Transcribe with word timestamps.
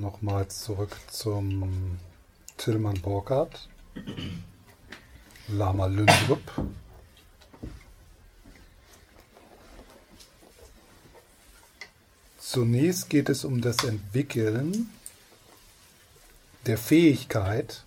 Nochmal 0.00 0.46
zurück 0.48 0.94
zum 1.10 1.98
Tillmann 2.58 3.00
Borgert, 3.00 3.66
Lama 5.48 5.86
Lündrup. 5.86 6.42
Zunächst 12.38 13.08
geht 13.08 13.30
es 13.30 13.46
um 13.46 13.62
das 13.62 13.84
Entwickeln 13.84 14.90
der 16.66 16.76
Fähigkeit, 16.76 17.82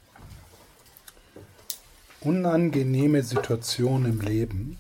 unangenehme 2.22 3.22
Situationen 3.22 4.14
im 4.14 4.22
Leben, 4.22 4.80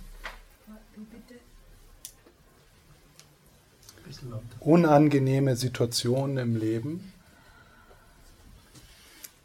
unangenehme 4.59 5.55
Situationen 5.55 6.37
im 6.37 6.55
Leben, 6.55 7.13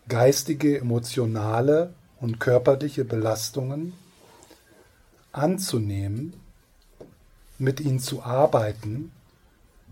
geistige, 0.09 0.79
emotionale 0.79 1.95
und 2.21 2.41
körperliche 2.41 3.05
Belastungen 3.05 3.95
anzunehmen, 5.33 6.35
mit 7.59 7.81
ihnen 7.81 8.01
zu 8.01 8.23
arbeiten 8.23 9.13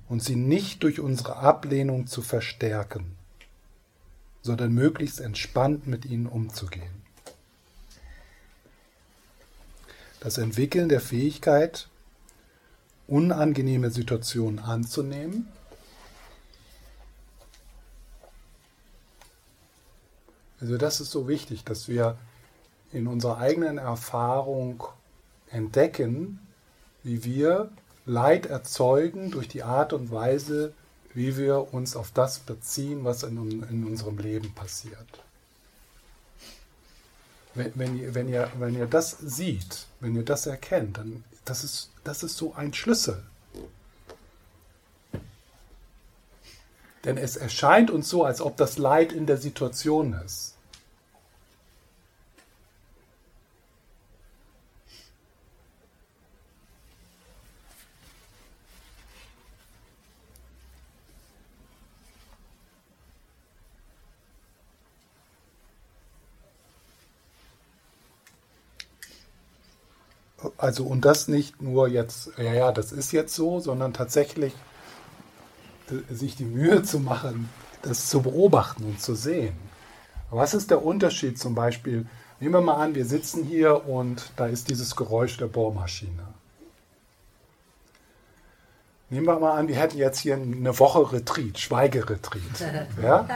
und 0.09 0.23
sie 0.23 0.37
nicht 0.37 0.83
durch 0.83 1.01
unsere 1.01 1.37
Ablehnung 1.37 2.07
zu 2.07 2.23
verstärken, 2.23 3.17
sondern 4.43 4.73
möglichst 4.73 5.21
entspannt 5.21 5.87
mit 5.87 6.05
ihnen 6.05 6.27
umzugehen. 6.27 7.03
Das 10.21 10.39
Entwickeln 10.39 10.89
der 10.89 11.01
Fähigkeit, 11.01 11.89
unangenehme 13.09 13.91
Situationen 13.91 14.59
anzunehmen, 14.59 15.49
Also 20.63 20.77
das 20.77 21.01
ist 21.01 21.11
so 21.11 21.27
wichtig, 21.27 21.65
dass 21.65 21.89
wir 21.89 22.17
in 22.93 23.09
unserer 23.09 23.39
eigenen 23.39 23.79
Erfahrung 23.79 24.85
entdecken, 25.51 26.39
wie 27.03 27.25
wir 27.25 27.69
Leid 28.07 28.47
erzeugen 28.47 29.33
durch 29.33 29.49
die 29.49 29.65
Art 29.65 29.93
und 29.93 30.13
Weise, 30.13 30.73
wie 31.15 31.37
wir 31.37 31.75
uns 31.75 31.97
auf 31.97 32.13
das 32.13 32.39
beziehen, 32.39 33.05
was 33.05 33.25
in, 33.25 33.65
in 33.71 33.85
unserem 33.85 34.19
Leben 34.19 34.55
passiert. 34.55 35.25
Wenn, 37.55 37.73
wenn, 37.75 37.99
ihr, 37.99 38.15
wenn, 38.15 38.29
ihr, 38.29 38.49
wenn 38.59 38.77
ihr 38.77 38.87
das 38.87 39.19
seht, 39.19 39.87
wenn 39.99 40.15
ihr 40.15 40.25
das 40.25 40.47
erkennt, 40.47 40.97
dann 40.97 41.25
das 41.45 41.65
ist 41.65 41.91
das 42.05 42.23
ist 42.23 42.37
so 42.37 42.55
ein 42.55 42.73
Schlüssel. 42.73 43.21
Denn 47.05 47.17
es 47.17 47.37
erscheint 47.37 47.91
uns 47.91 48.09
so, 48.09 48.25
als 48.25 48.41
ob 48.41 48.57
das 48.57 48.79
Leid 48.79 49.13
in 49.13 49.27
der 49.27 49.39
Situation 49.39 50.13
ist. 50.25 50.52
Also 70.57 70.85
und 70.85 71.05
das 71.05 71.29
nicht 71.29 71.63
nur 71.63 71.89
jetzt, 71.89 72.31
ja, 72.37 72.53
ja, 72.53 72.73
das 72.73 72.93
ist 72.93 73.13
jetzt 73.13 73.35
so, 73.35 73.61
sondern 73.61 73.93
tatsächlich 73.93 74.53
äh, 75.91 76.15
sich 76.15 76.37
die 76.37 76.45
Mühe 76.45 76.83
zu 76.83 76.99
machen, 76.99 77.49
das 77.83 78.09
zu 78.09 78.23
beobachten 78.23 78.85
und 78.85 79.01
zu 79.01 79.15
sehen. 79.15 79.55
Was 80.31 80.55
ist 80.55 80.71
der 80.71 80.85
Unterschied 80.85 81.39
zum 81.39 81.55
Beispiel? 81.55 82.07
Nehmen 82.41 82.55
wir 82.55 82.61
mal 82.61 82.77
an, 82.77 82.95
wir 82.95 83.05
sitzen 83.05 83.45
hier 83.45 83.87
und 83.87 84.33
da 84.37 84.47
ist 84.47 84.71
dieses 84.71 84.97
Geräusch 84.97 85.37
der 85.37 85.47
Bohrmaschine. 85.47 86.27
Nehmen 89.11 89.27
wir 89.27 89.39
mal 89.39 89.59
an, 89.59 89.69
wir 89.69 89.77
hätten 89.77 89.99
jetzt 89.99 90.21
hier 90.21 90.37
eine 90.37 90.79
Woche 90.79 91.13
Retreat, 91.13 91.59
Schweigeretreat. 91.59 92.89
Ja? 93.03 93.29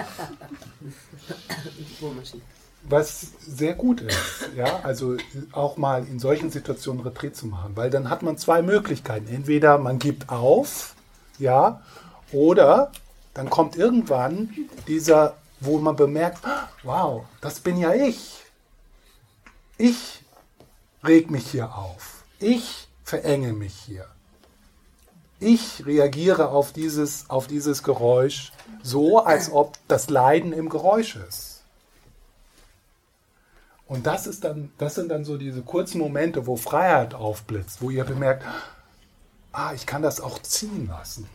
Bohrmaschine 2.01 2.43
was 2.89 3.29
sehr 3.41 3.75
gut 3.75 4.01
ist, 4.01 4.51
ja, 4.57 4.81
also 4.83 5.17
auch 5.53 5.77
mal 5.77 6.07
in 6.07 6.19
solchen 6.19 6.51
Situationen 6.51 7.03
Retreat 7.03 7.37
zu 7.37 7.47
machen, 7.47 7.73
weil 7.75 7.91
dann 7.91 8.11
hat 8.11 8.23
man 8.23 8.39
zwei 8.39 8.63
Möglichkeiten. 8.63 9.29
Entweder 9.29 9.79
man 9.79 9.99
gibt 9.99 10.29
auf, 10.29 10.95
ja, 11.39 11.83
oder 12.33 12.93
dann 13.35 13.51
kommt 13.51 13.77
irgendwann 13.77 14.51
dieser, 14.89 15.37
wo 15.61 15.79
man 15.79 15.97
bemerkt, 15.97 16.39
wow, 16.83 17.25
das 17.41 17.61
bin 17.61 17.77
ja 17.77 17.93
ich. 17.93 18.45
Ich 19.79 20.23
reg 21.05 21.31
mich 21.31 21.51
hier 21.51 21.77
auf. 21.77 22.25
Ich 22.39 22.89
verenge 23.05 23.53
mich 23.53 23.75
hier. 23.75 24.07
Ich 25.39 25.85
reagiere 25.85 26.49
auf 26.49 26.73
dieses, 26.73 27.29
auf 27.29 27.47
dieses 27.47 27.83
Geräusch 27.83 28.53
so, 28.83 29.19
als 29.19 29.53
ob 29.53 29.77
das 29.87 30.09
Leiden 30.09 30.53
im 30.53 30.71
Geräusch 30.71 31.17
ist. 31.17 31.56
Und 33.89 34.07
das 34.07 34.27
ist 34.27 34.43
dann, 34.43 34.73
das 34.79 34.97
sind 34.97 35.11
dann 35.11 35.25
so 35.25 35.39
diese 35.39 35.63
kurzen 35.63 35.99
Momente, 35.99 36.47
wo 36.47 36.57
Freiheit 36.57 37.15
aufblitzt, 37.15 37.81
wo 37.81 37.91
ihr 37.91 38.05
bemerkt, 38.05 38.45
ah, 39.53 39.73
ich 39.75 39.87
kann 39.87 40.03
das 40.03 40.21
auch 40.21 40.41
ziehen 40.43 40.89
lassen. 40.89 41.29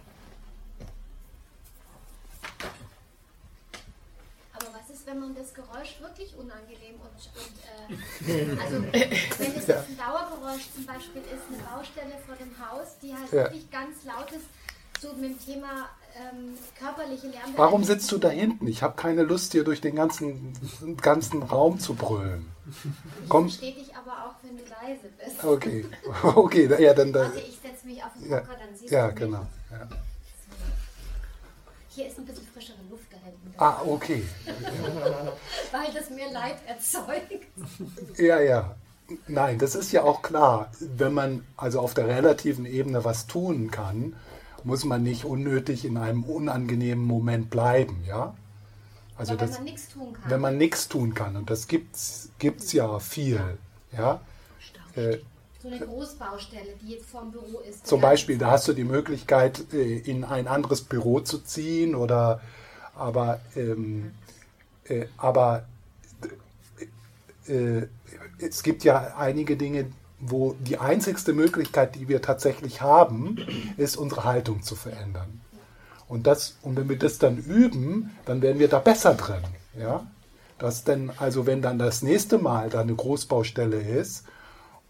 Aber 4.54 4.66
was 4.74 4.94
ist, 4.94 5.08
wenn 5.08 5.20
man 5.20 5.34
das 5.34 5.54
Geräusch 5.54 6.02
wirklich 6.02 6.36
unangenehm 6.36 6.96
und, 7.00 7.30
und 7.40 8.28
äh, 8.28 8.62
also 8.62 8.84
wenn 8.84 9.56
es 9.56 9.68
ja. 9.68 9.80
ein 9.80 9.98
Dauergeräusch 9.98 10.68
zum 10.76 10.86
Beispiel 10.86 11.22
ist, 11.22 11.48
eine 11.48 11.64
Baustelle 11.64 12.18
vor 12.26 12.36
dem 12.36 12.54
Haus, 12.60 12.98
die 13.02 13.14
halt 13.14 13.32
ja. 13.32 13.44
wirklich 13.46 13.72
ganz 13.72 14.04
laut 14.04 14.30
ist, 14.32 14.46
so 15.02 15.14
mit 15.14 15.32
dem 15.32 15.46
Thema 15.46 15.90
ähm, 16.16 16.58
körperliche 16.78 17.28
Lärm. 17.28 17.54
Warum 17.56 17.84
sitzt 17.84 18.12
du 18.12 18.20
da 18.20 18.30
hinten? 18.30 18.68
Ich 18.68 18.84
habe 18.84 18.96
keine 18.96 19.24
Lust, 19.24 19.52
hier 19.52 19.64
durch 19.64 19.82
den 19.82 19.96
ganzen, 19.96 20.54
ganzen 21.02 21.42
Raum 21.42 21.80
zu 21.80 21.96
brüllen. 21.96 22.52
Komm. 23.28 23.48
Ich 23.48 23.58
verstehe 23.58 23.84
dich 23.84 23.96
aber 23.96 24.12
auch, 24.12 24.36
wenn 24.44 24.58
du 24.58 24.64
leise 24.64 25.10
bist. 25.18 25.44
Okay, 25.44 25.86
okay, 26.36 26.84
ja, 26.84 26.94
dann. 26.94 27.14
Warte, 27.14 27.40
ich 27.40 27.60
setze 27.60 27.88
mich 27.88 28.04
auf 28.04 28.12
den 28.14 28.26
Hocker, 28.26 28.36
ja, 28.36 28.42
dann 28.42 28.78
siehst 28.78 28.92
ja, 28.92 29.08
du. 29.08 29.16
Genau, 29.16 29.48
ja, 29.72 29.78
genau. 29.80 29.96
Hier 31.90 32.08
ist 32.08 32.20
ein 32.20 32.26
bisschen 32.26 32.48
frischere 32.54 32.78
Luft 32.90 33.12
da 33.12 33.18
hinten. 33.18 33.54
Ah, 33.58 33.82
okay. 33.86 34.24
Weil 35.72 35.94
das 35.94 36.10
mir 36.10 36.32
Leid 36.32 36.58
erzeugt. 36.66 37.44
Ja, 38.18 38.40
ja. 38.40 38.76
Nein, 39.28 39.60
das 39.60 39.76
ist 39.76 39.92
ja 39.92 40.04
auch 40.04 40.22
klar. 40.22 40.72
Wenn 40.80 41.14
man 41.14 41.46
also 41.58 41.82
auf 41.82 41.94
der 41.94 42.08
relativen 42.08 42.66
Ebene 42.66 43.04
was 43.04 43.28
tun 43.28 43.72
kann, 43.72 44.16
muss 44.64 44.86
man 44.86 45.04
nicht 45.04 45.26
unnötig 45.26 45.86
in 45.86 45.98
einem 45.98 46.24
unangenehmen 46.24 47.06
Moment 47.06 47.50
bleiben, 47.50 48.04
ja? 48.08 48.36
Also 49.18 49.34
wenn 49.34 49.40
das, 49.40 49.52
man 49.52 49.64
nichts 49.66 49.90
tun 49.90 50.14
kann. 50.14 50.32
Wenn 50.32 50.42
man 50.42 50.58
nichts 50.58 50.88
tun 50.88 51.14
kann 51.14 51.36
und 51.36 51.50
das 51.50 51.68
gibt's 51.68 52.30
gibt's 52.40 52.74
ja 52.74 53.00
viel, 53.00 53.58
ja. 53.96 54.22
Äh, 54.96 55.18
so 55.62 55.68
eine 55.68 55.80
Großbaustelle, 55.80 56.74
die 56.82 56.94
jetzt 56.94 57.06
vorm 57.06 57.32
Büro 57.32 57.60
ist. 57.60 57.86
Zum 57.86 58.02
Beispiel, 58.02 58.40
da 58.40 58.50
hast 58.50 58.68
du 58.68 58.74
die 58.74 58.84
Möglichkeit, 58.84 59.72
äh, 59.74 59.98
in 59.98 60.24
ein 60.24 60.48
anderes 60.48 60.82
Büro 60.82 61.20
zu 61.20 61.40
ziehen 61.40 61.94
oder 61.94 62.42
aber 62.96 63.42
ähm, 63.56 64.12
äh, 64.86 65.06
aber 65.18 65.68
äh, 67.48 67.84
es 68.40 68.64
gibt 68.64 68.84
ja 68.84 69.16
einige 69.18 69.56
Dinge, 69.56 69.92
wo 70.22 70.56
die 70.60 70.78
einzigste 70.78 71.34
Möglichkeit, 71.34 71.96
die 71.96 72.08
wir 72.08 72.22
tatsächlich 72.22 72.82
haben, 72.82 73.38
ist, 73.78 73.98
unsere 73.98 74.24
Haltung 74.24 74.62
zu 74.62 74.76
verändern. 74.76 75.42
Und, 76.08 76.28
das, 76.28 76.58
und 76.62 76.76
wenn 76.76 76.90
wir 76.90 77.00
das 77.00 77.18
dann 77.18 77.38
üben, 77.38 78.12
dann 78.26 78.42
werden 78.42 78.60
wir 78.60 78.68
da 78.68 78.80
besser 78.80 79.16
drin. 79.16 79.44
Ja? 79.78 80.06
Dass 80.60 80.84
denn, 80.84 81.12
also 81.18 81.46
wenn 81.48 81.62
dann 81.62 81.80
das 81.80 82.04
nächste 82.04 82.38
Mal 82.38 82.70
da 82.70 82.82
eine 82.82 82.94
Großbaustelle 82.94 83.82
ist 83.82 84.26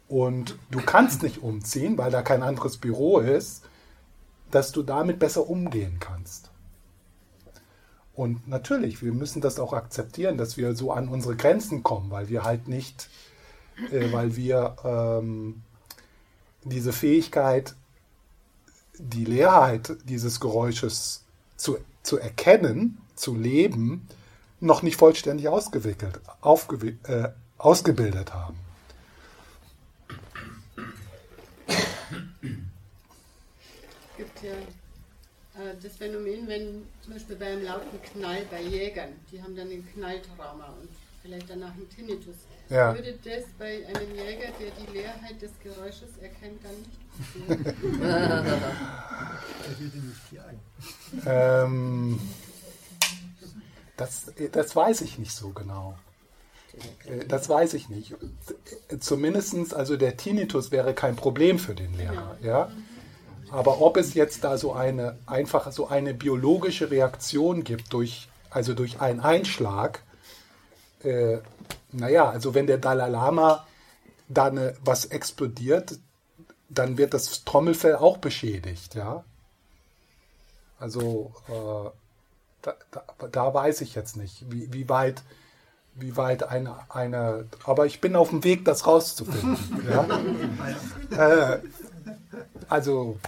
und 0.10 0.58
du 0.70 0.82
kannst 0.82 1.24
nicht 1.24 1.42
umziehen, 1.42 1.98
weil 1.98 2.12
da 2.12 2.22
kein 2.22 2.44
anderes 2.44 2.78
Büro 2.78 3.20
ist, 3.20 3.64
dass 4.50 4.72
du 4.72 4.84
damit 4.84 5.20
besser 5.20 5.50
umgehen 5.50 5.98
kannst. 6.00 6.50
Und 8.14 8.48
natürlich, 8.48 9.02
wir 9.02 9.14
müssen 9.14 9.42
das 9.42 9.60
auch 9.60 9.72
akzeptieren, 9.72 10.38
dass 10.38 10.58
wir 10.58 10.76
so 10.76 10.92
an 10.92 11.08
unsere 11.08 11.36
Grenzen 11.36 11.82
kommen, 11.82 12.12
weil 12.12 12.28
wir 12.28 12.44
halt 12.44 12.68
nicht 12.68 13.10
äh, 13.92 14.12
weil 14.12 14.36
wir 14.36 14.76
ähm, 14.84 15.62
diese 16.64 16.94
Fähigkeit, 16.94 17.76
die 18.98 19.26
Leerheit 19.26 19.98
dieses 20.04 20.40
Geräusches 20.40 21.24
zu, 21.58 21.78
zu 22.04 22.18
erkennen, 22.18 23.02
zu 23.16 23.36
leben, 23.36 24.08
noch 24.60 24.84
nicht 24.84 24.98
vollständig 24.98 25.48
ausgewickelt, 25.48 26.20
aufgew 26.42 26.92
äh, 27.04 27.30
ausgebildet 27.58 28.34
haben. 28.34 28.58
Es 31.68 31.76
gibt 34.18 34.44
ja 34.44 34.52
äh, 34.52 35.76
das 35.82 35.98
Phänomen, 35.98 36.48
wenn 36.48 36.84
zum 37.04 37.14
Beispiel 37.14 37.36
bei 37.36 37.48
einem 37.48 37.64
lauten 37.64 38.02
Knall 38.02 38.46
bei 38.50 38.62
Jägern, 38.62 39.10
die 39.32 39.42
haben 39.42 39.56
dann 39.56 39.70
einen 39.70 39.88
Knalltrauma 39.94 40.74
und 40.82 40.90
vielleicht 41.22 41.50
danach 41.50 41.74
einen 41.74 41.90
Tinnitus. 41.90 42.36
Ja. 42.70 42.94
Würde 42.94 43.14
das 43.24 43.44
bei 43.58 43.86
einem 43.88 44.16
Jäger, 44.16 44.50
der 44.60 44.72
die 44.80 44.92
Leerheit 44.92 45.42
des 45.42 45.52
Geräusches 45.64 46.18
erkennt, 46.22 46.64
dann 46.64 46.76
nicht 46.78 47.00
passieren? 47.18 48.02
er 48.02 49.80
würde 49.80 49.98
nicht 49.98 50.22
hier 50.30 50.46
ein. 50.46 50.60
Ähm, 51.26 52.20
das, 53.98 54.32
das 54.52 54.76
weiß 54.76 55.02
ich 55.02 55.20
nicht 55.20 55.34
so 55.34 55.50
genau. 55.50 55.98
Äh, 57.06 57.26
das 57.28 57.50
weiß 57.50 57.74
ich 57.74 57.90
nicht. 57.90 58.16
Zumindest, 59.00 59.74
also 59.74 59.98
der 59.98 60.18
Tinnitus 60.18 60.72
wäre 60.72 60.94
kein 60.94 61.16
Problem 61.16 61.60
für 61.60 61.76
den 61.76 61.96
Lehrer. 61.98 62.38
Ja? 62.42 62.72
Aber 63.50 63.82
ob 63.82 63.98
es 63.98 64.14
jetzt 64.14 64.46
da 64.46 64.58
so 64.58 64.72
eine 64.72 65.18
einfach 65.26 65.72
so 65.74 65.88
eine 65.88 66.14
biologische 66.14 66.90
Reaktion 66.90 67.66
gibt 67.66 67.92
durch 67.92 68.30
also 68.52 68.74
durch 68.74 69.00
einen 69.00 69.22
Einschlag, 69.22 70.04
äh, 71.04 71.40
naja, 71.92 72.30
also 72.30 72.54
wenn 72.54 72.68
der 72.68 72.78
Dalai 72.78 73.10
Lama 73.10 73.66
da 74.30 74.46
eine, 74.46 74.76
was 74.84 75.06
explodiert, 75.06 76.00
dann 76.70 76.98
wird 76.98 77.14
das 77.14 77.44
Trommelfell 77.44 77.96
auch 77.96 78.18
beschädigt, 78.18 78.96
ja. 78.96 79.24
Also 80.80 81.34
äh, 81.48 81.90
da, 82.62 82.76
da, 82.92 83.28
da, 83.28 83.54
weiß 83.54 83.82
ich 83.82 83.94
jetzt 83.94 84.18
nicht, 84.18 84.50
wie, 84.52 84.72
wie 84.74 84.90
weit, 84.90 85.22
wie 85.96 86.18
weit 86.18 86.44
eine, 86.44 86.76
eine, 86.90 87.46
aber 87.66 87.86
ich 87.86 88.02
bin 88.02 88.16
auf 88.16 88.30
dem 88.30 88.44
Weg, 88.44 88.66
das 88.66 88.88
rauszufinden. 88.88 89.58
ja? 91.12 91.54
äh, 91.56 91.60
also 92.70 93.20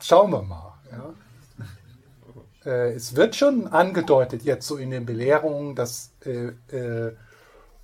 schauen 0.00 0.30
wir 0.30 0.42
mal. 0.42 0.74
Ja? 0.90 1.14
Äh, 2.64 2.92
es 2.92 3.16
wird 3.16 3.36
schon 3.36 3.66
angedeutet 3.68 4.42
jetzt 4.42 4.66
so 4.66 4.76
in 4.76 4.90
den 4.90 5.06
Belehrungen, 5.06 5.74
dass 5.74 6.10
äh, 6.24 6.52
äh, 6.76 7.14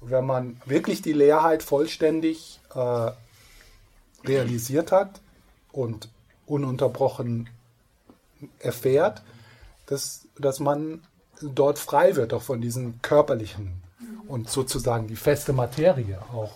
wenn 0.01 0.25
man 0.25 0.61
wirklich 0.65 1.03
die 1.03 1.13
Leerheit 1.13 1.63
vollständig 1.63 2.61
äh, 2.75 3.11
realisiert 4.27 4.93
hat 4.93 5.21
und 5.73 6.09
ununterbrochen 6.47 7.51
erfährt, 8.59 9.23
dass, 9.87 10.27
dass 10.39 10.61
man 10.61 11.03
dort 11.43 11.79
frei 11.79 12.17
wird, 12.17 12.33
auch 12.33 12.43
von 12.43 12.61
diesen 12.61 13.03
körperlichen 13.03 13.83
und 14.27 14.49
sozusagen 14.49 15.07
die 15.07 15.17
feste 15.17 15.53
Materie 15.53 16.21
auch 16.33 16.53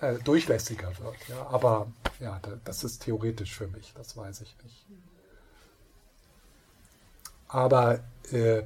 äh, 0.00 0.14
durchlässiger 0.24 0.88
wird. 0.98 1.16
Ja. 1.28 1.46
Aber 1.50 1.86
ja, 2.20 2.40
das 2.64 2.84
ist 2.84 3.02
theoretisch 3.02 3.54
für 3.54 3.68
mich, 3.68 3.92
das 3.96 4.16
weiß 4.16 4.40
ich 4.40 4.56
nicht. 4.62 4.86
Aber 7.52 8.00
äh, 8.32 8.62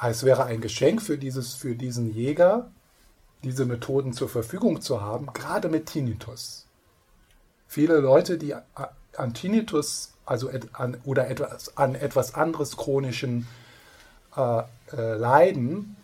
es 0.00 0.22
wäre 0.22 0.44
ein 0.44 0.60
Geschenk 0.60 1.02
für, 1.02 1.18
dieses, 1.18 1.54
für 1.54 1.74
diesen 1.74 2.14
Jäger, 2.14 2.70
diese 3.42 3.66
Methoden 3.66 4.12
zur 4.12 4.28
Verfügung 4.28 4.80
zu 4.80 5.00
haben, 5.00 5.26
gerade 5.32 5.68
mit 5.68 5.86
Tinnitus. 5.86 6.66
Viele 7.66 7.98
Leute, 7.98 8.38
die 8.38 8.54
an 8.54 9.34
Tinnitus 9.34 10.12
also 10.24 10.50
an, 10.72 10.96
oder 11.04 11.28
etwas, 11.28 11.76
an 11.76 11.94
etwas 11.94 12.34
anderes 12.34 12.76
chronischen 12.76 13.46
äh, 14.36 14.62
äh, 14.92 15.14
leiden, 15.14 15.96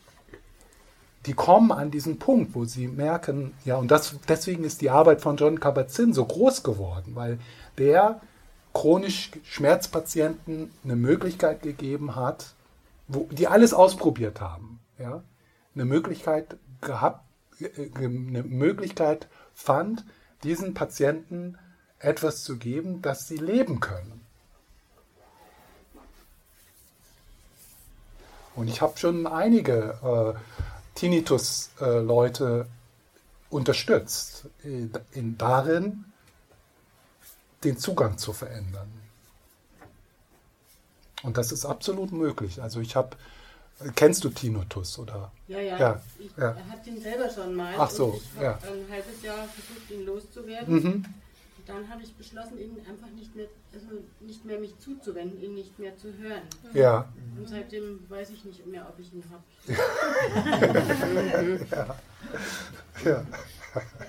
die 1.26 1.34
kommen 1.34 1.70
an 1.70 1.90
diesen 1.90 2.18
Punkt, 2.18 2.54
wo 2.54 2.64
sie 2.64 2.88
merken, 2.88 3.54
ja, 3.64 3.76
und 3.76 3.90
das, 3.90 4.16
deswegen 4.28 4.64
ist 4.64 4.80
die 4.80 4.90
Arbeit 4.90 5.20
von 5.20 5.36
John 5.36 5.60
Kabat-Zinn 5.60 6.14
so 6.14 6.24
groß 6.24 6.64
geworden, 6.64 7.12
weil 7.14 7.38
der 7.78 8.20
chronisch 8.72 9.30
Schmerzpatienten 9.44 10.72
eine 10.84 10.96
Möglichkeit 10.96 11.62
gegeben 11.62 12.16
hat, 12.16 12.54
wo, 13.08 13.28
die 13.30 13.48
alles 13.48 13.74
ausprobiert 13.74 14.40
haben, 14.40 14.80
ja, 14.98 15.22
eine 15.74 15.84
Möglichkeit 15.84 16.56
gehabt, 16.80 17.24
äh, 17.60 17.90
eine 17.94 18.42
Möglichkeit 18.42 19.28
fand, 19.54 20.04
diesen 20.42 20.74
Patienten 20.74 21.58
etwas 21.98 22.42
zu 22.42 22.56
geben, 22.56 23.02
dass 23.02 23.28
sie 23.28 23.36
leben 23.36 23.80
können. 23.80 24.20
Und 28.54 28.68
ich 28.68 28.82
habe 28.82 28.98
schon 28.98 29.26
einige 29.26 30.34
äh, 30.36 30.38
Tinnitus-Leute 30.94 32.66
äh, 32.68 33.54
unterstützt 33.54 34.46
in, 34.62 34.90
in 35.12 35.38
darin, 35.38 36.11
den 37.64 37.78
Zugang 37.78 38.18
zu 38.18 38.32
verändern. 38.32 38.90
Und 41.22 41.36
das 41.36 41.52
ist 41.52 41.64
absolut 41.64 42.12
möglich. 42.12 42.60
Also 42.60 42.80
ich 42.80 42.96
habe, 42.96 43.16
kennst 43.94 44.24
du 44.24 44.30
Tinnitus 44.30 44.98
oder? 44.98 45.30
Ja, 45.46 45.60
ja. 45.60 45.78
ja 45.78 46.02
ich 46.18 46.30
ja. 46.36 46.56
habe 46.68 46.84
den 46.84 47.00
selber 47.00 47.30
schon 47.30 47.54
mal. 47.54 47.74
Ach 47.78 47.90
so, 47.90 48.20
ich 48.20 48.42
ja. 48.42 48.54
ein 48.54 48.90
halbes 48.90 49.22
Jahr 49.22 49.46
versucht, 49.46 49.90
ihn 49.90 50.04
loszuwerden. 50.04 50.74
Mhm. 50.74 51.04
Dann 51.72 51.88
habe 51.88 52.02
ich 52.02 52.14
beschlossen, 52.14 52.58
ihn 52.58 52.76
einfach 52.86 53.08
nicht 53.08 53.34
mehr, 53.34 53.46
also 53.72 53.86
nicht 54.20 54.44
mehr 54.44 54.58
mich 54.58 54.78
zuzuwenden, 54.78 55.40
ihn 55.42 55.54
nicht 55.54 55.78
mehr 55.78 55.96
zu 55.96 56.12
hören. 56.18 56.42
Ja. 56.74 57.08
Und 57.38 57.48
seitdem 57.48 58.04
weiß 58.10 58.30
ich 58.30 58.44
nicht 58.44 58.66
mehr, 58.66 58.86
ob 58.86 58.98
ich 58.98 59.12
ihn 59.12 59.24
habe. 59.30 59.42
ja. 61.70 61.96
ja. 63.10 63.24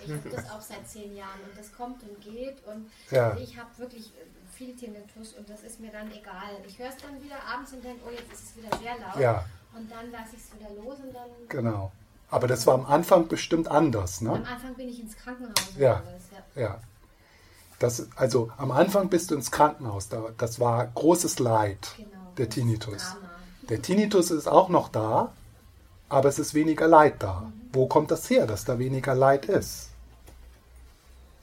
Ich 0.06 0.12
habe 0.12 0.30
das 0.30 0.52
auch 0.52 0.62
seit 0.62 0.86
zehn 0.88 1.16
Jahren 1.16 1.40
und 1.50 1.58
das 1.58 1.72
kommt 1.74 2.04
und 2.04 2.20
geht 2.20 2.58
und 2.66 2.92
ja. 3.12 3.38
ich 3.38 3.58
habe 3.58 3.70
wirklich 3.78 4.12
viel 4.52 4.76
Tinnitus 4.76 5.34
und 5.38 5.50
das 5.50 5.64
ist 5.64 5.80
mir 5.80 5.90
dann 5.90 6.12
egal. 6.12 6.58
Ich 6.68 6.78
höre 6.78 6.90
es 6.90 6.98
dann 6.98 7.24
wieder 7.24 7.38
abends 7.50 7.72
und 7.72 7.84
denke, 7.84 8.02
oh, 8.06 8.12
jetzt 8.12 8.34
ist 8.34 8.44
es 8.44 8.58
wieder 8.58 8.78
sehr 8.78 9.00
laut. 9.00 9.16
Ja. 9.18 9.46
Und 9.74 9.90
dann 9.90 10.12
lasse 10.12 10.36
ich 10.36 10.42
es 10.42 10.54
wieder 10.54 10.70
los 10.84 11.00
und 11.00 11.16
dann. 11.16 11.30
Genau. 11.48 11.94
Aber 12.30 12.48
das 12.48 12.68
war 12.68 12.74
am 12.74 12.86
Anfang 12.86 13.28
bestimmt 13.28 13.70
anders, 13.70 14.20
ne? 14.22 14.32
Am 14.32 14.44
Anfang 14.44 14.74
bin 14.76 14.90
ich 14.90 15.00
ins 15.00 15.16
Krankenhaus. 15.16 15.78
Ja. 15.78 16.04
Alles, 16.06 16.24
ja. 16.56 16.62
ja. 16.62 16.82
Das, 17.84 18.08
also 18.16 18.50
am 18.56 18.72
Anfang 18.72 19.10
bist 19.10 19.30
du 19.30 19.36
ins 19.36 19.52
Krankenhaus. 19.52 20.08
Das 20.38 20.62
war 20.62 20.88
großes 20.88 21.40
Leid, 21.40 21.96
genau. 21.98 22.10
der 22.38 22.48
Tinnitus. 22.48 23.18
Der 23.68 23.82
Tinnitus 23.82 24.32
ist 24.32 24.48
auch 24.48 24.70
noch 24.70 24.88
da, 24.88 25.34
aber 26.08 26.30
es 26.30 26.40
ist 26.40 26.54
weniger 26.54 26.88
Leid 26.88 27.16
da. 27.20 27.42
Mhm. 27.42 27.62
Wo 27.74 27.88
kommt 27.88 28.10
das 28.10 28.30
her, 28.30 28.48
dass 28.48 28.64
da 28.64 28.80
weniger 28.80 29.16
Leid 29.16 29.48
ist? 29.48 29.90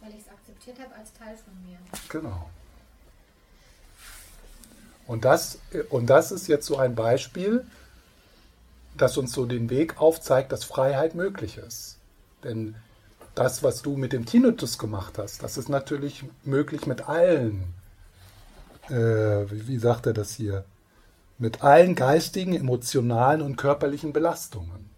Weil 0.00 0.14
ich 0.14 0.20
es 0.20 0.28
akzeptiert 0.28 0.78
habe 0.78 0.94
als 0.94 1.12
Teil 1.12 1.36
von 1.36 1.52
mir. 1.62 1.76
Genau. 2.08 2.48
Und 5.06 5.26
das, 5.26 5.58
und 5.90 6.06
das 6.06 6.32
ist 6.32 6.46
jetzt 6.46 6.64
so 6.64 6.78
ein 6.78 6.94
Beispiel, 6.94 7.66
das 8.96 9.18
uns 9.18 9.32
so 9.32 9.44
den 9.44 9.68
Weg 9.68 10.00
aufzeigt, 10.00 10.52
dass 10.52 10.64
Freiheit 10.64 11.14
möglich 11.14 11.58
ist. 11.58 11.98
Denn 12.44 12.76
das, 13.34 13.62
was 13.62 13.82
du 13.82 13.96
mit 13.96 14.12
dem 14.12 14.26
Tinnitus 14.26 14.78
gemacht 14.78 15.18
hast, 15.18 15.42
das 15.42 15.56
ist 15.56 15.68
natürlich 15.68 16.24
möglich 16.44 16.86
mit 16.86 17.08
allen, 17.08 17.74
äh, 18.88 18.94
wie, 19.50 19.68
wie 19.68 19.78
sagt 19.78 20.06
er 20.06 20.12
das 20.12 20.34
hier, 20.34 20.64
mit 21.38 21.62
allen 21.62 21.94
geistigen, 21.94 22.54
emotionalen 22.54 23.40
und 23.40 23.56
körperlichen 23.56 24.12
Belastungen. 24.12 24.90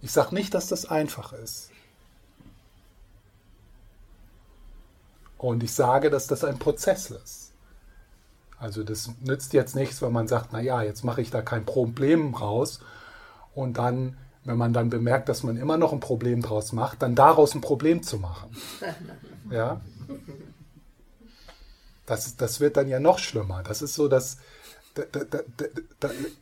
Ich 0.00 0.12
sage 0.12 0.34
nicht, 0.34 0.54
dass 0.54 0.66
das 0.66 0.86
einfach 0.86 1.32
ist. 1.32 1.70
Und 5.38 5.62
ich 5.62 5.72
sage, 5.72 6.08
dass 6.08 6.26
das 6.26 6.44
ein 6.44 6.58
Prozess 6.58 7.10
ist. 7.10 7.52
Also 8.58 8.84
das 8.84 9.10
nützt 9.20 9.52
jetzt 9.54 9.74
nichts, 9.74 10.00
wenn 10.00 10.12
man 10.12 10.28
sagt, 10.28 10.52
naja, 10.52 10.82
jetzt 10.82 11.02
mache 11.02 11.20
ich 11.20 11.30
da 11.30 11.42
kein 11.42 11.66
Problem 11.66 12.34
raus 12.34 12.78
und 13.56 13.76
dann, 13.76 14.16
wenn 14.44 14.56
man 14.56 14.72
dann 14.72 14.90
bemerkt, 14.90 15.28
dass 15.28 15.42
man 15.42 15.56
immer 15.56 15.76
noch 15.76 15.92
ein 15.92 16.00
Problem 16.00 16.42
draus 16.42 16.72
macht, 16.72 17.02
dann 17.02 17.14
daraus 17.14 17.54
ein 17.54 17.60
Problem 17.60 18.02
zu 18.02 18.18
machen. 18.18 18.56
Ja? 19.50 19.82
Das, 22.06 22.36
das 22.36 22.60
wird 22.60 22.78
dann 22.78 22.88
ja 22.88 23.00
noch 23.00 23.18
schlimmer. 23.18 23.62
Das 23.62 23.82
ist 23.82 23.92
so, 23.92 24.08
dass, 24.08 24.38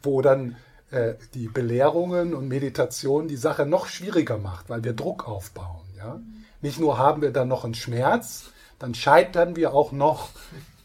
wo 0.02 0.23
dann 0.23 0.57
äh, 0.92 1.14
die 1.35 1.49
Belehrungen 1.49 2.35
und 2.35 2.47
Meditation 2.47 3.26
die 3.26 3.37
Sache 3.37 3.66
noch 3.66 3.87
schwieriger 3.87 4.38
macht, 4.38 4.71
weil 4.71 4.85
wir 4.85 4.92
Druck 4.92 5.26
aufbauen. 5.26 5.88
Ja? 5.97 6.21
Nicht 6.61 6.78
nur 6.78 6.99
haben 6.99 7.21
wir 7.21 7.33
dann 7.33 7.49
noch 7.49 7.64
einen 7.64 7.75
Schmerz, 7.75 8.50
dann 8.78 8.95
scheitern 8.95 9.57
wir 9.57 9.73
auch 9.75 9.90
noch, 9.90 10.28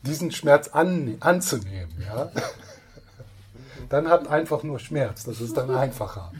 diesen 0.02 0.32
Schmerz 0.32 0.70
an, 0.70 1.18
anzunehmen. 1.20 1.94
Ja? 2.00 2.32
Dann 3.90 4.10
hat 4.10 4.28
einfach 4.28 4.64
nur 4.64 4.80
Schmerz, 4.80 5.26
das 5.26 5.42
ist 5.42 5.58
dann 5.58 5.70
einfacher. 5.70 6.32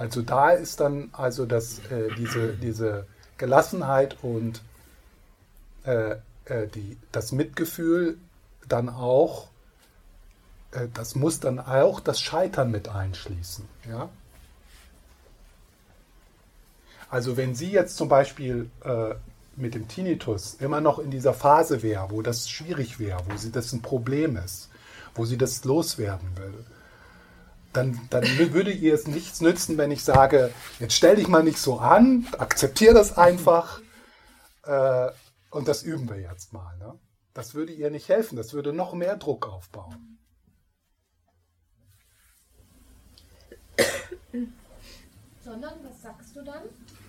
Also 0.00 0.22
da 0.22 0.52
ist 0.52 0.80
dann 0.80 1.10
also 1.12 1.44
das, 1.44 1.80
äh, 1.90 2.08
diese, 2.16 2.54
diese 2.54 3.06
Gelassenheit 3.36 4.16
und 4.22 4.62
äh, 5.84 6.12
äh, 6.46 6.68
die, 6.74 6.96
das 7.12 7.32
Mitgefühl 7.32 8.16
dann 8.66 8.88
auch, 8.88 9.48
äh, 10.70 10.88
das 10.94 11.16
muss 11.16 11.40
dann 11.40 11.58
auch 11.58 12.00
das 12.00 12.18
Scheitern 12.18 12.70
mit 12.70 12.88
einschließen. 12.88 13.68
Ja? 13.90 14.08
Also 17.10 17.36
wenn 17.36 17.54
sie 17.54 17.70
jetzt 17.70 17.98
zum 17.98 18.08
Beispiel 18.08 18.70
äh, 18.82 19.16
mit 19.56 19.74
dem 19.74 19.86
Tinnitus 19.86 20.54
immer 20.54 20.80
noch 20.80 20.98
in 20.98 21.10
dieser 21.10 21.34
Phase 21.34 21.82
wäre, 21.82 22.10
wo 22.10 22.22
das 22.22 22.48
schwierig 22.48 22.98
wäre, 22.98 23.20
wo 23.28 23.36
sie 23.36 23.52
das 23.52 23.70
ein 23.74 23.82
Problem 23.82 24.38
ist, 24.38 24.70
wo 25.14 25.26
sie 25.26 25.36
das 25.36 25.62
loswerden 25.64 26.38
will, 26.38 26.64
dann, 27.72 28.00
dann 28.10 28.24
würde 28.52 28.72
ihr 28.72 28.94
es 28.94 29.06
nichts 29.06 29.40
nützen, 29.40 29.78
wenn 29.78 29.90
ich 29.90 30.04
sage, 30.04 30.52
jetzt 30.78 30.94
stell 30.94 31.16
dich 31.16 31.28
mal 31.28 31.42
nicht 31.42 31.58
so 31.58 31.78
an, 31.78 32.26
akzeptiere 32.38 32.94
das 32.94 33.16
einfach 33.16 33.80
äh, 34.64 35.08
und 35.50 35.68
das 35.68 35.82
üben 35.82 36.08
wir 36.08 36.20
jetzt 36.20 36.52
mal. 36.52 36.76
Ne? 36.78 36.98
Das 37.34 37.54
würde 37.54 37.72
ihr 37.72 37.90
nicht 37.90 38.08
helfen, 38.08 38.36
das 38.36 38.52
würde 38.52 38.72
noch 38.72 38.92
mehr 38.92 39.16
Druck 39.16 39.48
aufbauen. 39.48 40.18
Sondern, 45.44 45.72
was 45.82 46.02
sagst 46.02 46.36
du 46.36 46.44
dann? 46.44 46.62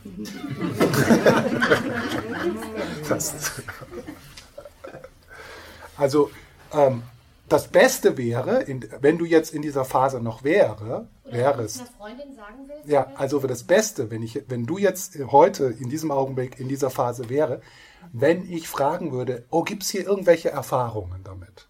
das, 3.10 3.52
also, 5.98 6.32
ähm, 6.74 7.04
das 7.52 7.68
Beste 7.68 8.18
wäre, 8.18 8.62
in, 8.62 8.88
wenn 9.02 9.18
du 9.18 9.26
jetzt 9.26 9.54
in 9.54 9.62
dieser 9.62 9.86
Phase 9.86 10.22
noch 10.22 10.44
wäre, 10.44 11.08
Oder 11.24 11.34
wärest. 11.34 11.84
Freundin 11.98 12.34
sagen 12.34 12.68
willst, 12.68 12.88
ja, 12.90 13.12
also 13.16 13.40
für 13.40 13.48
das 13.48 13.64
Beste, 13.64 14.10
wenn 14.10 14.24
ich, 14.24 14.44
wenn 14.48 14.66
du 14.66 14.78
jetzt 14.78 15.18
heute 15.32 15.66
in 15.66 15.90
diesem 15.90 16.12
Augenblick 16.12 16.60
in 16.60 16.68
dieser 16.70 16.90
Phase 16.90 17.30
wäre, 17.30 17.62
wenn 18.14 18.50
ich 18.50 18.68
fragen 18.68 19.12
würde, 19.12 19.46
oh, 19.50 19.64
gibt 19.64 19.84
es 19.84 19.90
hier 19.90 20.06
irgendwelche 20.06 20.50
Erfahrungen 20.50 21.24
damit? 21.24 21.68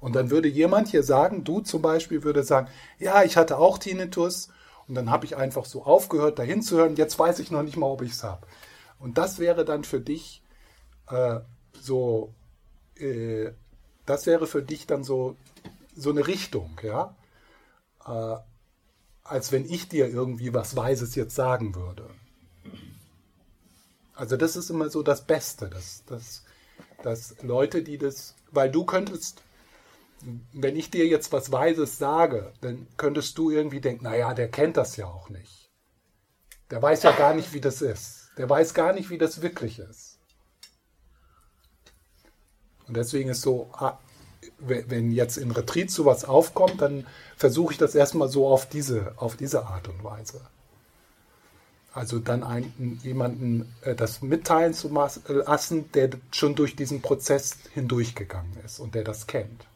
Und 0.00 0.14
dann 0.14 0.30
würde 0.30 0.48
jemand 0.48 0.88
hier 0.88 1.02
sagen, 1.02 1.44
du 1.44 1.60
zum 1.60 1.80
Beispiel 1.80 2.24
würde 2.24 2.42
sagen, 2.42 2.68
ja, 2.98 3.22
ich 3.22 3.38
hatte 3.38 3.56
auch 3.56 3.78
Tinnitus 3.78 4.50
und 4.86 4.94
dann 4.96 5.10
habe 5.10 5.24
ich 5.24 5.36
einfach 5.36 5.64
so 5.64 5.84
aufgehört, 5.84 6.38
dahin 6.38 6.60
zu 6.60 6.76
hören, 6.76 6.96
jetzt 6.96 7.18
weiß 7.18 7.38
ich 7.38 7.50
noch 7.50 7.62
nicht 7.62 7.78
mal, 7.78 7.86
ob 7.86 8.02
ich 8.02 8.12
es 8.12 8.22
habe. 8.22 8.46
Und 8.98 9.16
das 9.16 9.38
wäre 9.38 9.64
dann 9.64 9.82
für 9.82 10.00
dich 10.00 10.42
äh, 11.08 11.40
so 11.72 12.34
äh, 12.96 13.52
das 14.06 14.26
wäre 14.26 14.46
für 14.46 14.62
dich 14.62 14.86
dann 14.86 15.04
so, 15.04 15.36
so 15.94 16.10
eine 16.10 16.26
Richtung, 16.26 16.78
ja? 16.82 17.16
Äh, 18.06 18.36
als 19.22 19.52
wenn 19.52 19.64
ich 19.64 19.88
dir 19.88 20.08
irgendwie 20.08 20.52
was 20.52 20.76
Weises 20.76 21.14
jetzt 21.14 21.34
sagen 21.34 21.74
würde. 21.74 22.10
Also 24.14 24.36
das 24.36 24.54
ist 24.54 24.70
immer 24.70 24.90
so 24.90 25.02
das 25.02 25.26
Beste, 25.26 25.68
dass, 25.68 26.04
dass, 26.04 26.44
dass 27.02 27.36
Leute, 27.42 27.82
die 27.82 27.98
das, 27.98 28.34
weil 28.50 28.70
du 28.70 28.84
könntest, 28.84 29.42
wenn 30.52 30.76
ich 30.76 30.90
dir 30.90 31.06
jetzt 31.06 31.32
was 31.32 31.50
Weises 31.50 31.98
sage, 31.98 32.52
dann 32.60 32.86
könntest 32.96 33.36
du 33.38 33.50
irgendwie 33.50 33.80
denken, 33.80 34.04
naja, 34.04 34.34
der 34.34 34.50
kennt 34.50 34.76
das 34.76 34.96
ja 34.96 35.06
auch 35.06 35.30
nicht. 35.30 35.70
Der 36.70 36.80
weiß 36.80 37.02
ja 37.02 37.12
gar 37.12 37.34
nicht, 37.34 37.52
wie 37.52 37.60
das 37.60 37.82
ist. 37.82 38.30
Der 38.38 38.48
weiß 38.48 38.74
gar 38.74 38.92
nicht, 38.92 39.10
wie 39.10 39.18
das 39.18 39.42
wirklich 39.42 39.78
ist. 39.78 40.13
Und 42.86 42.96
deswegen 42.96 43.30
ist 43.30 43.42
so, 43.42 43.68
ah, 43.72 43.98
wenn 44.58 45.12
jetzt 45.12 45.36
in 45.36 45.50
Retreat 45.50 45.90
sowas 45.90 46.24
aufkommt, 46.24 46.80
dann 46.80 47.06
versuche 47.36 47.72
ich 47.72 47.78
das 47.78 47.94
erstmal 47.94 48.28
so 48.28 48.46
auf 48.46 48.68
diese, 48.68 49.14
auf 49.16 49.36
diese 49.36 49.66
Art 49.66 49.88
und 49.88 50.02
Weise. 50.04 50.40
Also 51.92 52.18
dann 52.18 52.42
einen, 52.42 52.98
jemanden 53.02 53.72
äh, 53.82 53.94
das 53.94 54.20
mitteilen 54.20 54.74
zu 54.74 54.88
lassen, 55.28 55.92
der 55.92 56.10
schon 56.32 56.56
durch 56.56 56.74
diesen 56.74 57.02
Prozess 57.02 57.56
hindurchgegangen 57.72 58.52
ist 58.64 58.80
und 58.80 58.94
der 58.94 59.04
das 59.04 59.26
kennt. 59.26 59.66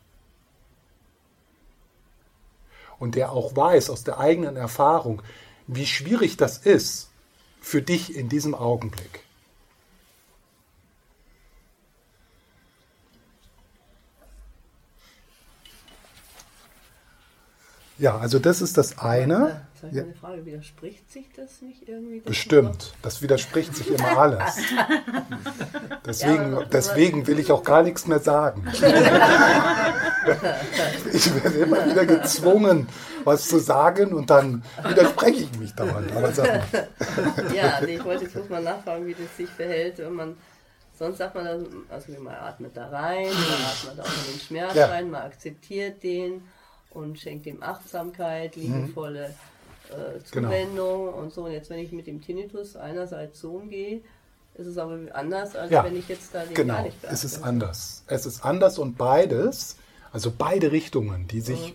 Und 2.99 3.15
der 3.15 3.31
auch 3.31 3.55
weiß 3.55 3.91
aus 3.91 4.03
der 4.03 4.19
eigenen 4.19 4.57
Erfahrung, 4.57 5.23
wie 5.69 5.87
schwierig 5.87 6.37
das 6.37 6.59
ist 6.59 7.11
für 7.61 7.83
dich 7.83 8.17
in 8.17 8.29
diesem 8.29 8.55
Augenblick. 8.55 9.23
Ja, 17.99 18.17
also 18.19 18.38
das 18.38 18.62
ist 18.62 18.78
das 18.78 18.99
eine. 18.99 19.62
Sag 19.81 19.93
ja. 19.93 20.02
eine 20.02 20.14
Frage, 20.14 20.47
widerspricht 20.47 21.11
sich 21.11 21.26
das 21.37 21.62
nicht 21.62 21.88
irgendwie? 21.88 22.19
Das 22.19 22.26
Bestimmt, 22.26 22.95
das 23.02 23.23
widerspricht 23.23 23.75
sich 23.76 23.90
immer 23.90 24.19
alles. 24.19 24.57
Deswegen, 26.07 26.52
ja, 26.52 26.64
deswegen 26.64 27.26
will 27.26 27.38
ich 27.38 27.52
auch 27.52 27.62
gar 27.62 27.83
nichts 27.83 28.07
mehr 28.07 28.19
sagen. 28.19 28.67
ich 31.12 31.35
werde 31.35 31.59
immer 31.59 31.85
wieder 31.85 32.07
gezwungen, 32.07 32.88
was 33.25 33.47
zu 33.47 33.59
sagen 33.59 34.14
und 34.14 34.31
dann 34.31 34.62
widerspreche 34.85 35.43
ich 35.43 35.59
mich 35.59 35.75
dauernd. 35.75 36.11
Aber 36.17 36.33
sag 36.33 36.47
mal. 36.47 36.88
ja, 37.55 37.83
ich 37.83 38.02
wollte 38.05 38.25
jetzt 38.25 38.37
muss 38.37 38.49
mal 38.49 38.62
nachfragen, 38.62 39.07
wie 39.07 39.12
das 39.14 39.37
sich 39.37 39.50
verhält, 39.50 39.99
wenn 39.99 40.14
man 40.14 40.37
Sonst 40.99 41.19
sagt 41.19 41.35
man 41.37 41.45
dann, 41.45 41.67
also 41.90 42.11
man 42.21 42.35
atmet 42.35 42.76
da 42.76 42.88
rein, 42.88 43.26
man 43.26 43.62
atmet 43.71 44.00
auch 44.00 44.26
in 44.26 44.33
den 44.33 44.40
Schmerz 44.40 44.75
ja. 44.75 44.87
rein, 44.87 45.11
man 45.11 45.23
akzeptiert 45.23 46.02
den 46.02 46.43
und 46.90 47.18
schenkt 47.18 47.47
ihm 47.47 47.62
Achtsamkeit, 47.62 48.57
mhm. 48.57 48.62
liebevolle 48.62 49.35
äh, 49.90 50.18
genau. 50.30 50.49
Zuwendung 50.49 51.07
genau. 51.07 51.18
und 51.18 51.33
so. 51.33 51.45
Und 51.45 51.52
jetzt, 51.52 51.71
wenn 51.71 51.78
ich 51.78 51.92
mit 51.92 52.07
dem 52.07 52.21
Tinnitus 52.21 52.76
einerseits 52.76 53.40
so 53.40 53.52
umgehe, 53.52 54.02
ist 54.54 54.66
es 54.66 54.78
aber 54.78 54.99
anders, 55.14 55.54
als 55.54 55.71
ja, 55.71 55.85
wenn 55.85 55.97
ich 55.97 56.09
jetzt 56.09 56.35
da 56.35 56.45
den 56.45 56.54
genau. 56.54 56.75
gar 56.75 56.83
nicht 56.83 57.00
beachte. 57.00 57.14
Es 57.14 57.25
ist 57.25 57.42
anders. 57.42 58.02
Es 58.07 58.26
ist 58.26 58.45
anders 58.45 58.78
und 58.78 58.99
beides, 58.99 59.76
also 60.12 60.33
beide 60.37 60.73
Richtungen, 60.73 61.28
die 61.28 61.40
sich. 61.40 61.75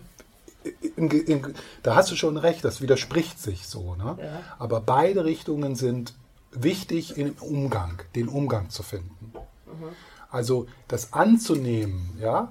In, 0.96 1.10
in, 1.10 1.54
da 1.82 1.94
hast 1.94 2.10
du 2.10 2.16
schon 2.16 2.38
recht, 2.38 2.64
das 2.64 2.80
widerspricht 2.80 3.38
sich 3.38 3.66
so. 3.66 3.96
Ne? 3.96 4.16
Ja. 4.18 4.40
Aber 4.58 4.80
beide 4.80 5.26
Richtungen 5.26 5.74
sind 5.74 6.14
wichtig 6.52 7.18
im 7.18 7.34
Umgang, 7.40 8.00
den 8.14 8.28
Umgang 8.28 8.70
zu 8.70 8.82
finden. 8.82 9.32
Mhm. 9.66 9.88
Also 10.30 10.66
das 10.88 11.12
anzunehmen, 11.12 12.16
ja, 12.18 12.50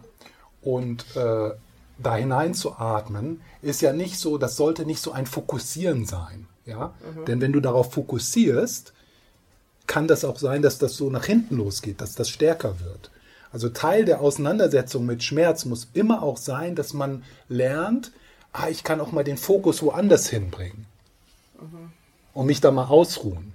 und 0.61 1.05
äh, 1.15 1.51
da 2.03 2.15
hineinzuatmen, 2.15 3.41
ist 3.61 3.81
ja 3.81 3.93
nicht 3.93 4.19
so, 4.19 4.37
das 4.37 4.55
sollte 4.55 4.85
nicht 4.85 5.01
so 5.01 5.11
ein 5.11 5.25
Fokussieren 5.25 6.05
sein. 6.05 6.47
Ja? 6.65 6.93
Mhm. 7.15 7.25
Denn 7.25 7.41
wenn 7.41 7.53
du 7.53 7.59
darauf 7.59 7.93
fokussierst, 7.93 8.93
kann 9.87 10.07
das 10.07 10.23
auch 10.23 10.37
sein, 10.37 10.61
dass 10.61 10.77
das 10.77 10.95
so 10.95 11.09
nach 11.09 11.25
hinten 11.25 11.57
losgeht, 11.57 12.01
dass 12.01 12.15
das 12.15 12.29
stärker 12.29 12.79
wird. 12.79 13.11
Also 13.51 13.69
Teil 13.69 14.05
der 14.05 14.21
Auseinandersetzung 14.21 15.05
mit 15.05 15.23
Schmerz 15.23 15.65
muss 15.65 15.87
immer 15.93 16.23
auch 16.23 16.37
sein, 16.37 16.75
dass 16.75 16.93
man 16.93 17.23
lernt, 17.49 18.11
ah, 18.51 18.69
ich 18.69 18.83
kann 18.83 18.99
auch 18.99 19.11
mal 19.11 19.23
den 19.23 19.37
Fokus 19.37 19.83
woanders 19.83 20.27
hinbringen. 20.27 20.85
Mhm. 21.59 21.91
Und 22.33 22.45
mich 22.47 22.61
da 22.61 22.71
mal 22.71 22.85
ausruhen. 22.85 23.53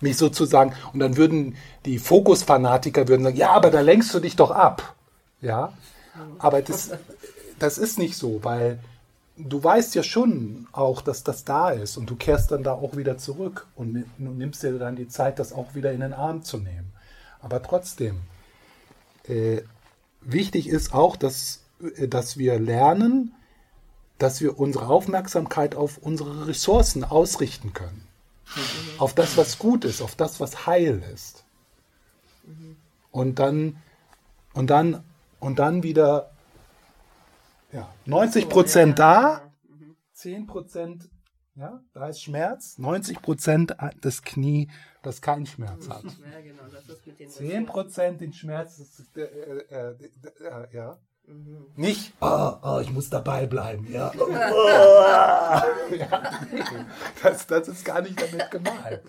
Mich 0.00 0.16
sozusagen, 0.16 0.74
und 0.92 1.00
dann 1.00 1.16
würden 1.16 1.56
die 1.84 1.98
Fokusfanatiker 1.98 3.08
würden 3.08 3.24
sagen, 3.24 3.36
ja, 3.36 3.50
aber 3.50 3.70
da 3.70 3.80
lenkst 3.80 4.12
du 4.14 4.20
dich 4.20 4.36
doch 4.36 4.50
ab. 4.50 4.94
Ja, 5.40 5.72
aber 6.38 6.62
das, 6.62 6.90
das 7.62 7.78
ist 7.78 7.98
nicht 7.98 8.16
so, 8.16 8.42
weil 8.42 8.80
du 9.36 9.62
weißt 9.62 9.94
ja 9.94 10.02
schon 10.02 10.66
auch, 10.72 11.00
dass 11.00 11.22
das 11.24 11.44
da 11.44 11.70
ist 11.70 11.96
und 11.96 12.10
du 12.10 12.16
kehrst 12.16 12.50
dann 12.50 12.62
da 12.62 12.72
auch 12.72 12.96
wieder 12.96 13.18
zurück 13.18 13.66
und 13.76 14.04
nimmst 14.18 14.62
dir 14.62 14.78
dann 14.78 14.96
die 14.96 15.08
Zeit, 15.08 15.38
das 15.38 15.52
auch 15.52 15.74
wieder 15.74 15.92
in 15.92 16.00
den 16.00 16.12
Arm 16.12 16.42
zu 16.42 16.58
nehmen. 16.58 16.92
Aber 17.40 17.62
trotzdem, 17.62 18.20
äh, 19.24 19.62
wichtig 20.20 20.68
ist 20.68 20.92
auch, 20.92 21.16
dass, 21.16 21.64
äh, 21.96 22.08
dass 22.08 22.36
wir 22.36 22.58
lernen, 22.58 23.34
dass 24.18 24.40
wir 24.40 24.58
unsere 24.58 24.86
Aufmerksamkeit 24.88 25.74
auf 25.74 25.98
unsere 25.98 26.46
Ressourcen 26.46 27.04
ausrichten 27.04 27.72
können. 27.72 28.06
Mhm. 28.54 29.00
Auf 29.00 29.14
das, 29.14 29.36
was 29.36 29.58
gut 29.58 29.84
ist, 29.84 30.02
auf 30.02 30.14
das, 30.14 30.40
was 30.40 30.66
heil 30.66 31.02
ist. 31.12 31.44
Mhm. 32.44 32.76
Und 33.10 33.38
dann, 33.38 33.76
und 34.52 34.70
dann, 34.70 35.02
und 35.40 35.58
dann 35.58 35.82
wieder 35.82 36.31
ja, 37.72 37.92
90 38.06 38.48
Prozent 38.48 38.98
da, 38.98 39.52
10 40.12 40.46
Prozent, 40.46 41.10
ja, 41.54 41.82
da 41.92 42.08
ist 42.08 42.22
Schmerz, 42.22 42.78
90 42.78 43.22
Prozent 43.22 43.76
das 44.00 44.22
Knie, 44.22 44.70
das 45.02 45.20
keinen 45.20 45.46
Schmerz 45.46 45.88
hat. 45.88 46.04
Ja, 46.04 46.40
genau, 46.40 46.62
das 46.70 46.88
ist 46.88 47.06
mit 47.06 47.18
den 47.18 47.28
10 47.28 47.66
Prozent 47.66 48.20
den 48.20 48.32
Schmerz, 48.32 48.80
äh, 49.16 49.20
äh, 49.20 49.94
äh, 50.40 50.74
ja. 50.74 50.98
Mhm. 51.26 51.66
Nicht, 51.76 52.12
oh, 52.20 52.52
oh, 52.62 52.80
ich 52.80 52.90
muss 52.90 53.08
dabei 53.08 53.46
bleiben. 53.46 53.90
Ja. 53.92 54.12
ja. 55.96 56.12
Das, 57.22 57.46
das 57.46 57.68
ist 57.68 57.84
gar 57.84 58.02
nicht 58.02 58.20
damit 58.20 58.50
gemeint. 58.50 59.02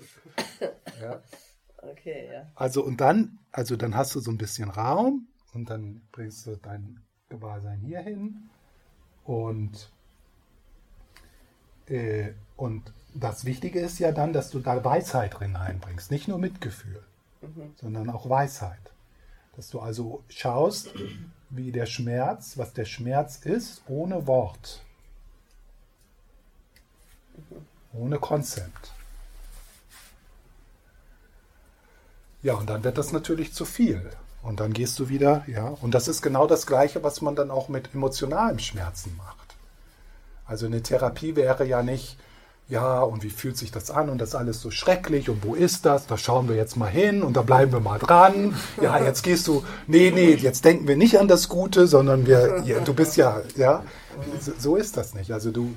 Ja. 1.01 1.21
Okay, 1.77 2.29
ja. 2.31 2.51
Also 2.55 2.83
und 2.83 3.01
dann, 3.01 3.39
also 3.51 3.75
dann 3.75 3.95
hast 3.95 4.15
du 4.15 4.19
so 4.19 4.31
ein 4.31 4.37
bisschen 4.37 4.69
Raum 4.69 5.27
und 5.53 5.69
dann 5.69 6.07
bringst 6.11 6.45
du 6.45 6.55
dein 6.55 7.03
Gewahrsein 7.29 7.79
hier 7.79 7.99
hin 7.99 8.49
und, 9.25 9.89
äh, 11.87 12.31
und 12.57 12.93
das 13.13 13.45
Wichtige 13.45 13.79
ist 13.79 13.99
ja 13.99 14.11
dann, 14.11 14.33
dass 14.33 14.49
du 14.49 14.59
da 14.59 14.83
Weisheit 14.83 15.39
drin 15.39 15.55
einbringst, 15.55 16.11
nicht 16.11 16.27
nur 16.27 16.39
Mitgefühl, 16.39 17.03
mhm. 17.41 17.73
sondern 17.79 18.09
auch 18.09 18.29
Weisheit. 18.29 18.79
Dass 19.55 19.69
du 19.69 19.79
also 19.79 20.23
schaust, 20.29 20.89
wie 21.49 21.71
der 21.71 21.85
Schmerz, 21.85 22.57
was 22.57 22.73
der 22.73 22.85
Schmerz 22.85 23.37
ist, 23.37 23.83
ohne 23.87 24.25
Wort, 24.25 24.83
mhm. 27.35 27.65
ohne 27.93 28.19
Konzept. 28.19 28.93
Ja, 32.41 32.55
und 32.55 32.69
dann 32.69 32.83
wird 32.83 32.97
das 32.97 33.13
natürlich 33.13 33.53
zu 33.53 33.63
viel. 33.63 34.09
Und 34.43 34.59
dann 34.59 34.73
gehst 34.73 34.99
du 34.99 35.09
wieder, 35.09 35.43
ja. 35.47 35.69
Und 35.81 35.95
das 35.95 36.07
ist 36.07 36.21
genau 36.21 36.47
das 36.47 36.67
Gleiche, 36.67 37.01
was 37.01 37.21
man 37.21 37.35
dann 37.35 37.49
auch 37.49 37.69
mit 37.69 37.93
emotionalem 37.93 38.59
Schmerzen 38.59 39.15
macht. 39.17 39.55
Also 40.45 40.65
eine 40.65 40.83
Therapie 40.83 41.35
wäre 41.35 41.65
ja 41.65 41.81
nicht, 41.81 42.17
ja, 42.67 43.01
und 43.01 43.23
wie 43.23 43.29
fühlt 43.29 43.57
sich 43.57 43.71
das 43.71 43.91
an 43.91 44.09
und 44.09 44.19
das 44.19 44.29
ist 44.29 44.35
alles 44.35 44.61
so 44.61 44.71
schrecklich 44.71 45.29
und 45.29 45.45
wo 45.45 45.55
ist 45.55 45.85
das? 45.85 46.07
Da 46.07 46.17
schauen 46.17 46.49
wir 46.49 46.55
jetzt 46.55 46.75
mal 46.75 46.89
hin 46.89 47.23
und 47.23 47.37
da 47.37 47.41
bleiben 47.41 47.71
wir 47.71 47.79
mal 47.79 47.99
dran. 47.99 48.55
Ja, 48.81 49.01
jetzt 49.01 49.23
gehst 49.23 49.47
du, 49.47 49.63
nee, 49.87 50.11
nee, 50.13 50.33
jetzt 50.33 50.65
denken 50.65 50.87
wir 50.87 50.97
nicht 50.97 51.19
an 51.19 51.27
das 51.27 51.49
Gute, 51.49 51.87
sondern 51.87 52.25
wir, 52.25 52.63
ja, 52.65 52.79
du 52.79 52.93
bist 52.93 53.15
ja, 53.15 53.41
ja, 53.55 53.83
so 54.57 54.75
ist 54.75 54.97
das 54.97 55.13
nicht. 55.13 55.31
Also 55.31 55.51
du, 55.51 55.75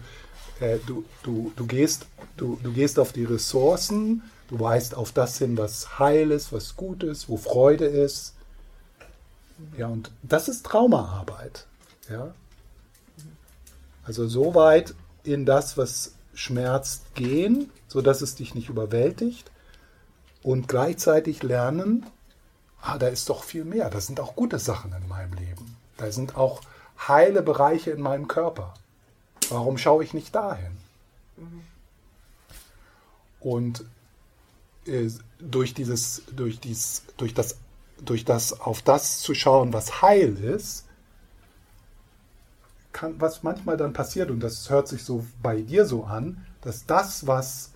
äh, 0.61 0.79
du, 0.87 1.05
du, 1.23 1.53
du, 1.55 1.67
gehst, 1.67 2.07
du, 2.37 2.59
du 2.63 2.73
gehst 2.73 2.99
auf 2.99 3.13
die 3.13 3.25
Ressourcen, 3.25 4.23
du 4.49 4.59
weißt 4.59 4.97
auf 4.97 5.13
das 5.13 5.39
hin, 5.39 5.57
was 5.59 5.99
heil 5.99 6.31
ist, 6.31 6.53
was 6.53 6.77
gut 6.77 7.03
ist, 7.03 7.29
wo 7.29 7.37
Freude 7.37 7.87
ist. 7.87 8.36
Ja, 9.77 9.89
und 9.89 10.11
das 10.23 10.49
ist 10.49 10.67
Traumaarbeit. 10.67 11.67
Ja. 12.09 12.35
Also 14.05 14.29
so 14.29 14.55
weit 14.55 14.95
in 15.25 15.47
das, 15.47 15.77
was 15.77 16.15
schmerzt, 16.35 17.15
gehen, 17.15 17.71
sodass 17.89 18.21
es 18.21 18.35
dich 18.35 18.55
nicht 18.55 18.69
überwältigt 18.69 19.51
und 20.43 20.69
gleichzeitig 20.69 21.43
lernen, 21.43 22.07
ah, 22.81 22.99
da 22.99 23.09
ist 23.09 23.29
doch 23.29 23.43
viel 23.43 23.65
mehr. 23.65 23.91
Da 23.91 24.01
sind 24.01 24.21
auch 24.21 24.37
gute 24.37 24.59
Sachen 24.59 24.93
in 24.93 25.09
meinem 25.09 25.33
Leben. 25.33 25.77
Da 25.97 26.13
sind 26.13 26.37
auch 26.37 26.61
heile 27.09 27.43
Bereiche 27.43 27.91
in 27.91 28.01
meinem 28.01 28.29
Körper. 28.29 28.75
Warum 29.49 29.79
schaue 29.79 30.05
ich 30.05 30.15
nicht 30.15 30.35
dahin? 30.35 30.77
Und 33.41 33.85
äh, 34.87 35.11
durch 35.39 35.75
dieses, 35.75 36.23
durch 36.35 36.61
dies, 36.61 37.03
durch 37.17 37.35
das, 37.35 37.57
durch 38.05 38.25
das 38.25 38.61
auf 38.61 38.83
das 38.83 39.21
zu 39.21 39.35
schauen, 39.35 39.73
was 39.73 40.03
heil 40.03 40.37
ist, 40.37 40.85
kann, 42.93 43.21
was 43.21 43.43
manchmal 43.43 43.77
dann 43.77 43.93
passiert, 43.93 44.31
und 44.31 44.41
das 44.41 44.71
hört 44.71 44.89
sich 44.89 45.05
so 45.05 45.27
bei 45.43 45.61
dir 45.61 45.85
so 45.85 46.05
an, 46.05 46.47
dass 46.63 46.87
das, 46.87 47.27
was, 47.27 47.73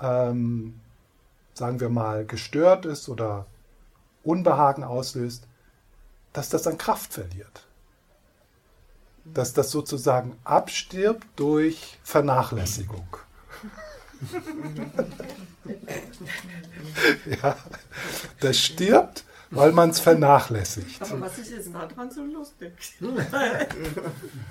ähm, 0.00 0.80
sagen 1.54 1.80
wir 1.80 1.88
mal, 1.88 2.26
gestört 2.26 2.84
ist 2.84 3.08
oder 3.08 3.46
Unbehagen 4.24 4.84
auslöst, 4.84 5.46
dass 6.32 6.48
das 6.48 6.66
an 6.66 6.76
Kraft 6.76 7.12
verliert. 7.12 7.66
Dass 9.24 9.54
das 9.54 9.70
sozusagen 9.70 10.36
abstirbt 10.44 11.26
durch 11.36 11.98
Vernachlässigung. 12.02 13.06
ja, 17.42 17.56
das 18.40 18.58
stirbt 18.58 19.24
weil 19.50 19.72
man 19.72 19.90
es 19.90 20.00
vernachlässigt. 20.00 21.00
Aber 21.00 21.22
was 21.22 21.38
ist 21.38 21.50
jetzt 21.50 21.72
daran 21.72 22.10
so 22.10 22.22
lustig? 22.24 22.72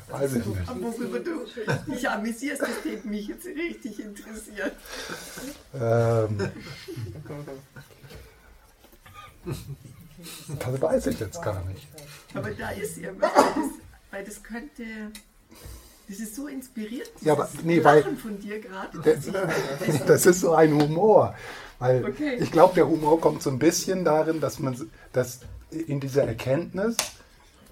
Weiß 0.09 0.35
ich 0.35 0.45
nicht. 0.45 0.81
Worüber 0.81 1.19
du 1.19 1.45
dich 1.91 2.09
amüsierst, 2.09 2.61
das 2.61 2.83
wird 2.83 3.05
mich 3.05 3.27
jetzt 3.27 3.45
richtig 3.45 3.99
interessieren. 3.99 4.71
Ähm, 5.73 6.51
das 10.47 10.81
weiß 10.81 11.07
ich 11.07 11.19
jetzt 11.19 11.41
gar 11.41 11.63
nicht. 11.65 11.87
Aber 12.33 12.51
da 12.51 12.71
ist 12.71 12.97
irgendwas, 12.97 13.31
weil 14.11 14.23
das 14.23 14.41
könnte... 14.43 14.83
Das 16.07 16.19
ist 16.19 16.35
so 16.35 16.47
inspiriert, 16.47 17.11
ja, 17.21 17.33
aber, 17.33 17.49
nee, 17.63 17.83
weil, 17.83 18.03
von 18.15 18.39
dir 18.39 18.61
gerade. 18.61 18.97
Das 20.07 20.25
ist 20.25 20.39
so 20.39 20.53
ein 20.53 20.73
Humor. 20.73 21.35
Weil 21.79 22.05
okay. 22.05 22.37
ich 22.39 22.51
glaube, 22.51 22.75
der 22.75 22.87
Humor 22.87 23.19
kommt 23.19 23.43
so 23.43 23.49
ein 23.49 23.59
bisschen 23.59 24.05
darin, 24.05 24.39
dass 24.39 24.59
man 24.59 24.89
dass 25.11 25.41
in 25.69 25.99
dieser 25.99 26.23
Erkenntnis, 26.23 26.95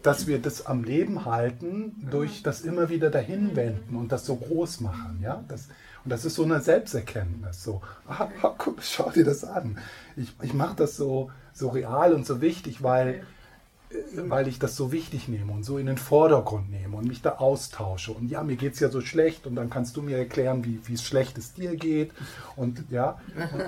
dass 0.03 0.27
wir 0.27 0.39
das 0.39 0.65
am 0.65 0.83
Leben 0.83 1.25
halten 1.25 2.07
durch 2.11 2.43
das 2.43 2.61
immer 2.61 2.89
wieder 2.89 3.09
dahinwenden 3.09 3.95
und 3.95 4.11
das 4.11 4.25
so 4.25 4.35
groß 4.35 4.81
machen. 4.81 5.19
Ja? 5.23 5.43
Das, 5.47 5.69
und 6.03 6.11
das 6.11 6.25
ist 6.25 6.35
so 6.35 6.43
eine 6.43 6.61
Selbsterkenntnis. 6.61 7.63
So, 7.63 7.81
ah, 8.07 8.27
guck, 8.57 8.83
schau 8.83 9.09
dir 9.09 9.25
das 9.25 9.43
an. 9.43 9.79
Ich, 10.15 10.35
ich 10.43 10.53
mache 10.53 10.75
das 10.75 10.97
so, 10.97 11.31
so 11.53 11.69
real 11.69 12.13
und 12.13 12.27
so 12.27 12.41
wichtig, 12.41 12.83
weil 12.83 13.25
weil 14.15 14.47
ich 14.47 14.59
das 14.59 14.75
so 14.75 14.91
wichtig 14.91 15.27
nehme 15.27 15.51
und 15.51 15.63
so 15.63 15.77
in 15.77 15.85
den 15.85 15.97
Vordergrund 15.97 16.69
nehme 16.69 16.95
und 16.97 17.07
mich 17.07 17.21
da 17.21 17.33
austausche. 17.33 18.11
Und 18.11 18.29
ja, 18.29 18.43
mir 18.43 18.55
geht 18.55 18.73
es 18.73 18.79
ja 18.79 18.89
so 18.89 19.01
schlecht 19.01 19.47
und 19.47 19.55
dann 19.55 19.69
kannst 19.69 19.97
du 19.97 20.01
mir 20.01 20.17
erklären, 20.17 20.63
wie, 20.65 20.93
es 20.93 21.03
schlecht 21.03 21.37
es 21.37 21.53
dir 21.53 21.75
geht. 21.75 22.11
Und 22.55 22.83
ja, 22.89 23.19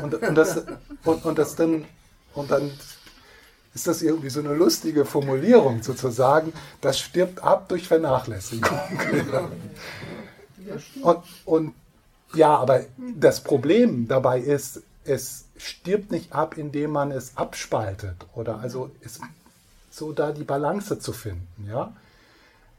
und, 0.01 0.13
und, 0.13 0.23
und, 0.23 0.35
das, 0.35 0.63
und, 1.03 1.25
und 1.25 1.37
das 1.37 1.55
dann, 1.55 1.85
und 2.33 2.51
dann 2.51 2.71
ist 3.73 3.87
das 3.87 4.01
irgendwie 4.01 4.29
so 4.29 4.39
eine 4.39 4.53
lustige 4.53 5.05
Formulierung 5.05 5.83
sozusagen, 5.83 6.53
das 6.81 6.99
stirbt 6.99 7.43
ab 7.43 7.69
durch 7.69 7.87
Vernachlässigung. 7.87 8.79
und, 11.01 11.19
und 11.45 11.73
ja, 12.33 12.55
aber 12.55 12.81
das 13.15 13.43
Problem 13.43 14.07
dabei 14.07 14.39
ist, 14.39 14.81
es 15.03 15.45
stirbt 15.57 16.11
nicht 16.11 16.33
ab, 16.33 16.57
indem 16.57 16.91
man 16.91 17.11
es 17.11 17.37
abspaltet 17.37 18.15
oder 18.33 18.59
also 18.59 18.91
es 19.01 19.19
so 19.97 20.11
da 20.11 20.31
die 20.31 20.43
Balance 20.43 20.99
zu 20.99 21.11
finden, 21.11 21.67
ja. 21.67 21.95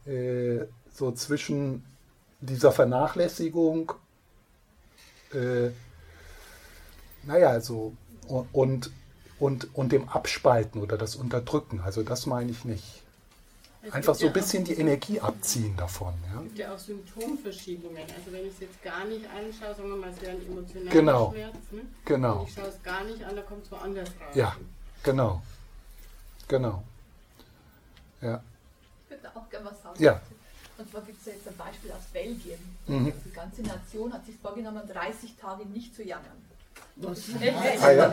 Äh, 0.05 0.65
so 0.93 1.11
zwischen 1.11 1.85
dieser 2.39 2.71
Vernachlässigung, 2.71 3.91
äh, 5.33 5.69
naja, 7.23 7.59
so 7.59 7.93
und, 8.53 8.91
und, 9.39 9.75
und 9.75 9.91
dem 9.91 10.07
Abspalten 10.07 10.81
oder 10.81 10.97
das 10.97 11.15
Unterdrücken. 11.15 11.81
Also 11.81 12.03
das 12.03 12.25
meine 12.25 12.51
ich 12.51 12.63
nicht. 12.63 13.03
Es 13.81 13.93
Einfach 13.93 14.15
so 14.15 14.25
ein 14.25 14.27
ja 14.27 14.33
bisschen 14.33 14.65
die 14.65 14.73
Energie 14.73 15.21
abziehen 15.21 15.75
davon. 15.77 16.13
Ja? 16.33 16.39
Es 16.39 16.43
gibt 16.43 16.57
ja 16.59 16.73
auch 16.73 16.79
Symptomverschiebungen. 16.79 18.03
Also 18.03 18.31
wenn 18.31 18.45
ich 18.45 18.53
es 18.53 18.59
jetzt 18.59 18.83
gar 18.83 19.05
nicht 19.05 19.25
anschaue, 19.25 19.73
sagen 19.75 19.89
wir 19.89 19.95
mal, 19.95 20.09
es 20.09 20.21
wäre 20.21 20.33
ein 20.33 20.45
emotionaler 20.45 20.91
genau. 20.91 21.31
Schmerz. 21.31 21.55
Ne? 21.71 21.81
Genau. 22.05 22.41
Und 22.41 22.49
ich 22.49 22.55
schaue 22.55 22.67
es 22.67 22.83
gar 22.83 23.03
nicht 23.05 23.23
an, 23.23 23.35
da 23.35 23.41
kommt 23.41 23.63
es 23.65 23.71
woanders 23.71 24.09
raus. 24.09 24.35
Ja, 24.35 24.55
genau. 25.03 25.41
Genau. 26.49 26.83
Ja. 28.21 28.41
Ich 29.05 29.11
würde 29.11 29.31
auch 29.35 29.49
gerne 29.49 29.65
was 29.65 29.81
sagen. 29.81 30.03
Ja. 30.03 30.21
Und 30.77 30.89
zwar 30.89 31.01
gibt 31.01 31.19
es 31.19 31.25
jetzt 31.25 31.47
ein 31.47 31.57
Beispiel 31.57 31.91
aus 31.91 32.03
Belgien. 32.13 32.59
Mhm. 32.87 33.13
Die 33.25 33.31
ganze 33.31 33.61
Nation 33.63 34.13
hat 34.13 34.25
sich 34.25 34.35
vorgenommen, 34.37 34.87
30 34.87 35.35
Tage 35.35 35.65
nicht 35.65 35.93
zu 35.93 36.03
jammern. 36.03 36.48
Was? 37.01 37.29
Ah, 37.81 37.91
ja. 37.91 38.11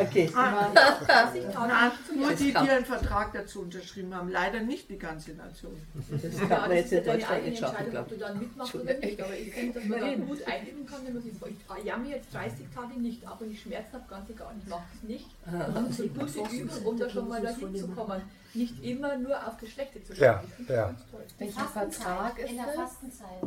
Okay. 0.00 0.30
Ah, 0.34 0.70
Na, 0.74 1.92
nur 2.14 2.32
die, 2.34 2.50
die 2.52 2.56
einen 2.56 2.84
Vertrag 2.84 3.32
dazu 3.32 3.62
unterschrieben 3.62 4.14
haben, 4.14 4.28
leider 4.30 4.60
nicht 4.60 4.90
die 4.90 4.98
ganze 4.98 5.32
Nation. 5.32 5.80
Das 6.10 6.36
kann 6.48 6.60
man 6.68 6.72
jetzt 6.72 6.92
in 6.92 7.04
Deutschland 7.04 7.44
nicht 7.46 7.58
schaffen, 7.58 7.96
ob 7.96 8.08
du 8.08 8.16
dann 8.16 8.38
mitmachst 8.38 8.74
oder 8.74 8.94
nicht. 8.94 9.20
Aber 9.22 9.34
ich 9.34 9.52
finde, 9.52 9.80
dass 9.80 9.88
man 9.88 10.00
da 10.00 10.14
gut 10.14 10.46
einigen 10.46 10.86
kann, 10.86 11.06
wenn 11.06 11.14
man 11.14 11.22
sich 11.22 11.32
sagt, 11.38 11.52
ich 11.78 11.84
jammer 11.84 12.08
jetzt 12.08 12.34
30 12.34 12.66
Tage 12.74 13.00
nicht, 13.00 13.26
auch 13.26 13.40
wenn 13.40 13.50
ich 13.50 13.62
Schmerzen 13.62 13.92
habe, 13.94 14.04
ganz 14.10 14.28
egal, 14.28 14.54
ich 14.62 14.68
mache 14.68 14.82
es 14.94 15.08
nicht. 15.08 15.26
Und 15.46 15.74
dann 15.76 15.92
so 15.92 16.02
gute 16.06 16.54
Übung, 16.54 16.86
um 16.86 16.98
da 16.98 17.08
schon 17.08 17.28
mal 17.28 17.40
dahin 17.40 17.76
zu 17.76 17.88
kommen. 17.88 18.22
Nicht 18.54 18.82
immer 18.82 19.16
nur 19.16 19.36
auf 19.46 19.56
das 19.60 19.68
Schlechte 19.70 20.02
zu 20.02 20.14
schauen. 20.14 20.40
Ja, 20.68 20.74
ja. 20.74 20.94
Welcher 21.38 21.68
Vertrag 21.68 22.38
ist 22.38 22.50
in 22.50 22.56
der 22.56 22.68
Fastenzeit? 22.68 23.42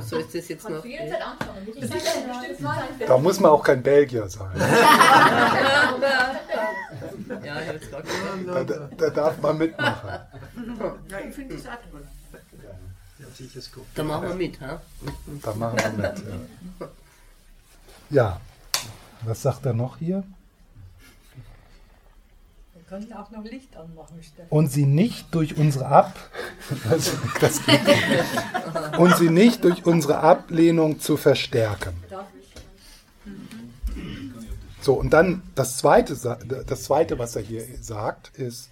So 0.00 0.16
ist 0.16 0.34
das 0.34 0.48
jetzt 0.48 0.68
noch. 0.68 0.84
Da 3.06 3.18
muss 3.18 3.40
man 3.40 3.50
auch 3.50 3.62
kein 3.62 3.82
Belgier 3.82 4.28
sein. 4.28 4.50
ja, 7.44 7.60
jetzt 7.60 7.92
da, 7.92 8.02
da, 8.64 8.88
da 8.96 9.10
darf 9.10 9.40
man 9.40 9.58
mitmachen. 9.58 10.10
Ja, 11.08 11.18
ich 11.28 11.34
finde 11.34 11.54
das 11.54 11.66
auch 11.66 11.78
toll. 11.90 12.06
Da 13.94 14.02
machen 14.04 14.28
wir 14.28 14.34
mit, 14.34 14.60
ha? 14.60 14.80
Da 15.42 15.54
machen 15.54 15.78
wir 15.78 15.90
mit, 15.90 16.18
ja. 16.18 16.88
Ja, 18.08 18.40
was 19.22 19.42
sagt 19.42 19.66
er 19.66 19.72
noch 19.72 19.96
hier? 19.98 20.22
Können 22.88 23.12
auch 23.12 23.30
noch 23.30 23.44
Licht 23.44 23.76
anmachen, 23.76 24.22
Stefan. 24.22 24.46
Und 24.48 24.68
sie 24.68 24.86
nicht 24.86 25.34
durch 25.34 25.56
unsere 25.56 25.86
Ab 25.86 26.16
das, 26.88 27.12
das 27.40 27.60
und 28.98 29.16
sie 29.16 29.30
nicht 29.30 29.64
durch 29.64 29.84
unsere 29.86 30.18
Ablehnung 30.18 31.00
zu 31.00 31.16
verstärken. 31.16 31.94
So, 34.80 34.94
und 34.94 35.10
dann 35.10 35.42
das 35.56 35.78
zweite, 35.78 36.14
das 36.14 36.84
zweite, 36.84 37.18
was 37.18 37.34
er 37.34 37.42
hier 37.42 37.64
sagt, 37.80 38.36
ist. 38.38 38.70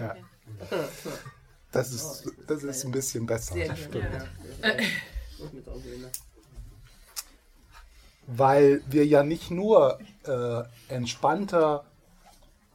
Ja. 0.00 0.16
Das 1.72 1.90
ist, 1.90 2.30
das 2.46 2.62
ist 2.64 2.84
ein 2.84 2.92
bisschen 2.92 3.24
besser. 3.24 3.54
Sehr 3.54 3.74
schön, 3.74 4.02
ja 4.02 4.26
weil 8.26 8.82
wir 8.88 9.06
ja 9.06 9.22
nicht 9.22 9.50
nur 9.50 9.98
äh, 10.24 10.62
entspannter 10.88 11.84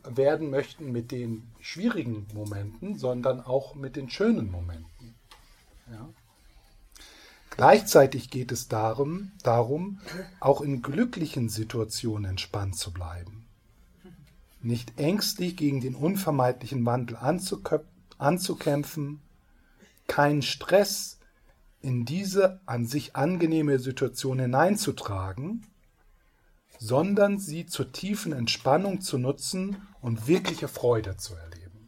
werden 0.04 0.50
möchten 0.50 0.92
mit 0.92 1.12
den 1.12 1.48
schwierigen 1.60 2.28
Momenten, 2.34 2.98
sondern 2.98 3.42
auch 3.42 3.76
mit 3.76 3.96
den 3.96 4.10
schönen 4.10 4.52
Momenten. 4.52 5.16
Ja? 5.92 6.10
Gleichzeitig 7.50 8.30
geht 8.30 8.52
es 8.52 8.68
darum, 8.68 9.32
darum, 9.42 10.00
auch 10.40 10.62
in 10.62 10.82
glücklichen 10.82 11.50
Situationen 11.50 12.30
entspannt 12.30 12.76
zu 12.78 12.94
bleiben. 12.94 13.48
Nicht 14.62 15.00
ängstlich 15.00 15.58
gegen 15.58 15.82
den 15.82 15.96
unvermeidlichen 15.96 16.86
Wandel 16.86 17.18
anzukämpfen, 18.18 19.22
keinen 20.08 20.42
Stress 20.42 21.17
in 21.88 22.04
diese 22.04 22.60
an 22.66 22.86
sich 22.86 23.16
angenehme 23.16 23.80
Situation 23.80 24.40
hineinzutragen, 24.40 25.66
sondern 26.80 27.40
sie 27.40 27.66
zur 27.66 27.94
tiefen 27.94 28.34
Entspannung 28.34 29.00
zu 29.00 29.18
nutzen 29.18 29.78
und 30.02 30.28
wirkliche 30.28 30.68
Freude 30.68 31.16
zu 31.16 31.34
erleben. 31.36 31.88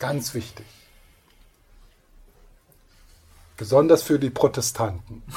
Ganz 0.00 0.34
wichtig. 0.34 0.66
Besonders 3.56 4.02
für 4.02 4.18
die 4.18 4.30
Protestanten. 4.30 5.22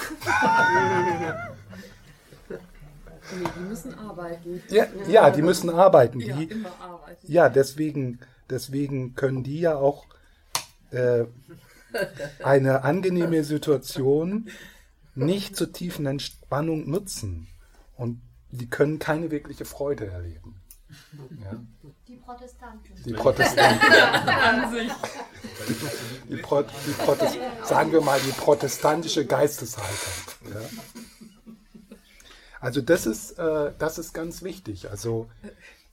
die 3.32 3.60
müssen 3.60 3.94
arbeiten. 3.94 4.64
Ja, 4.70 4.88
ja, 5.08 5.30
die 5.30 5.44
müssen 5.44 5.70
arbeiten. 5.70 6.18
Die, 6.18 6.26
ja, 6.26 6.40
immer 6.40 6.72
arbeiten. 6.82 7.32
ja 7.32 7.48
deswegen, 7.48 8.20
deswegen 8.50 9.14
können 9.14 9.44
die 9.44 9.60
ja 9.60 9.76
auch 9.76 10.08
äh, 10.90 11.26
eine 12.43 12.84
angenehme 12.84 13.43
Situation 13.43 14.49
nicht 15.15 15.56
zur 15.56 15.71
tiefen 15.71 16.06
Entspannung 16.06 16.89
nutzen. 16.89 17.47
Und 17.97 18.21
die 18.52 18.69
können 18.69 18.99
keine 18.99 19.32
wirkliche 19.32 19.65
Freude 19.65 20.08
erleben. 20.08 20.62
Ja. 21.43 21.56
Die 22.08 22.15
Protestanten. 22.15 23.04
Die 23.06 23.13
Protestanten. 23.13 23.88
die, 26.30 26.38
Pro, 26.38 26.63
die 26.63 26.91
Protest, 26.91 27.38
sagen 27.63 27.91
wir 27.91 28.02
mal 28.02 28.19
die 28.19 28.32
protestantische 28.32 29.25
Geisteshaltung. 29.25 30.13
Ja. 30.52 30.62
Also 32.60 32.82
das 32.82 33.06
ist, 33.06 33.38
äh, 33.38 33.71
das 33.78 33.99
ist 33.99 34.13
ganz 34.13 34.41
wichtig. 34.41 34.89
Also 34.89 35.30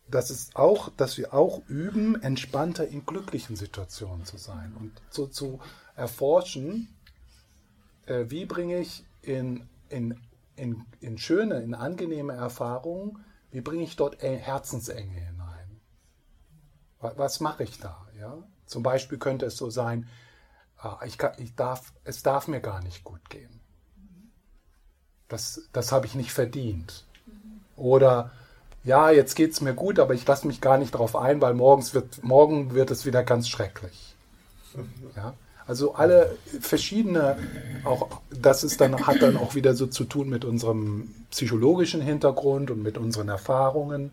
das 0.08 0.30
ist 0.30 0.56
auch, 0.56 0.90
dass 0.96 1.18
wir 1.18 1.34
auch 1.34 1.62
üben, 1.68 2.20
entspannter 2.22 2.86
in 2.86 3.04
glücklichen 3.04 3.56
Situationen 3.56 4.24
zu 4.24 4.36
sein 4.36 4.74
und 4.78 4.92
so 5.10 5.26
zu 5.26 5.60
erforschen, 5.96 6.88
äh, 8.06 8.26
wie 8.28 8.46
bringe 8.46 8.78
ich 8.78 9.04
in, 9.22 9.68
in, 9.88 10.20
in, 10.54 10.84
in 11.00 11.18
schöne, 11.18 11.60
in 11.62 11.74
angenehme 11.74 12.34
Erfahrungen, 12.34 13.24
wie 13.50 13.60
bringe 13.60 13.84
ich 13.84 13.96
dort 13.96 14.22
Herzensenge 14.22 15.12
hinein? 15.12 15.80
Was 17.00 17.40
mache 17.40 17.64
ich 17.64 17.78
da? 17.78 18.06
Ja? 18.18 18.42
Zum 18.66 18.82
Beispiel 18.82 19.18
könnte 19.18 19.46
es 19.46 19.56
so 19.56 19.70
sein, 19.70 20.08
ah, 20.78 20.98
ich 21.04 21.18
kann, 21.18 21.32
ich 21.38 21.54
darf, 21.54 21.92
es 22.04 22.22
darf 22.22 22.48
mir 22.48 22.60
gar 22.60 22.82
nicht 22.82 23.04
gut 23.04 23.30
gehen. 23.30 23.60
Das, 25.28 25.68
das 25.72 25.92
habe 25.92 26.06
ich 26.06 26.14
nicht 26.14 26.32
verdient. 26.32 27.04
Oder 27.76 28.32
ja, 28.86 29.10
jetzt 29.10 29.34
geht 29.34 29.52
es 29.52 29.60
mir 29.60 29.74
gut, 29.74 29.98
aber 29.98 30.14
ich 30.14 30.26
lasse 30.26 30.46
mich 30.46 30.60
gar 30.60 30.78
nicht 30.78 30.94
darauf 30.94 31.16
ein, 31.16 31.40
weil 31.40 31.54
morgens 31.54 31.92
wird, 31.92 32.22
morgen 32.22 32.72
wird 32.72 32.90
es 32.92 33.04
wieder 33.04 33.24
ganz 33.24 33.48
schrecklich. 33.48 34.14
Ja? 35.16 35.34
Also 35.66 35.94
alle 35.94 36.36
verschiedene, 36.60 37.36
auch 37.84 38.20
das 38.30 38.62
ist 38.62 38.80
dann, 38.80 39.04
hat 39.06 39.20
dann 39.20 39.36
auch 39.36 39.56
wieder 39.56 39.74
so 39.74 39.88
zu 39.88 40.04
tun 40.04 40.28
mit 40.28 40.44
unserem 40.44 41.12
psychologischen 41.32 42.00
Hintergrund 42.00 42.70
und 42.70 42.84
mit 42.84 42.96
unseren 42.96 43.28
Erfahrungen. 43.28 44.12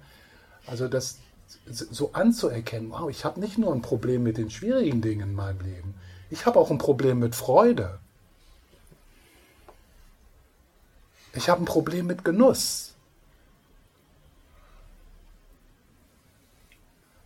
Also 0.65 0.87
das 0.87 1.19
so 1.69 2.13
anzuerkennen, 2.13 2.89
wow, 2.89 3.09
ich 3.11 3.25
habe 3.25 3.39
nicht 3.39 3.59
nur 3.59 3.71
ein 3.71 3.83
Problem 3.83 4.23
mit 4.23 4.37
den 4.37 4.49
schwierigen 4.49 5.01
Dingen 5.01 5.29
in 5.29 5.35
meinem 5.35 5.59
Leben, 5.61 5.93
ich 6.31 6.47
habe 6.47 6.59
auch 6.59 6.71
ein 6.71 6.79
Problem 6.79 7.19
mit 7.19 7.35
Freude. 7.35 7.99
Ich 11.35 11.47
habe 11.47 11.61
ein 11.61 11.65
Problem 11.65 12.07
mit 12.07 12.25
Genuss. 12.25 12.92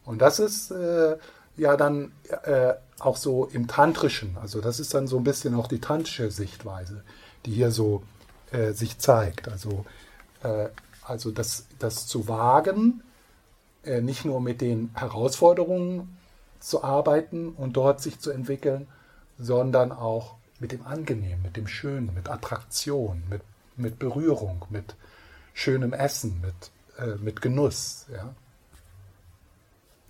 Und 0.08 0.20
das 0.22 0.40
ist 0.40 0.72
äh, 0.72 1.18
ja 1.58 1.76
dann 1.76 2.14
äh, 2.44 2.74
auch 2.98 3.18
so 3.18 3.46
im 3.46 3.68
Tantrischen, 3.68 4.38
also 4.42 4.62
das 4.62 4.80
ist 4.80 4.94
dann 4.94 5.06
so 5.06 5.18
ein 5.18 5.26
bisschen 5.26 5.54
auch 5.54 5.68
die 5.68 5.82
tantrische 5.82 6.32
Sichtweise, 6.32 7.04
die 7.46 7.52
hier 7.52 7.72
so 7.72 8.04
äh, 8.52 8.72
sich 8.72 9.00
zeigt. 9.00 9.50
Also, 9.50 9.86
äh, 10.44 10.70
also 11.04 11.30
das, 11.32 11.68
das 11.78 12.08
zu 12.08 12.30
wagen, 12.30 13.04
äh, 13.84 14.00
nicht 14.00 14.24
nur 14.24 14.40
mit 14.40 14.62
den 14.62 14.92
Herausforderungen 14.94 16.18
zu 16.62 16.86
arbeiten 16.86 17.50
und 17.50 17.74
dort 17.74 18.02
sich 18.02 18.22
zu 18.22 18.32
entwickeln, 18.32 18.88
sondern 19.38 19.92
auch 19.92 20.36
mit 20.60 20.72
dem 20.72 20.88
Angenehmen, 20.88 21.42
mit 21.44 21.58
dem 21.58 21.68
Schönen, 21.68 22.14
mit 22.14 22.30
Attraktion, 22.30 23.24
mit, 23.30 23.42
mit 23.76 24.00
Berührung, 24.00 24.66
mit 24.70 24.96
schönem 25.54 25.92
Essen, 25.92 26.40
mit, 26.40 26.72
äh, 26.98 27.18
mit 27.18 27.42
Genuss. 27.42 28.06
Ja? 28.10 28.34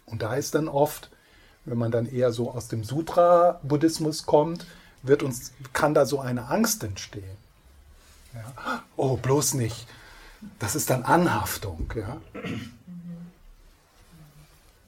Und 0.08 0.22
da 0.22 0.36
ist 0.36 0.56
dann 0.56 0.68
oft 0.68 1.10
wenn 1.68 1.78
man 1.78 1.92
dann 1.92 2.08
eher 2.08 2.32
so 2.32 2.50
aus 2.52 2.70
dem 2.70 2.84
Sutra-Buddhismus 2.84 4.26
kommt, 4.26 4.66
wird 5.04 5.22
uns, 5.22 5.52
kann 5.74 5.94
da 5.94 6.06
so 6.06 6.20
eine 6.22 6.48
Angst 6.48 6.84
entstehen. 6.84 7.38
Ja? 8.34 8.84
Oh, 8.96 9.18
bloß 9.18 9.56
nicht. 9.56 9.86
Das 10.60 10.76
ist 10.76 10.90
dann 10.90 11.04
Anhaftung. 11.04 11.92
Ja? 11.94 12.18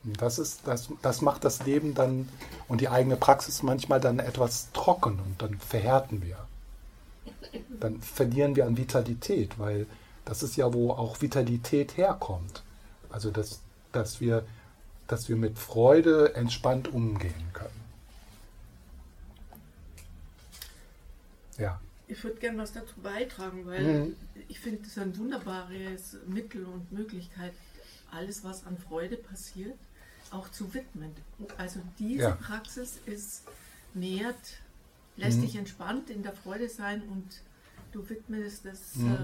Und 0.06 0.22
das, 0.22 0.40
ist, 0.40 0.62
das, 0.66 0.88
das 1.02 1.22
macht 1.22 1.44
das 1.44 1.66
Leben 1.66 1.96
dann 1.96 2.30
und 2.70 2.80
die 2.80 2.88
eigene 2.88 3.18
Praxis 3.18 3.62
manchmal 3.62 4.00
dann 4.00 4.20
etwas 4.20 4.70
trocken 4.72 5.20
und 5.20 5.42
dann 5.42 5.60
verhärten 5.60 6.22
wir. 6.22 6.38
Dann 7.82 8.02
verlieren 8.02 8.56
wir 8.56 8.66
an 8.66 8.78
Vitalität, 8.78 9.60
weil 9.60 9.86
das 10.24 10.44
ist 10.44 10.56
ja, 10.56 10.74
wo 10.74 10.92
auch 10.92 11.22
Vitalität 11.22 11.98
herkommt. 11.98 12.64
Also, 13.10 13.32
dass, 13.32 13.60
dass 13.92 14.22
wir 14.22 14.46
dass 15.10 15.28
wir 15.28 15.36
mit 15.36 15.58
Freude 15.58 16.36
entspannt 16.36 16.88
umgehen 16.88 17.50
können. 17.52 17.70
Ja. 21.58 21.82
Ich 22.08 22.24
würde 22.24 22.40
gerne 22.40 22.60
was 22.60 22.72
dazu 22.72 22.96
beitragen, 23.02 23.66
weil 23.66 23.84
mhm. 23.84 24.16
ich 24.48 24.60
finde, 24.60 24.80
das 24.80 24.90
ist 24.90 25.00
ein 25.00 25.18
wunderbares 25.18 26.18
Mittel 26.28 26.66
und 26.66 26.92
Möglichkeit, 26.92 27.54
alles, 28.12 28.44
was 28.44 28.66
an 28.66 28.78
Freude 28.78 29.18
passiert, 29.18 29.78
auch 30.32 30.50
zu 30.50 30.74
widmen. 30.74 31.12
Also 31.58 31.82
diese 31.98 32.22
ja. 32.22 32.32
Praxis 32.32 33.00
ist 33.06 33.44
nährt, 33.94 34.36
lässt 35.18 35.40
mhm. 35.40 35.42
dich 35.42 35.56
entspannt 35.56 36.10
in 36.10 36.24
der 36.24 36.34
Freude 36.34 36.70
sein 36.70 37.02
und 37.04 37.42
du 37.92 38.08
widmest 38.10 38.66
es 38.66 38.96
mhm. 38.96 39.18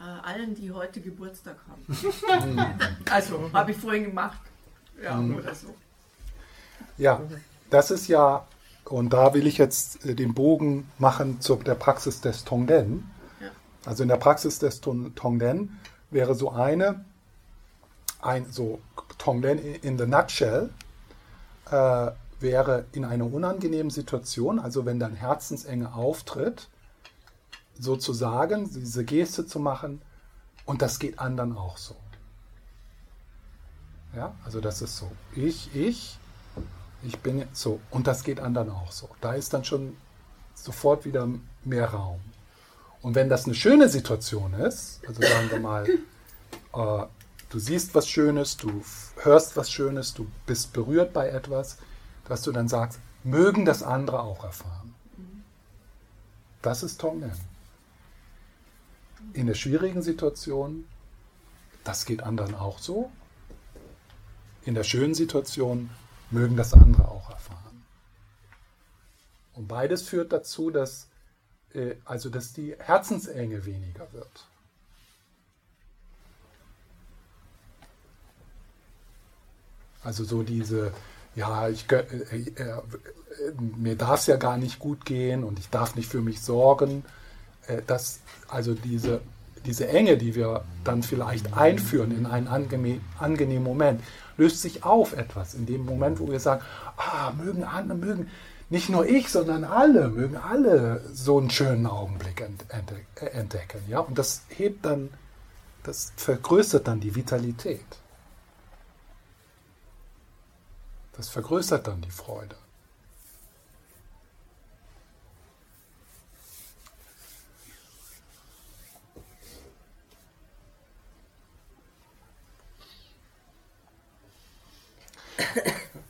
äh, 0.00 0.04
allen, 0.04 0.54
die 0.54 0.72
heute 0.72 1.00
Geburtstag 1.00 1.58
haben. 1.68 2.52
Mhm. 2.52 2.60
also 3.10 3.50
habe 3.52 3.70
ich 3.70 3.76
vorhin 3.76 4.04
gemacht. 4.04 4.40
Ja, 5.02 5.20
oder 5.20 5.54
so. 5.54 5.74
Ja, 6.98 7.20
das 7.70 7.90
ist 7.90 8.08
ja, 8.08 8.46
und 8.84 9.12
da 9.12 9.34
will 9.34 9.46
ich 9.46 9.58
jetzt 9.58 10.04
äh, 10.06 10.14
den 10.14 10.34
Bogen 10.34 10.90
machen 10.98 11.40
zu 11.40 11.56
der 11.56 11.74
Praxis 11.74 12.20
des 12.20 12.44
Tonglen. 12.44 13.10
Ja. 13.40 13.48
Also 13.84 14.02
in 14.02 14.08
der 14.08 14.16
Praxis 14.16 14.58
des 14.58 14.80
Tonglen 14.80 15.78
wäre 16.10 16.34
so 16.34 16.50
eine, 16.50 17.04
ein 18.20 18.50
so 18.50 18.80
Tonglen 19.18 19.58
in 19.58 19.98
the 19.98 20.06
nutshell, 20.06 20.70
äh, 21.70 22.10
wäre 22.40 22.86
in 22.92 23.04
einer 23.04 23.32
unangenehmen 23.32 23.90
Situation, 23.90 24.58
also 24.58 24.84
wenn 24.86 24.98
dann 24.98 25.14
Herzensenge 25.14 25.94
auftritt, 25.94 26.68
sozusagen 27.78 28.70
diese 28.72 29.04
Geste 29.04 29.46
zu 29.46 29.58
machen, 29.58 30.00
und 30.64 30.82
das 30.82 30.98
geht 30.98 31.18
anderen 31.18 31.56
auch 31.56 31.76
so. 31.76 31.94
Ja, 34.16 34.34
also 34.44 34.60
das 34.60 34.80
ist 34.80 34.96
so. 34.96 35.12
Ich, 35.34 35.74
ich, 35.76 36.18
ich 37.02 37.18
bin 37.18 37.38
jetzt 37.38 37.60
so. 37.60 37.80
Und 37.90 38.06
das 38.06 38.24
geht 38.24 38.40
anderen 38.40 38.70
auch 38.70 38.90
so. 38.90 39.10
Da 39.20 39.34
ist 39.34 39.52
dann 39.52 39.64
schon 39.64 39.94
sofort 40.54 41.04
wieder 41.04 41.28
mehr 41.64 41.90
Raum. 41.90 42.20
Und 43.02 43.14
wenn 43.14 43.28
das 43.28 43.44
eine 43.44 43.54
schöne 43.54 43.90
Situation 43.90 44.54
ist, 44.54 45.00
also 45.06 45.20
sagen 45.20 45.50
wir 45.50 45.60
mal, 45.60 45.86
äh, 45.86 47.06
du 47.50 47.58
siehst 47.58 47.94
was 47.94 48.08
Schönes, 48.08 48.56
du 48.56 48.82
hörst 49.22 49.54
was 49.56 49.70
Schönes, 49.70 50.14
du 50.14 50.26
bist 50.46 50.72
berührt 50.72 51.12
bei 51.12 51.28
etwas, 51.28 51.76
dass 52.26 52.40
du 52.40 52.52
dann 52.52 52.68
sagst, 52.68 52.98
mögen 53.22 53.66
das 53.66 53.82
andere 53.82 54.20
auch 54.20 54.42
erfahren. 54.42 54.94
Das 56.62 56.82
ist 56.82 56.98
Tonglen. 56.98 57.32
In 59.34 59.46
der 59.46 59.54
schwierigen 59.54 60.00
Situation, 60.00 60.86
das 61.84 62.06
geht 62.06 62.22
anderen 62.22 62.54
auch 62.54 62.78
so, 62.78 63.10
in 64.66 64.74
der 64.74 64.84
schönen 64.84 65.14
Situation 65.14 65.88
mögen 66.30 66.56
das 66.56 66.74
andere 66.74 67.08
auch 67.08 67.30
erfahren. 67.30 67.84
Und 69.54 69.68
beides 69.68 70.02
führt 70.02 70.32
dazu, 70.32 70.70
dass, 70.70 71.08
äh, 71.72 71.94
also 72.04 72.28
dass 72.28 72.52
die 72.52 72.74
Herzensenge 72.78 73.64
weniger 73.64 74.12
wird. 74.12 74.46
Also 80.02 80.24
so 80.24 80.42
diese, 80.42 80.92
ja, 81.34 81.68
ich, 81.68 81.90
äh, 81.90 81.98
äh, 81.98 82.82
mir 83.76 83.96
darf 83.96 84.20
es 84.20 84.26
ja 84.26 84.36
gar 84.36 84.58
nicht 84.58 84.78
gut 84.78 85.04
gehen 85.04 85.42
und 85.42 85.58
ich 85.58 85.70
darf 85.70 85.94
nicht 85.94 86.10
für 86.10 86.20
mich 86.20 86.42
sorgen. 86.42 87.04
Äh, 87.66 87.82
dass 87.86 88.20
also 88.48 88.74
diese, 88.74 89.20
diese 89.64 89.88
Enge, 89.88 90.16
die 90.16 90.34
wir 90.34 90.64
dann 90.84 91.02
vielleicht 91.02 91.56
einführen 91.56 92.16
in 92.16 92.26
einen 92.26 92.48
angenehmen 92.48 93.64
Moment, 93.64 94.00
löst 94.36 94.62
sich 94.62 94.84
auf 94.84 95.12
etwas. 95.12 95.54
In 95.54 95.66
dem 95.66 95.84
Moment, 95.84 96.20
wo 96.20 96.30
wir 96.30 96.40
sagen, 96.40 96.62
ah, 96.96 97.32
mögen 97.32 97.64
andere, 97.64 97.98
mögen 97.98 98.30
nicht 98.68 98.88
nur 98.88 99.06
ich, 99.06 99.30
sondern 99.30 99.64
alle, 99.64 100.08
mögen 100.08 100.36
alle 100.36 101.02
so 101.12 101.38
einen 101.38 101.50
schönen 101.50 101.86
Augenblick 101.86 102.40
entdecken. 102.40 103.80
Ja? 103.88 104.00
Und 104.00 104.18
das 104.18 104.42
hebt 104.48 104.84
dann, 104.84 105.10
das 105.84 106.12
vergrößert 106.16 106.88
dann 106.88 107.00
die 107.00 107.14
Vitalität. 107.14 107.86
Das 111.16 111.28
vergrößert 111.28 111.86
dann 111.86 112.02
die 112.02 112.10
Freude. 112.10 112.56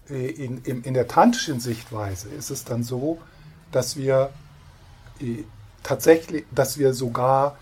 In, 0.09 0.63
in, 0.65 0.83
in 0.83 0.95
der 0.95 1.09
tantischen 1.09 1.61
Sichtweise 1.61 2.29
ist 2.29 2.51
es 2.51 2.65
dann 2.65 2.83
so, 2.83 3.19
dass 3.73 3.97
wir 3.97 4.31
äh, 5.21 5.45
tatsächlich, 5.83 6.45
dass 6.53 6.79
wir 6.79 6.95
sogar 6.95 7.59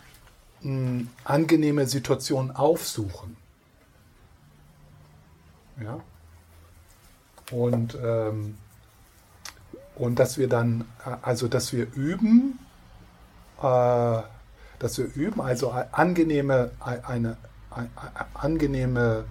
mh, 0.63 1.07
angenehme 1.25 1.87
Situationen 1.87 2.51
aufsuchen. 2.51 3.37
Ja? 5.81 6.01
Und, 7.51 7.99
ähm, 8.03 8.57
und 9.97 10.19
dass 10.19 10.39
wir 10.39 10.49
dann, 10.49 10.83
äh, 11.05 11.17
also 11.23 11.49
dass 11.49 11.73
wir 11.73 11.93
üben, 11.95 12.59
äh, 13.59 14.23
dass 14.79 14.99
wir 14.99 15.07
üben, 15.15 15.41
also 15.41 15.71
angenehme, 15.71 16.73
eine, 16.81 17.07
eine 17.07 17.37
angenehme, 18.35 19.25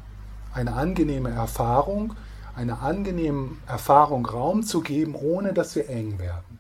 eine 0.54 0.74
angenehme 0.74 1.30
Erfahrung 1.30 2.16
einer 2.56 2.82
angenehmen 2.82 3.62
Erfahrung 3.68 4.26
Raum 4.26 4.64
zu 4.64 4.82
geben, 4.82 5.16
ohne 5.16 5.54
dass 5.54 5.76
wir 5.76 5.90
eng 5.90 6.20
werden. 6.20 6.60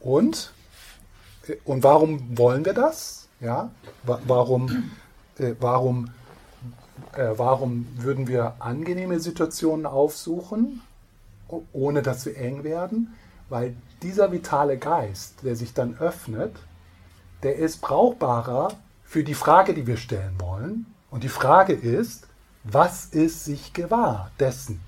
Und, 0.00 0.52
und 1.64 1.84
warum 1.84 2.36
wollen 2.36 2.64
wir 2.64 2.74
das? 2.74 3.28
Ja? 3.40 3.70
Warum, 4.02 4.90
äh, 5.38 5.54
warum, 5.60 6.10
äh, 7.12 7.30
warum 7.36 7.86
würden 7.96 8.26
wir 8.26 8.56
angenehme 8.58 9.20
Situationen 9.20 9.86
aufsuchen? 9.86 10.82
Ohne 11.72 12.02
dass 12.02 12.26
wir 12.26 12.36
eng 12.36 12.64
werden, 12.64 13.14
weil 13.48 13.76
dieser 14.02 14.32
vitale 14.32 14.78
Geist, 14.78 15.44
der 15.44 15.56
sich 15.56 15.74
dann 15.74 15.98
öffnet, 15.98 16.56
der 17.42 17.56
ist 17.56 17.80
brauchbarer 17.80 18.72
für 19.04 19.24
die 19.24 19.34
Frage, 19.34 19.74
die 19.74 19.86
wir 19.86 19.96
stellen 19.96 20.34
wollen. 20.38 20.86
Und 21.10 21.24
die 21.24 21.28
Frage 21.28 21.74
ist, 21.74 22.26
was 22.64 23.06
ist 23.06 23.44
sich 23.44 23.72
gewahr 23.72 24.30
dessen? 24.38 24.80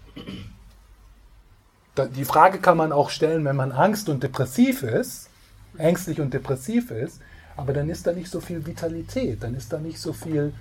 Die 2.14 2.24
Frage 2.24 2.58
kann 2.58 2.76
man 2.76 2.92
auch 2.92 3.10
stellen, 3.10 3.44
wenn 3.44 3.56
man 3.56 3.72
Angst 3.72 4.08
und 4.08 4.22
depressiv 4.22 4.82
ist, 4.82 5.28
ängstlich 5.76 6.20
und 6.20 6.32
depressiv 6.34 6.90
ist, 6.90 7.20
aber 7.56 7.72
dann 7.72 7.88
ist 7.88 8.06
da 8.06 8.12
nicht 8.12 8.30
so 8.30 8.40
viel 8.40 8.66
Vitalität, 8.66 9.42
dann 9.42 9.54
ist 9.54 9.72
da 9.72 9.78
nicht 9.78 9.98
so 9.98 10.12
viel, 10.12 10.52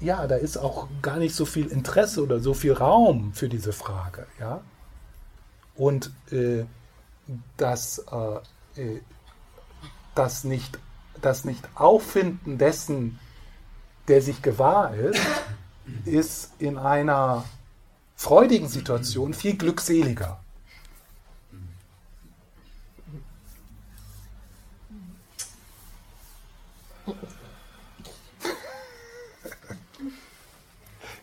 ja, 0.00 0.26
da 0.26 0.36
ist 0.36 0.56
auch 0.56 0.88
gar 1.00 1.18
nicht 1.18 1.34
so 1.34 1.44
viel 1.44 1.66
Interesse 1.66 2.22
oder 2.22 2.40
so 2.40 2.54
viel 2.54 2.72
Raum 2.72 3.32
für 3.34 3.48
diese 3.48 3.72
Frage, 3.72 4.26
ja. 4.40 4.62
Und 5.74 6.12
äh, 6.30 6.64
das, 7.56 8.04
äh, 8.76 8.80
äh, 8.80 9.00
das, 10.14 10.44
nicht, 10.44 10.78
das 11.20 11.44
nicht 11.44 11.66
Auffinden 11.74 12.58
dessen, 12.58 13.18
der 14.08 14.20
sich 14.22 14.42
gewahr 14.42 14.94
ist, 14.94 15.20
ist 16.04 16.52
in 16.58 16.78
einer 16.78 17.44
freudigen 18.16 18.68
Situation 18.68 19.34
viel 19.34 19.56
glückseliger. 19.56 20.38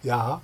ja 0.02 0.42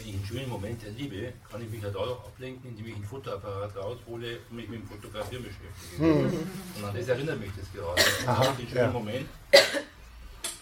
wenn 0.00 0.08
ich 0.08 0.14
einen 0.14 0.26
schönen 0.26 0.48
Moment 0.48 0.84
erlebe, 0.84 1.32
kann 1.50 1.62
ich 1.62 1.70
mich 1.70 1.82
ja 1.82 1.90
dadurch 1.90 2.18
ablenken, 2.24 2.70
indem 2.70 2.86
ich 2.86 2.96
ein 2.96 3.04
Fotoapparat 3.04 3.76
raushole 3.76 4.38
und 4.50 4.56
mich 4.56 4.68
mit 4.68 4.80
dem 4.80 4.86
Fotografieren 4.86 5.44
beschäftige. 5.44 6.02
Mhm. 6.02 6.46
Und 6.78 6.84
an 6.84 6.94
das 6.96 7.08
erinnert 7.08 7.40
mich 7.40 7.50
das 7.58 7.72
gerade. 7.72 8.02
Aha, 8.26 8.52
den 8.58 8.68
schönen 8.68 8.80
ja. 8.80 8.90
Moment. 8.90 9.28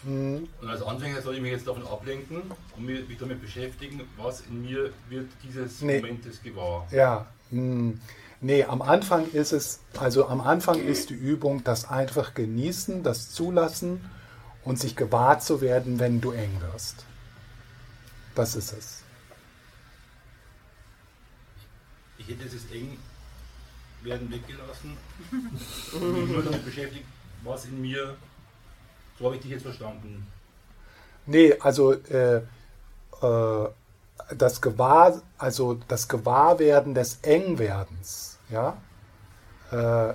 Mhm. 0.03 0.47
Und 0.61 0.67
als 0.69 0.81
Anfänger 0.81 1.21
soll 1.21 1.35
ich 1.35 1.41
mich 1.41 1.51
jetzt 1.51 1.67
davon 1.67 1.85
ablenken 1.87 2.41
und 2.75 2.85
mich 2.85 3.17
damit 3.17 3.41
beschäftigen, 3.41 4.01
was 4.17 4.41
in 4.41 4.61
mir 4.61 4.91
wird 5.09 5.29
dieses 5.43 5.81
nee. 5.81 5.99
Momentes 5.99 6.41
gewahr. 6.41 6.87
Ja. 6.91 7.27
Mhm. 7.51 7.99
Nee, 8.41 8.63
am 8.63 8.81
Anfang 8.81 9.29
ist 9.31 9.51
es, 9.51 9.81
also 9.99 10.27
am 10.27 10.39
Anfang 10.39 10.81
ist 10.81 11.09
die 11.09 11.15
Übung 11.15 11.63
das 11.65 11.89
einfach 11.89 12.33
genießen, 12.33 13.03
das 13.03 13.31
zulassen 13.31 14.09
und 14.63 14.79
sich 14.79 14.95
gewahr 14.95 15.39
zu 15.39 15.59
werden, 15.59 15.99
wenn 15.99 16.21
du 16.21 16.31
eng 16.31 16.61
wirst. 16.61 17.05
Das 18.35 18.55
ist 18.55 18.71
es. 18.71 18.98
Ich 22.29 22.35
hätte 22.35 22.43
dieses 22.43 22.71
eng 22.71 22.97
werden 24.03 24.31
weggelassen 24.31 24.95
und 25.93 26.13
mich 26.13 26.29
nur 26.29 26.43
damit 26.43 26.63
beschäftigt, 26.63 27.05
was 27.43 27.65
in 27.65 27.81
mir, 27.81 28.15
so 29.17 29.25
habe 29.25 29.35
ich 29.35 29.41
dich 29.41 29.51
jetzt 29.51 29.63
verstanden. 29.63 30.27
Nee, 31.25 31.55
also 31.59 31.93
äh, 31.93 32.37
äh, 33.21 33.69
das 34.37 34.61
Gewahr, 34.61 35.21
also 35.37 35.79
das 35.87 36.07
Gewahrwerden 36.07 36.93
des 36.93 37.19
Engwerdens, 37.23 38.37
ja. 38.49 38.77
Äh, 39.71 40.13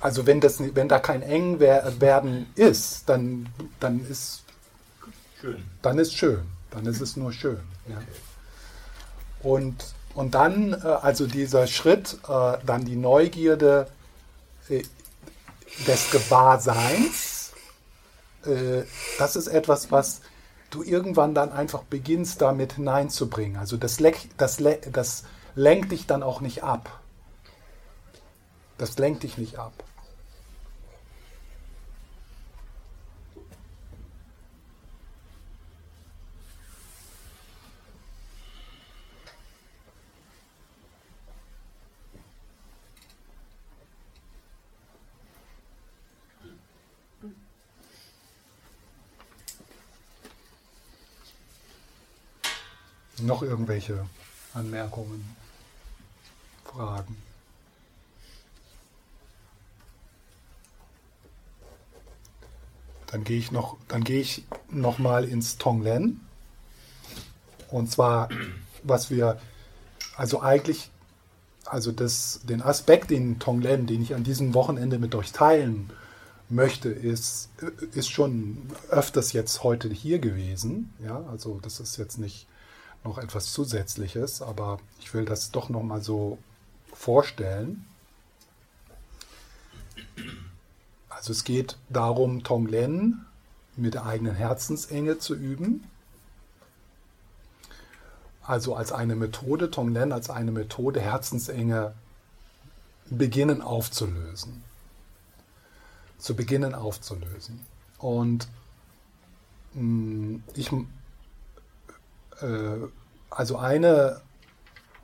also 0.00 0.26
wenn 0.26 0.40
das 0.40 0.60
wenn 0.60 0.88
da 0.88 0.98
kein 0.98 1.22
Engwerden 1.22 2.46
ist, 2.54 3.08
dann 3.08 3.48
dann 3.80 4.06
ist 4.06 4.44
schön. 5.40 5.64
Dann 5.80 5.98
ist 5.98 6.14
schön, 6.14 6.46
dann 6.70 6.84
ist 6.84 7.00
es 7.00 7.16
nur 7.16 7.32
schön. 7.32 7.60
Ja. 7.88 7.98
Und 9.42 9.94
und 10.14 10.34
dann, 10.34 10.72
äh, 10.72 10.86
also 10.86 11.26
dieser 11.26 11.66
Schritt, 11.66 12.18
äh, 12.28 12.58
dann 12.64 12.84
die 12.84 12.96
Neugierde 12.96 13.88
äh, 14.68 14.82
des 15.86 16.10
Gewahrseins, 16.10 17.32
das 19.18 19.36
ist 19.36 19.46
etwas, 19.46 19.90
was 19.90 20.20
du 20.68 20.82
irgendwann 20.82 21.34
dann 21.34 21.50
einfach 21.50 21.82
beginnst, 21.84 22.42
damit 22.42 22.74
hineinzubringen. 22.74 23.56
Also 23.56 23.78
das, 23.78 23.96
das, 24.36 24.62
das 24.92 25.24
lenkt 25.54 25.92
dich 25.92 26.06
dann 26.06 26.22
auch 26.22 26.42
nicht 26.42 26.62
ab. 26.62 27.00
Das 28.76 28.98
lenkt 28.98 29.22
dich 29.22 29.38
nicht 29.38 29.58
ab. 29.58 29.72
Noch 53.24 53.42
irgendwelche 53.42 54.04
Anmerkungen, 54.52 55.34
Fragen? 56.64 57.16
Dann 63.06 63.24
gehe 63.24 63.38
ich 63.38 63.50
noch, 63.50 63.78
dann 63.88 64.04
gehe 64.04 64.20
ich 64.20 64.44
noch 64.70 64.98
mal 64.98 65.24
ins 65.24 65.56
Tonglen. 65.56 66.20
Und 67.70 67.90
zwar, 67.90 68.28
was 68.82 69.08
wir, 69.08 69.40
also 70.16 70.42
eigentlich, 70.42 70.90
also 71.64 71.92
das, 71.92 72.40
den 72.42 72.60
Aspekt 72.60 73.10
in 73.10 73.38
Tonglen, 73.38 73.86
den 73.86 74.02
ich 74.02 74.14
an 74.14 74.24
diesem 74.24 74.52
Wochenende 74.52 74.98
mit 74.98 75.14
euch 75.14 75.32
teilen 75.32 75.90
möchte, 76.50 76.90
ist, 76.90 77.48
ist 77.94 78.10
schon 78.10 78.68
öfters 78.90 79.32
jetzt 79.32 79.62
heute 79.62 79.88
hier 79.88 80.18
gewesen. 80.18 80.92
Ja, 81.02 81.24
also 81.30 81.58
das 81.62 81.80
ist 81.80 81.96
jetzt 81.96 82.18
nicht 82.18 82.46
noch 83.04 83.18
etwas 83.18 83.52
Zusätzliches, 83.52 84.42
aber 84.42 84.78
ich 84.98 85.12
will 85.14 85.24
das 85.24 85.50
doch 85.50 85.68
noch 85.68 85.82
mal 85.82 86.02
so 86.02 86.38
vorstellen. 86.92 87.84
Also 91.08 91.32
es 91.32 91.44
geht 91.44 91.76
darum, 91.88 92.42
Tonglen 92.42 93.26
mit 93.76 93.94
der 93.94 94.06
eigenen 94.06 94.34
Herzensenge 94.34 95.18
zu 95.18 95.34
üben. 95.34 95.84
Also 98.42 98.74
als 98.74 98.92
eine 98.92 99.16
Methode, 99.16 99.70
Tonglen 99.70 100.12
als 100.12 100.30
eine 100.30 100.52
Methode, 100.52 101.00
Herzensenge 101.00 101.94
beginnen 103.06 103.62
aufzulösen. 103.62 104.62
Zu 106.18 106.36
beginnen 106.36 106.74
aufzulösen. 106.74 107.60
Und 107.98 108.48
mh, 109.74 109.82
mm, 109.82 110.42
ich, 110.54 110.70
äh, 112.40 112.88
also 113.30 113.56
eine, 113.56 114.20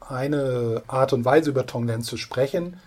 eine 0.01 0.83
Art 0.87 1.13
und 1.13 1.25
Weise 1.25 1.51
über 1.51 1.67
Tonglen 1.67 2.03
zu 2.03 2.17
sprechen, 2.17 2.81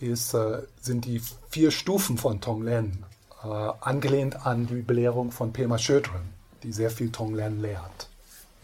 ist, 0.00 0.34
äh, 0.34 0.62
sind 0.80 1.04
die 1.04 1.22
vier 1.50 1.70
Stufen 1.70 2.18
von 2.18 2.40
Tonglen, 2.40 3.04
äh, 3.42 3.46
angelehnt 3.46 4.46
an 4.46 4.66
die 4.66 4.82
Belehrung 4.82 5.30
von 5.30 5.52
Pema 5.52 5.78
Chodron, 5.78 6.22
die 6.62 6.72
sehr 6.72 6.90
viel 6.90 7.10
Tonglen 7.10 7.60
lehrt. 7.60 8.08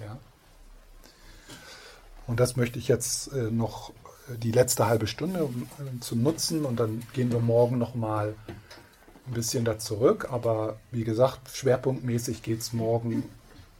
Ja? 0.01 0.19
Und 2.27 2.41
das 2.41 2.57
möchte 2.57 2.79
ich 2.79 2.89
jetzt 2.89 3.33
äh, 3.33 3.51
noch 3.51 3.91
äh, 4.29 4.39
die 4.39 4.53
letzte 4.53 4.87
halbe 4.87 5.07
Stunde 5.07 5.41
äh, 5.41 6.01
zu 6.01 6.17
nutzen 6.17 6.65
und 6.65 6.79
dann 6.79 7.03
gehen 7.13 7.31
wir 7.31 7.41
morgen 7.41 7.79
nochmal 7.79 8.35
ein 9.27 9.35
bisschen 9.35 9.65
da 9.65 9.79
zurück. 9.79 10.29
Aber 10.31 10.79
wie 10.91 11.05
gesagt, 11.05 11.51
schwerpunktmäßig 11.51 12.43
geht 12.43 12.61
es 12.61 12.73
morgen 12.73 13.25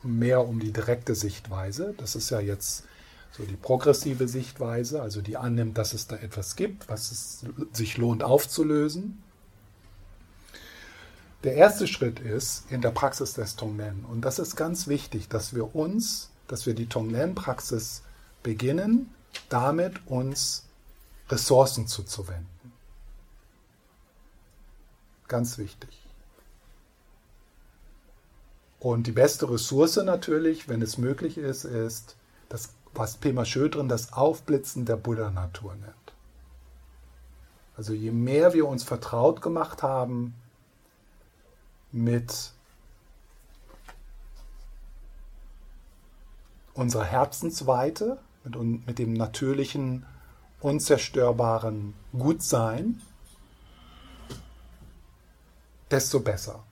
mehr 0.03 0.47
um 0.47 0.61
die 0.61 0.73
direkte 0.73 1.15
Sichtweise. 1.15 1.95
Das 1.97 2.15
ist 2.15 2.31
ja 2.31 2.41
jetzt 2.41 2.85
so 3.33 3.45
die 3.45 3.57
progressive 3.57 4.29
Sichtweise, 4.29 5.01
also 5.01 5.23
die 5.23 5.37
annimmt, 5.37 5.79
dass 5.79 5.95
es 5.95 6.07
da 6.07 6.17
etwas 6.17 6.57
gibt, 6.57 6.89
was 6.89 7.11
es 7.11 7.45
sich 7.73 7.97
lohnt 7.97 8.23
aufzulösen. 8.23 9.23
Der 11.45 11.55
erste 11.55 11.89
Schritt 11.89 12.21
ist 12.21 12.71
in 12.71 12.83
der 12.83 12.91
Praxis 12.91 13.33
des 13.33 13.57
Tonglen. 13.57 14.05
Und 14.05 14.21
das 14.21 14.39
ist 14.39 14.55
ganz 14.55 14.87
wichtig, 14.87 15.29
dass 15.29 15.55
wir 15.55 15.75
uns, 15.75 16.31
dass 16.47 16.67
wir 16.67 16.75
die 16.75 16.87
Tonglen-Praxis 16.87 18.03
beginnen, 18.43 19.13
damit 19.49 20.07
uns 20.07 20.65
Ressourcen 21.29 21.89
zuzuwenden. 21.89 22.47
Ganz 25.27 25.59
wichtig. 25.59 26.02
Und 28.83 29.07
die 29.07 29.13
beste 29.13 29.49
Ressource 29.49 29.95
natürlich, 29.99 30.69
wenn 30.69 30.83
es 30.83 30.99
möglich 30.99 31.39
ist, 31.39 31.63
ist 31.63 32.17
das 32.49 32.71
was 32.93 33.17
Pema 33.17 33.45
Schödrin 33.45 33.89
das 33.89 34.13
Aufblitzen 34.13 34.87
der 34.87 34.97
Buddha-Natur 34.97 35.77
nennt. 35.77 35.95
Also 37.77 37.93
je 37.93 38.11
mehr 38.11 38.55
wir 38.55 38.67
uns 38.67 38.83
vertraut 38.83 39.41
gemacht 39.41 39.85
haben 39.85 40.35
mit 41.93 42.51
unserer 46.75 47.05
Herzensweite, 47.05 48.19
mit, 48.43 48.87
mit 48.89 48.99
dem 48.99 49.13
natürlichen, 49.13 50.07
unzerstörbaren 50.59 51.95
Gutsein, 52.13 53.01
desto 55.89 56.19
besser. 56.19 56.65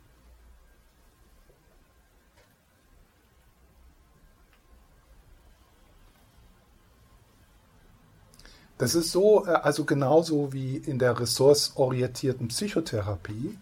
Das 8.81 8.95
ist 8.95 9.13
so, 9.13 9.45
äh, 9.45 9.51
also 9.51 9.85
genauso 9.85 10.55
wie 10.55 10.79
in 10.79 10.99
der 10.99 11.21
ressourceorientierten 11.21 12.49
Psychotherapie. 12.49 13.59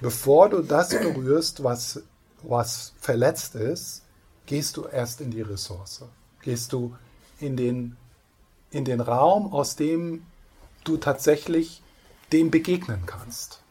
Bevor 0.00 0.48
du 0.48 0.60
das 0.60 0.88
berührst, 0.88 1.62
was, 1.62 2.02
was 2.42 2.94
verletzt 3.00 3.54
ist, 3.54 4.02
gehst 4.46 4.76
du 4.76 4.86
erst 4.86 5.20
in 5.20 5.30
die 5.30 5.40
Ressource. 5.40 6.02
Gehst 6.42 6.72
du 6.72 6.96
in 7.38 7.56
den, 7.56 7.96
in 8.72 8.84
den 8.84 9.00
Raum, 9.00 9.52
aus 9.52 9.76
dem 9.76 10.26
du 10.82 10.96
tatsächlich 10.96 11.80
dem 12.32 12.50
begegnen 12.50 13.04
kannst. 13.06 13.62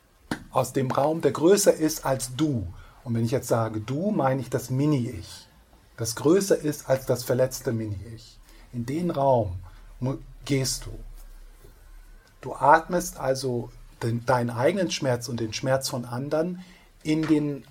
Aus 0.49 0.71
dem 0.71 0.89
Raum, 0.91 1.19
der 1.19 1.33
größer 1.33 1.73
ist 1.73 2.05
als 2.05 2.37
du. 2.37 2.65
Und 3.03 3.15
wenn 3.15 3.25
ich 3.25 3.31
jetzt 3.31 3.49
sage 3.49 3.81
du, 3.81 4.11
meine 4.11 4.39
ich 4.39 4.49
das 4.49 4.69
Mini-Ich. 4.69 5.49
Das 5.97 6.15
größer 6.15 6.57
ist 6.57 6.89
als 6.89 7.05
das 7.05 7.25
verletzte 7.25 7.73
Mini-Ich. 7.73 8.39
In 8.71 8.85
den 8.85 9.11
Raum 9.11 9.57
gehst 10.45 10.85
du. 10.85 10.91
Du 12.41 12.53
atmest 12.53 13.17
also 13.17 13.71
den, 14.01 14.25
deinen 14.25 14.49
eigenen 14.49 14.91
Schmerz 14.91 15.29
und 15.29 15.39
den 15.39 15.53
Schmerz 15.53 15.89
von 15.89 16.05
anderen 16.05 16.63
in 17.03 17.25
den, 17.25 17.65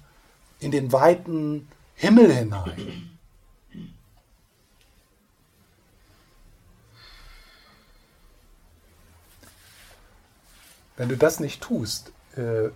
in 0.60 0.70
den 0.70 0.92
weiten 0.92 1.68
Himmel 1.94 2.32
hinein. 2.32 3.18
Wenn 10.96 11.08
du 11.08 11.16
das 11.16 11.40
nicht 11.40 11.62
tust, 11.62 12.12
äh, 12.36 12.70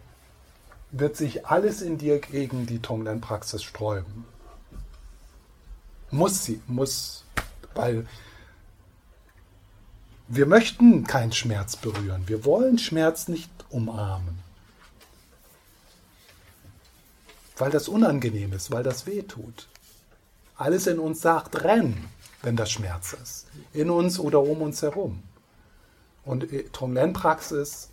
wird 0.91 1.17
sich 1.17 1.47
alles 1.47 1.83
in 1.83 1.99
dir 1.99 2.19
gegen 2.19 2.67
die 2.67 2.81
Tonglen-Praxis 2.81 3.63
sträuben. 3.63 4.25
Muss 6.11 6.45
sie, 6.45 6.61
muss, 6.67 7.25
weil 7.75 8.07
wir 10.29 10.47
möchten 10.47 11.05
keinen 11.05 11.33
Schmerz 11.33 11.77
berühren. 11.77 12.25
Wir 12.27 12.45
wollen 12.45 12.79
Schmerz 12.79 13.29
nicht 13.29 13.51
umarmen. 13.71 14.39
Weil 17.57 17.71
das 17.71 17.89
unangenehm 17.89 18.53
ist, 18.53 18.71
weil 18.71 18.83
das 18.83 19.07
weh 19.07 19.23
tut. 19.23 19.69
Alles 20.57 20.87
in 20.87 20.99
uns 20.99 21.21
sagt, 21.21 21.63
renn, 21.65 22.09
wenn 22.43 22.57
das 22.57 22.71
Schmerz 22.71 23.13
ist. 23.13 23.47
In 23.73 23.89
uns 23.91 24.19
oder 24.19 24.43
um 24.43 24.63
uns 24.63 24.83
herum. 24.83 25.23
Und 26.25 26.49
Tonglen-Praxis 26.73 27.91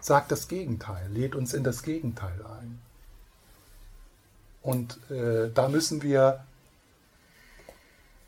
sagt 0.00 0.32
das 0.32 0.48
Gegenteil, 0.48 1.08
lädt 1.12 1.34
uns 1.34 1.54
in 1.54 1.64
das 1.64 1.82
Gegenteil 1.82 2.44
ein. 2.60 2.80
Und 4.62 4.98
äh, 5.10 5.50
da 5.54 5.68
müssen 5.68 6.02
wir 6.02 6.44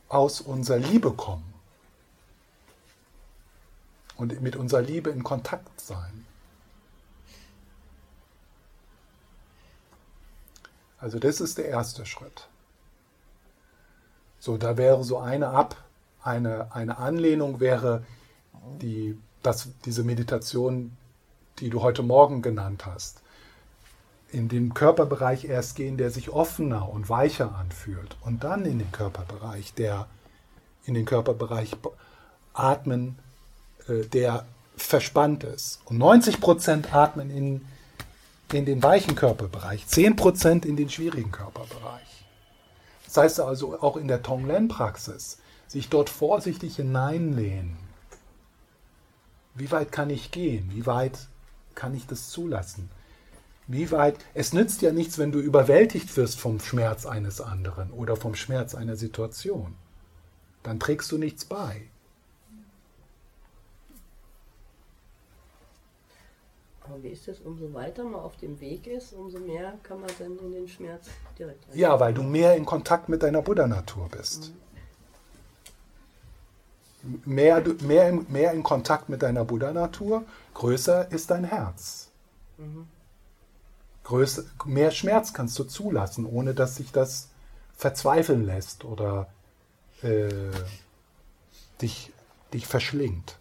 aus 0.08 0.40
unserer 0.40 0.78
Liebe 0.78 1.12
kommen 1.12 1.49
und 4.20 4.42
mit 4.42 4.54
unserer 4.54 4.82
Liebe 4.82 5.08
in 5.08 5.24
Kontakt 5.24 5.80
sein. 5.80 6.26
Also 10.98 11.18
das 11.18 11.40
ist 11.40 11.56
der 11.56 11.64
erste 11.68 12.04
Schritt. 12.04 12.48
So, 14.38 14.58
da 14.58 14.76
wäre 14.76 15.02
so 15.04 15.18
eine 15.18 15.48
ab, 15.48 15.76
eine, 16.22 16.74
eine 16.74 16.98
Anlehnung 16.98 17.60
wäre 17.60 18.04
die, 18.82 19.18
das, 19.42 19.70
diese 19.86 20.04
Meditation, 20.04 20.96
die 21.58 21.70
du 21.70 21.80
heute 21.80 22.02
Morgen 22.02 22.42
genannt 22.42 22.84
hast. 22.84 23.22
In 24.30 24.50
den 24.50 24.74
Körperbereich 24.74 25.46
erst 25.46 25.76
gehen, 25.76 25.96
der 25.96 26.10
sich 26.10 26.28
offener 26.28 26.90
und 26.90 27.08
weicher 27.08 27.54
anfühlt. 27.54 28.18
Und 28.20 28.44
dann 28.44 28.66
in 28.66 28.78
den 28.78 28.92
Körperbereich, 28.92 29.72
der 29.72 30.06
in 30.84 30.92
den 30.92 31.06
Körperbereich 31.06 31.76
atmen, 32.52 33.18
der 33.90 34.46
verspannt 34.76 35.44
ist. 35.44 35.80
Und 35.84 35.98
90 35.98 36.40
Prozent 36.40 36.94
atmen 36.94 37.30
in, 37.30 37.66
in 38.52 38.64
den 38.64 38.82
weichen 38.82 39.14
Körperbereich, 39.14 39.86
10 39.86 40.16
Prozent 40.16 40.64
in 40.64 40.76
den 40.76 40.88
schwierigen 40.88 41.30
Körperbereich. 41.30 42.24
Das 43.04 43.16
heißt 43.16 43.40
also 43.40 43.80
auch 43.80 43.96
in 43.96 44.08
der 44.08 44.22
Tonglen-Praxis, 44.22 45.38
sich 45.66 45.88
dort 45.88 46.10
vorsichtig 46.10 46.76
hineinlehnen. 46.76 47.76
Wie 49.54 49.70
weit 49.70 49.92
kann 49.92 50.10
ich 50.10 50.30
gehen? 50.30 50.70
Wie 50.72 50.86
weit 50.86 51.18
kann 51.74 51.94
ich 51.94 52.06
das 52.06 52.30
zulassen? 52.30 52.90
Wie 53.66 53.90
weit? 53.90 54.16
Es 54.34 54.52
nützt 54.52 54.82
ja 54.82 54.92
nichts, 54.92 55.18
wenn 55.18 55.32
du 55.32 55.38
überwältigt 55.38 56.16
wirst 56.16 56.40
vom 56.40 56.58
Schmerz 56.60 57.06
eines 57.06 57.40
anderen 57.40 57.90
oder 57.92 58.16
vom 58.16 58.34
Schmerz 58.34 58.74
einer 58.74 58.96
Situation. 58.96 59.76
Dann 60.62 60.80
trägst 60.80 61.12
du 61.12 61.18
nichts 61.18 61.44
bei. 61.44 61.82
Aber 66.90 67.02
wie 67.04 67.08
ist 67.08 67.28
das? 67.28 67.38
Umso 67.38 67.72
weiter 67.72 68.02
man 68.04 68.20
auf 68.20 68.36
dem 68.36 68.58
Weg 68.60 68.88
ist, 68.88 69.12
umso 69.12 69.38
mehr 69.38 69.78
kann 69.84 70.00
man 70.00 70.10
dann 70.18 70.36
in 70.38 70.50
den 70.50 70.66
Schmerz 70.68 71.06
direkt 71.38 71.68
rein. 71.68 71.78
Ja, 71.78 72.00
weil 72.00 72.12
du 72.12 72.22
mehr 72.22 72.56
in 72.56 72.66
Kontakt 72.66 73.08
mit 73.08 73.22
deiner 73.22 73.42
Buddha-Natur 73.42 74.08
bist. 74.08 74.52
Mhm. 77.02 77.22
Mehr, 77.24 77.62
mehr, 77.82 78.12
mehr 78.28 78.52
in 78.52 78.62
Kontakt 78.62 79.08
mit 79.08 79.22
deiner 79.22 79.44
Buddha-Natur, 79.44 80.24
größer 80.54 81.12
ist 81.12 81.30
dein 81.30 81.44
Herz. 81.44 82.08
Mhm. 82.58 82.88
Größer, 84.02 84.42
mehr 84.64 84.90
Schmerz 84.90 85.32
kannst 85.32 85.56
du 85.58 85.64
zulassen, 85.64 86.26
ohne 86.26 86.54
dass 86.54 86.76
sich 86.76 86.90
das 86.90 87.28
verzweifeln 87.76 88.44
lässt 88.44 88.84
oder 88.84 89.28
äh, 90.02 90.28
dich, 91.80 92.12
dich 92.52 92.66
verschlingt. 92.66 93.38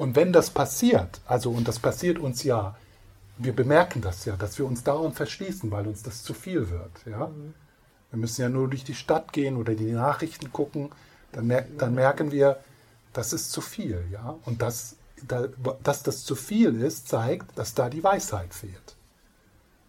Und 0.00 0.16
wenn 0.16 0.32
das 0.32 0.48
passiert, 0.48 1.20
also 1.26 1.50
und 1.50 1.68
das 1.68 1.78
passiert 1.78 2.18
uns 2.18 2.42
ja, 2.42 2.74
wir 3.36 3.54
bemerken 3.54 4.00
das 4.00 4.24
ja, 4.24 4.34
dass 4.34 4.58
wir 4.58 4.64
uns 4.64 4.82
dauernd 4.82 5.14
verschließen, 5.14 5.70
weil 5.70 5.86
uns 5.86 6.02
das 6.02 6.22
zu 6.22 6.32
viel 6.32 6.70
wird. 6.70 6.90
Ja? 7.04 7.26
Mhm. 7.26 7.52
Wir 8.08 8.18
müssen 8.18 8.40
ja 8.40 8.48
nur 8.48 8.70
durch 8.70 8.82
die 8.82 8.94
Stadt 8.94 9.34
gehen 9.34 9.58
oder 9.58 9.74
die 9.74 9.92
Nachrichten 9.92 10.54
gucken, 10.54 10.88
dann, 11.32 11.46
mer 11.48 11.66
dann 11.76 11.94
merken 11.94 12.32
wir, 12.32 12.60
das 13.12 13.34
ist 13.34 13.52
zu 13.52 13.60
viel. 13.60 14.02
Ja? 14.10 14.36
Und 14.46 14.62
das, 14.62 14.96
da, 15.28 15.48
dass 15.82 16.02
das 16.02 16.24
zu 16.24 16.34
viel 16.34 16.80
ist, 16.80 17.08
zeigt, 17.08 17.58
dass 17.58 17.74
da 17.74 17.90
die 17.90 18.02
Weisheit 18.02 18.54
fehlt. 18.54 18.96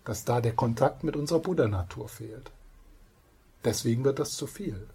Dass 0.03 0.25
da 0.25 0.41
der 0.41 0.57
Kontakt 0.57 1.05
mit 1.05 1.15
unserer 1.15 1.39
Buddha-Natur 1.39 2.09
fehlt. 2.09 2.51
Deswegen 3.63 4.03
wird 4.03 4.19
das 4.19 4.31
zu 4.31 4.45
viel. 4.45 4.89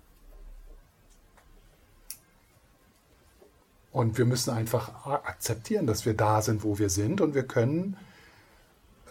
Und 3.97 4.19
wir 4.19 4.27
müssen 4.27 4.51
einfach 4.51 5.07
akzeptieren, 5.07 5.87
dass 5.87 6.05
wir 6.05 6.13
da 6.13 6.43
sind, 6.43 6.65
wo 6.65 6.79
wir 6.79 6.91
sind. 6.91 7.23
Und 7.23 7.35
wir 7.35 7.45
können 7.45 7.97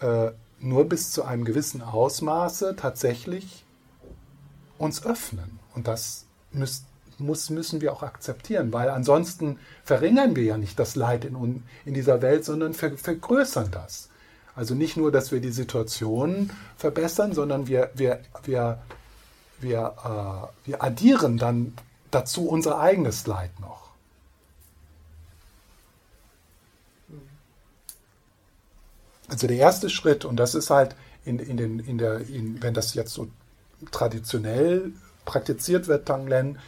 äh, 0.00 0.30
nur 0.60 0.88
bis 0.88 1.10
zu 1.10 1.24
einem 1.24 1.44
gewissen 1.44 1.82
Ausmaße 1.82 2.76
tatsächlich 2.76 3.64
uns 4.78 5.04
öffnen. 5.04 5.58
Und 5.74 5.88
das 5.88 6.26
müß, 6.52 6.84
muss, 7.18 7.50
müssen 7.50 7.80
wir 7.80 7.92
auch 7.92 8.04
akzeptieren, 8.04 8.72
weil 8.72 8.88
ansonsten 8.88 9.58
verringern 9.82 10.36
wir 10.36 10.44
ja 10.44 10.56
nicht 10.56 10.78
das 10.78 10.94
Leid 10.94 11.24
in, 11.24 11.64
in 11.84 11.92
dieser 11.92 12.22
Welt, 12.22 12.44
sondern 12.44 12.72
ver, 12.72 12.96
vergrößern 12.96 13.72
das. 13.72 14.08
Also 14.54 14.76
nicht 14.76 14.96
nur, 14.96 15.10
dass 15.10 15.32
wir 15.32 15.40
die 15.40 15.50
Situation 15.50 16.52
verbessern, 16.76 17.32
sondern 17.32 17.66
wir, 17.66 17.90
wir, 17.94 18.20
wir, 18.44 18.78
wir, 19.58 20.52
äh, 20.64 20.68
wir 20.68 20.84
addieren 20.84 21.38
dann 21.38 21.72
dazu 22.12 22.48
unser 22.48 22.78
eigenes 22.78 23.26
Leid 23.26 23.58
noch. 23.58 23.85
Also 29.28 29.46
der 29.46 29.56
erste 29.56 29.90
Schritt, 29.90 30.24
und 30.24 30.36
das 30.36 30.54
ist 30.54 30.70
halt 30.70 30.94
in, 31.24 31.38
in 31.38 31.56
den, 31.56 31.78
in 31.80 31.98
der, 31.98 32.20
in, 32.20 32.62
wenn 32.62 32.74
das 32.74 32.94
jetzt 32.94 33.12
so 33.12 33.28
traditionell 33.90 34.92
praktiziert 35.24 35.88
wird, 35.88 36.06
Tanglen, 36.06 36.58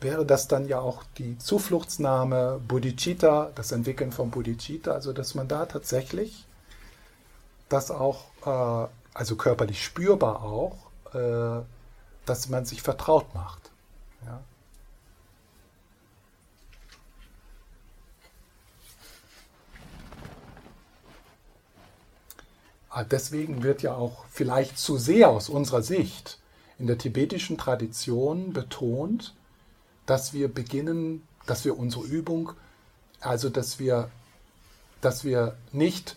wäre 0.00 0.24
das 0.24 0.48
dann 0.48 0.68
ja 0.68 0.80
auch 0.80 1.02
die 1.18 1.38
Zufluchtsnahme 1.38 2.60
Bodhicitta, 2.66 3.50
das 3.54 3.72
Entwickeln 3.72 4.12
von 4.12 4.30
Bodhicitta, 4.30 4.92
also 4.92 5.12
dass 5.12 5.34
man 5.34 5.48
da 5.48 5.66
tatsächlich 5.66 6.46
das 7.68 7.90
auch, 7.90 8.24
äh, 8.44 8.88
also 9.14 9.36
körperlich 9.36 9.84
spürbar 9.84 10.42
auch, 10.42 10.76
äh, 11.14 11.62
dass 12.26 12.48
man 12.48 12.64
sich 12.64 12.82
vertraut 12.82 13.34
macht. 13.34 13.67
Deswegen 23.04 23.62
wird 23.62 23.82
ja 23.82 23.94
auch 23.94 24.24
vielleicht 24.30 24.78
zu 24.78 24.96
sehr 24.96 25.30
aus 25.30 25.48
unserer 25.48 25.82
Sicht 25.82 26.38
in 26.78 26.86
der 26.86 26.98
tibetischen 26.98 27.58
Tradition 27.58 28.52
betont, 28.52 29.34
dass 30.06 30.32
wir 30.32 30.48
beginnen, 30.48 31.22
dass 31.46 31.64
wir 31.64 31.78
unsere 31.78 32.04
Übung, 32.04 32.52
also 33.20 33.48
dass 33.48 33.78
wir, 33.78 34.10
dass 35.00 35.24
wir 35.24 35.56
nicht 35.72 36.16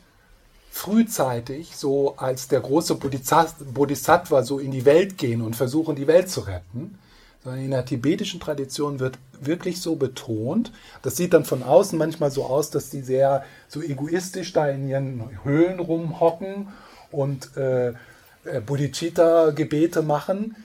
frühzeitig 0.71 1.75
so 1.75 2.15
als 2.17 2.47
der 2.47 2.61
große 2.61 2.95
Bodhisattva 2.95 4.43
so 4.43 4.59
in 4.59 4.71
die 4.71 4.85
Welt 4.85 5.17
gehen 5.17 5.41
und 5.41 5.55
versuchen, 5.55 5.95
die 5.95 6.07
Welt 6.07 6.29
zu 6.29 6.41
retten, 6.41 6.97
sondern 7.43 7.63
in 7.63 7.71
der 7.71 7.85
tibetischen 7.85 8.39
Tradition 8.39 8.99
wird 8.99 9.17
wirklich 9.39 9.81
so 9.81 9.95
betont. 9.95 10.71
Das 11.01 11.17
sieht 11.17 11.33
dann 11.33 11.45
von 11.45 11.63
außen 11.63 11.97
manchmal 11.97 12.31
so 12.31 12.45
aus, 12.45 12.69
dass 12.69 12.89
die 12.89 13.01
sehr 13.01 13.43
so 13.67 13.81
egoistisch 13.81 14.53
da 14.53 14.67
in 14.67 14.87
ihren 14.87 15.43
Höhlen 15.43 15.79
rumhocken 15.79 16.69
und 17.11 17.55
äh, 17.57 17.89
äh 17.89 18.61
Bodhicitta-Gebete 18.65 20.03
machen. 20.03 20.55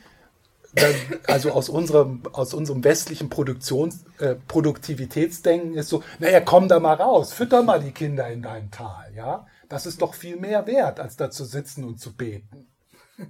Also 1.26 1.52
aus 1.52 1.70
unserem, 1.70 2.20
aus 2.32 2.52
unserem 2.52 2.84
westlichen 2.84 3.30
Produktions, 3.30 4.04
äh, 4.18 4.34
Produktivitätsdenken 4.46 5.74
ist 5.74 5.88
so, 5.88 6.02
naja, 6.18 6.40
komm 6.40 6.68
da 6.68 6.80
mal 6.80 6.94
raus, 6.94 7.32
fütter 7.32 7.62
mal 7.62 7.80
die 7.80 7.92
Kinder 7.92 8.28
in 8.28 8.42
deinem 8.42 8.70
Tal, 8.70 9.10
ja. 9.14 9.46
Das 9.70 9.86
ist 9.86 10.02
doch 10.02 10.12
viel 10.12 10.36
mehr 10.36 10.66
wert, 10.66 11.00
als 11.00 11.16
da 11.16 11.30
zu 11.30 11.44
sitzen 11.44 11.82
und 11.84 11.98
zu 11.98 12.14
beten. 12.14 12.68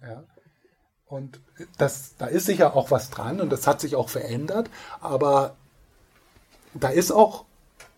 Ja. 0.00 0.24
Und 1.12 1.40
das, 1.76 2.14
da 2.16 2.24
ist 2.24 2.46
sicher 2.46 2.74
auch 2.74 2.90
was 2.90 3.10
dran 3.10 3.42
und 3.42 3.50
das 3.50 3.66
hat 3.66 3.82
sich 3.82 3.96
auch 3.96 4.08
verändert, 4.08 4.70
aber 5.02 5.56
da 6.72 6.88
ist 6.88 7.10
auch, 7.10 7.44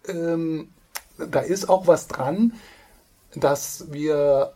ähm, 0.09 0.73
da 1.17 1.39
ist 1.39 1.69
auch 1.69 1.87
was 1.87 2.09
dran, 2.09 2.55
dass 3.37 3.93
wir 3.93 4.55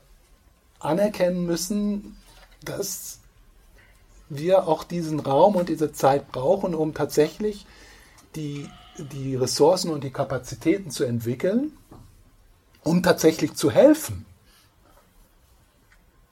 anerkennen 0.80 1.46
müssen, 1.46 2.16
dass 2.64 3.20
wir 4.28 4.66
auch 4.66 4.82
diesen 4.82 5.20
Raum 5.20 5.54
und 5.54 5.68
diese 5.68 5.92
Zeit 5.92 6.32
brauchen, 6.32 6.74
um 6.74 6.94
tatsächlich 6.94 7.64
die, 8.34 8.68
die 8.98 9.36
Ressourcen 9.36 9.92
und 9.92 10.02
die 10.02 10.10
Kapazitäten 10.10 10.90
zu 10.90 11.04
entwickeln, 11.04 11.78
um 12.82 13.04
tatsächlich 13.04 13.54
zu 13.54 13.70
helfen 13.70 14.26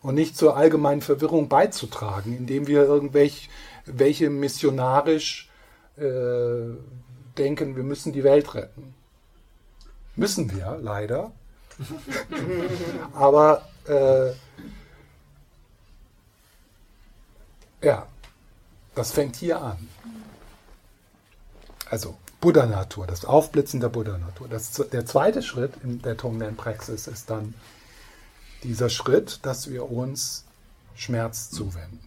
und 0.06 0.14
nicht 0.14 0.36
zur 0.36 0.56
allgemeinen 0.56 1.02
Verwirrung 1.02 1.48
beizutragen, 1.48 2.36
indem 2.36 2.66
wir 2.66 2.84
irgendwelche 2.84 3.48
welche 3.86 4.30
missionarisch 4.30 5.48
äh, 5.96 6.74
denken, 7.38 7.76
wir 7.76 7.84
müssen 7.84 8.12
die 8.12 8.24
Welt 8.24 8.54
retten. 8.54 8.94
Müssen 10.16 10.50
wir, 10.52 10.78
leider. 10.82 11.32
Aber 13.14 13.68
äh, 13.86 14.32
ja, 17.86 18.06
das 18.94 19.12
fängt 19.12 19.36
hier 19.36 19.60
an. 19.60 19.88
Also 21.88 22.16
Buddha-Natur, 22.40 23.06
das 23.06 23.24
Aufblitzen 23.24 23.80
der 23.80 23.88
Buddha-Natur. 23.88 24.48
Der 24.48 25.06
zweite 25.06 25.42
Schritt 25.42 25.74
in 25.82 26.02
der 26.02 26.16
Tonglen-Praxis 26.16 27.06
ist 27.06 27.30
dann 27.30 27.54
dieser 28.66 28.90
Schritt, 28.90 29.40
dass 29.42 29.70
wir 29.70 29.90
uns 29.90 30.44
Schmerz 30.94 31.50
zuwenden. 31.50 32.00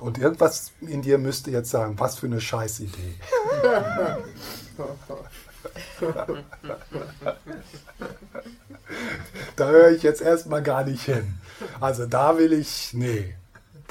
Und 0.00 0.18
irgendwas 0.18 0.72
in 0.82 1.00
dir 1.02 1.16
müsste 1.18 1.50
jetzt 1.50 1.70
sagen, 1.70 1.98
was 1.98 2.18
für 2.18 2.26
eine 2.26 2.40
Scheißidee. 2.40 3.14
da 9.56 9.68
höre 9.68 9.90
ich 9.90 10.02
jetzt 10.02 10.20
erstmal 10.20 10.62
gar 10.62 10.84
nicht 10.84 11.02
hin. 11.02 11.38
Also 11.80 12.04
da 12.06 12.36
will 12.36 12.52
ich, 12.52 12.92
nee, 12.92 13.36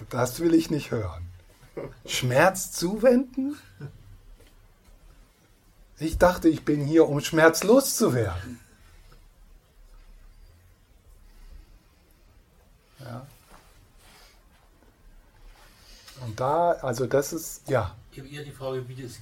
das 0.10 0.40
will 0.40 0.54
ich 0.54 0.70
nicht 0.70 0.92
hören. 0.92 1.25
Schmerz 2.06 2.72
zuwenden? 2.72 3.58
Ich 5.98 6.18
dachte, 6.18 6.50
ich 6.50 6.66
bin 6.66 6.86
hier, 6.86 7.08
um 7.08 7.22
schmerzlos 7.22 7.96
zu 7.96 8.14
werden. 8.14 8.60
Ja. 13.00 13.26
Und 16.26 16.40
da, 16.40 16.72
also 16.72 17.06
das 17.06 17.34
ist, 17.34 17.70
ja. 17.70 17.96
Ich 18.12 18.20
habe 18.20 18.30
eher 18.30 18.44
die 18.44 18.52
Frage, 18.52 18.88
wie 18.88 19.02
das, 19.02 19.20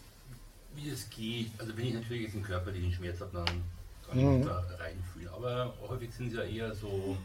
wie 0.75 0.89
das 0.89 1.09
geht. 1.09 1.51
Also 1.59 1.75
wenn 1.77 1.85
ich 1.87 1.93
natürlich 1.93 2.23
jetzt 2.23 2.35
einen 2.35 2.43
körperlichen 2.43 2.91
Schmerz 2.91 3.19
habe, 3.19 3.31
dann 3.33 3.63
kann 4.07 4.19
ich 4.19 4.25
mhm. 4.25 4.45
da 4.45 4.63
reinfühlen. 4.79 5.29
Aber 5.29 5.73
häufig 5.87 6.13
sind 6.13 6.27
es 6.27 6.33
ja 6.35 6.43
eher 6.43 6.75
so 6.75 7.17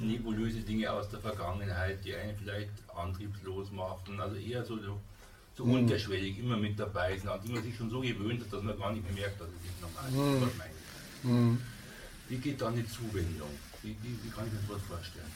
nebulöse 0.00 0.60
Dinge 0.60 0.90
aus 0.90 1.08
der 1.08 1.20
Vergangenheit, 1.20 2.04
die 2.04 2.14
einen 2.14 2.36
vielleicht 2.36 2.70
antriebslos 2.94 3.70
machen. 3.70 4.20
Also 4.20 4.36
eher 4.36 4.64
so, 4.64 4.78
so 5.56 5.64
mhm. 5.64 5.74
unterschwellig 5.74 6.38
immer 6.38 6.56
mit 6.56 6.78
dabei 6.78 7.16
sind, 7.16 7.28
an 7.28 7.40
die 7.44 7.52
man 7.52 7.62
sich 7.62 7.76
schon 7.76 7.90
so 7.90 8.00
gewöhnt 8.00 8.40
hat, 8.40 8.52
dass 8.52 8.62
man 8.62 8.78
gar 8.78 8.92
nicht 8.92 9.04
mehr 9.04 9.12
merkt, 9.12 9.40
dass 9.40 9.48
es 9.48 9.62
nicht 9.62 9.80
normal 9.80 10.42
ist. 10.42 11.24
Mhm. 11.24 11.32
mhm. 11.32 11.60
Wie 12.28 12.36
geht 12.36 12.60
dann 12.60 12.76
die 12.76 12.86
Zuwendung? 12.86 13.50
Wie, 13.82 13.96
wie, 14.02 14.18
wie 14.22 14.30
kann 14.30 14.46
ich 14.46 14.52
mir 14.52 14.74
das 14.74 14.82
vorstellen? 14.82 15.32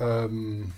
Ähm 0.00 0.72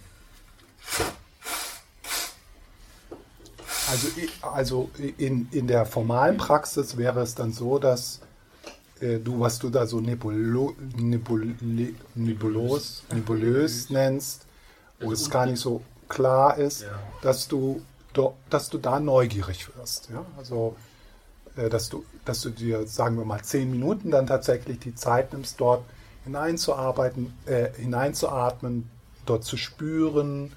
also, 3.88 4.08
also 4.40 4.90
in, 5.18 5.48
in 5.52 5.68
der 5.68 5.86
formalen 5.86 6.38
Praxis 6.38 6.96
wäre 6.96 7.20
es 7.20 7.36
dann 7.36 7.52
so, 7.52 7.78
dass 7.78 8.20
äh, 9.02 9.18
du, 9.18 9.40
was 9.40 9.58
du 9.58 9.68
da 9.68 9.86
so 9.86 10.00
nebulo, 10.00 10.74
nebul, 10.96 11.54
nebulös, 12.14 13.02
nebulös 13.12 13.90
nennst, 13.90 14.46
wo 15.00 15.12
es 15.12 15.28
gar 15.28 15.46
nicht 15.46 15.58
so 15.58 15.82
klar 16.08 16.56
ist, 16.56 16.82
ja. 16.82 16.98
dass 17.22 17.48
du 17.48 17.82
dass 18.50 18.68
du 18.68 18.78
da 18.78 19.00
neugierig 19.00 19.74
wirst. 19.76 20.10
Ja? 20.10 20.24
Also, 20.36 20.76
äh, 21.56 21.68
dass 21.68 21.88
du, 21.88 22.04
dass 22.24 22.40
du 22.42 22.50
dir, 22.50 22.86
sagen 22.86 23.16
wir 23.16 23.24
mal, 23.24 23.42
zehn 23.42 23.70
Minuten 23.70 24.10
dann 24.10 24.26
tatsächlich 24.26 24.78
die 24.78 24.94
Zeit 24.94 25.32
nimmst, 25.32 25.60
dort 25.60 25.84
hineinzuarbeiten, 26.24 27.32
äh, 27.46 27.70
hineinzuatmen, 27.76 28.88
dort 29.26 29.44
zu 29.44 29.56
spüren, 29.56 30.52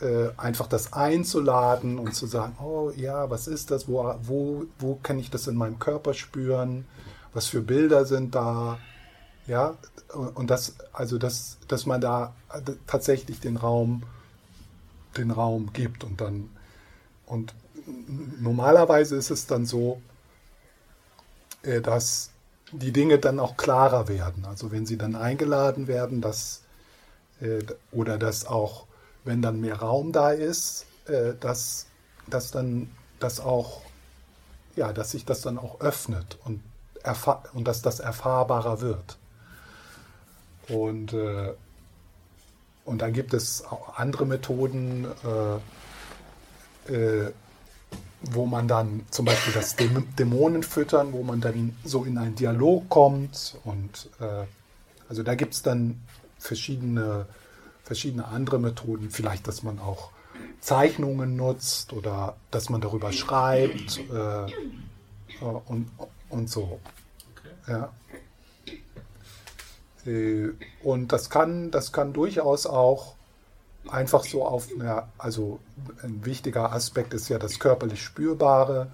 äh, 0.00 0.28
einfach 0.36 0.66
das 0.66 0.92
einzuladen 0.92 1.98
und 1.98 2.14
zu 2.14 2.26
sagen, 2.26 2.56
oh 2.62 2.90
ja, 2.96 3.28
was 3.30 3.46
ist 3.46 3.70
das, 3.70 3.88
wo, 3.88 4.14
wo, 4.22 4.64
wo 4.78 4.98
kann 5.02 5.18
ich 5.18 5.30
das 5.30 5.46
in 5.46 5.56
meinem 5.56 5.78
Körper 5.78 6.14
spüren, 6.14 6.86
was 7.32 7.46
für 7.46 7.60
Bilder 7.60 8.04
sind 8.04 8.34
da, 8.34 8.78
ja, 9.46 9.76
und 10.34 10.50
das, 10.50 10.74
also 10.92 11.18
das, 11.18 11.58
dass 11.68 11.86
man 11.86 12.00
da 12.00 12.34
tatsächlich 12.86 13.40
den 13.40 13.56
Raum, 13.56 14.02
den 15.16 15.30
Raum 15.30 15.72
gibt 15.72 16.04
und 16.04 16.20
dann 16.20 16.50
und 17.26 17.54
normalerweise 18.40 19.16
ist 19.16 19.30
es 19.30 19.46
dann 19.46 19.64
so, 19.64 20.02
äh, 21.62 21.80
dass 21.80 22.30
die 22.72 22.92
Dinge 22.92 23.18
dann 23.18 23.38
auch 23.38 23.56
klarer 23.56 24.08
werden. 24.08 24.44
Also 24.44 24.72
wenn 24.72 24.86
sie 24.86 24.98
dann 24.98 25.14
eingeladen 25.14 25.86
werden, 25.86 26.20
dass, 26.20 26.62
äh, 27.40 27.60
oder 27.92 28.18
dass 28.18 28.46
auch, 28.46 28.86
wenn 29.24 29.42
dann 29.42 29.60
mehr 29.60 29.76
Raum 29.76 30.12
da 30.12 30.30
ist, 30.30 30.86
äh, 31.06 31.34
dass, 31.38 31.86
dass 32.28 32.50
dann 32.50 32.90
das 33.18 33.40
auch, 33.40 33.82
ja, 34.76 34.92
dass 34.92 35.12
sich 35.12 35.24
das 35.24 35.40
dann 35.40 35.58
auch 35.58 35.80
öffnet 35.80 36.38
und, 36.44 36.62
und 37.54 37.66
dass 37.66 37.82
das 37.82 38.00
erfahrbarer 38.00 38.80
wird. 38.80 39.18
Und, 40.68 41.14
und 42.84 43.02
dann 43.02 43.12
gibt 43.12 43.34
es 43.34 43.64
auch 43.64 43.96
andere 43.96 44.24
Methoden, 44.24 45.06
äh, 46.88 47.30
wo 48.22 48.46
man 48.46 48.68
dann 48.68 49.06
zum 49.10 49.24
Beispiel 49.24 49.54
das 49.54 49.76
Dämonen 49.76 50.62
füttern, 50.62 51.12
wo 51.12 51.22
man 51.22 51.40
dann 51.40 51.76
so 51.84 52.04
in 52.04 52.18
einen 52.18 52.34
Dialog 52.34 52.88
kommt 52.88 53.56
und 53.64 54.10
äh, 54.20 54.44
also 55.08 55.22
da 55.22 55.34
gibt 55.34 55.54
es 55.54 55.62
dann 55.62 56.00
verschiedene, 56.38 57.26
verschiedene 57.82 58.26
andere 58.28 58.58
Methoden, 58.58 59.10
vielleicht, 59.10 59.48
dass 59.48 59.62
man 59.62 59.78
auch 59.78 60.10
Zeichnungen 60.60 61.34
nutzt 61.36 61.92
oder 61.92 62.36
dass 62.50 62.68
man 62.68 62.80
darüber 62.80 63.12
schreibt 63.12 63.98
äh, 64.12 64.44
äh 64.44 64.50
und, 65.40 65.90
und 66.30 66.48
so. 66.48 66.80
Okay. 67.36 67.72
Ja. 67.72 67.92
Äh, 70.06 70.50
und 70.82 71.12
das 71.12 71.30
kann, 71.30 71.70
das 71.70 71.92
kann 71.92 72.12
durchaus 72.12 72.66
auch 72.66 73.14
einfach 73.88 74.24
so 74.24 74.44
auf, 74.44 74.68
ja, 74.78 75.08
also 75.18 75.60
ein 76.02 76.24
wichtiger 76.24 76.72
Aspekt 76.72 77.14
ist 77.14 77.28
ja 77.28 77.38
das 77.38 77.58
körperlich 77.58 78.02
Spürbare, 78.02 78.88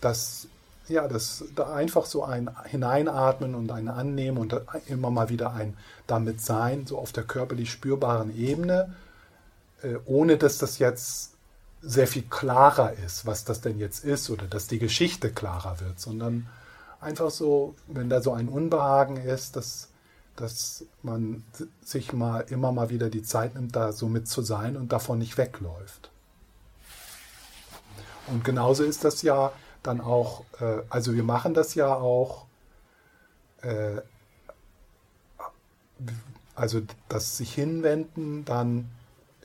dass 0.00 0.48
ja, 0.88 1.08
das 1.08 1.44
da 1.54 1.72
einfach 1.72 2.04
so 2.04 2.24
ein 2.24 2.50
Hineinatmen 2.66 3.54
und 3.54 3.70
ein 3.70 3.88
Annehmen 3.88 4.36
und 4.36 4.54
immer 4.86 5.10
mal 5.10 5.30
wieder 5.30 5.54
ein 5.54 5.76
damit 6.06 6.42
sein, 6.42 6.86
so 6.86 6.98
auf 6.98 7.12
der 7.12 7.24
körperlich 7.24 7.70
spürbaren 7.70 8.36
Ebene, 8.36 8.94
äh, 9.82 9.96
ohne 10.04 10.36
dass 10.36 10.58
das 10.58 10.78
jetzt 10.78 11.32
sehr 11.80 12.06
viel 12.06 12.22
klarer 12.22 12.92
ist, 13.04 13.26
was 13.26 13.44
das 13.44 13.60
denn 13.60 13.78
jetzt 13.78 14.04
ist 14.04 14.28
oder 14.30 14.46
dass 14.46 14.68
die 14.68 14.78
Geschichte 14.78 15.30
klarer 15.30 15.80
wird, 15.80 16.00
sondern 16.00 16.46
einfach 17.04 17.30
so, 17.30 17.74
wenn 17.86 18.08
da 18.08 18.20
so 18.20 18.32
ein 18.32 18.48
Unbehagen 18.48 19.16
ist, 19.16 19.56
dass 19.56 19.90
dass 20.36 20.84
man 21.02 21.44
sich 21.80 22.12
mal 22.12 22.40
immer 22.40 22.72
mal 22.72 22.90
wieder 22.90 23.08
die 23.08 23.22
Zeit 23.22 23.54
nimmt, 23.54 23.76
da 23.76 23.92
so 23.92 24.08
mit 24.08 24.26
zu 24.26 24.42
sein 24.42 24.76
und 24.76 24.92
davon 24.92 25.18
nicht 25.18 25.38
wegläuft. 25.38 26.10
Und 28.26 28.44
genauso 28.44 28.84
ist 28.84 29.04
das 29.04 29.22
ja 29.22 29.52
dann 29.82 30.00
auch, 30.00 30.44
äh, 30.60 30.82
also 30.88 31.14
wir 31.14 31.24
machen 31.24 31.54
das 31.54 31.74
ja 31.74 31.94
auch, 31.94 32.46
äh, 33.62 34.00
also 36.54 36.80
das 37.08 37.36
sich 37.36 37.52
hinwenden, 37.54 38.44
dann 38.44 38.90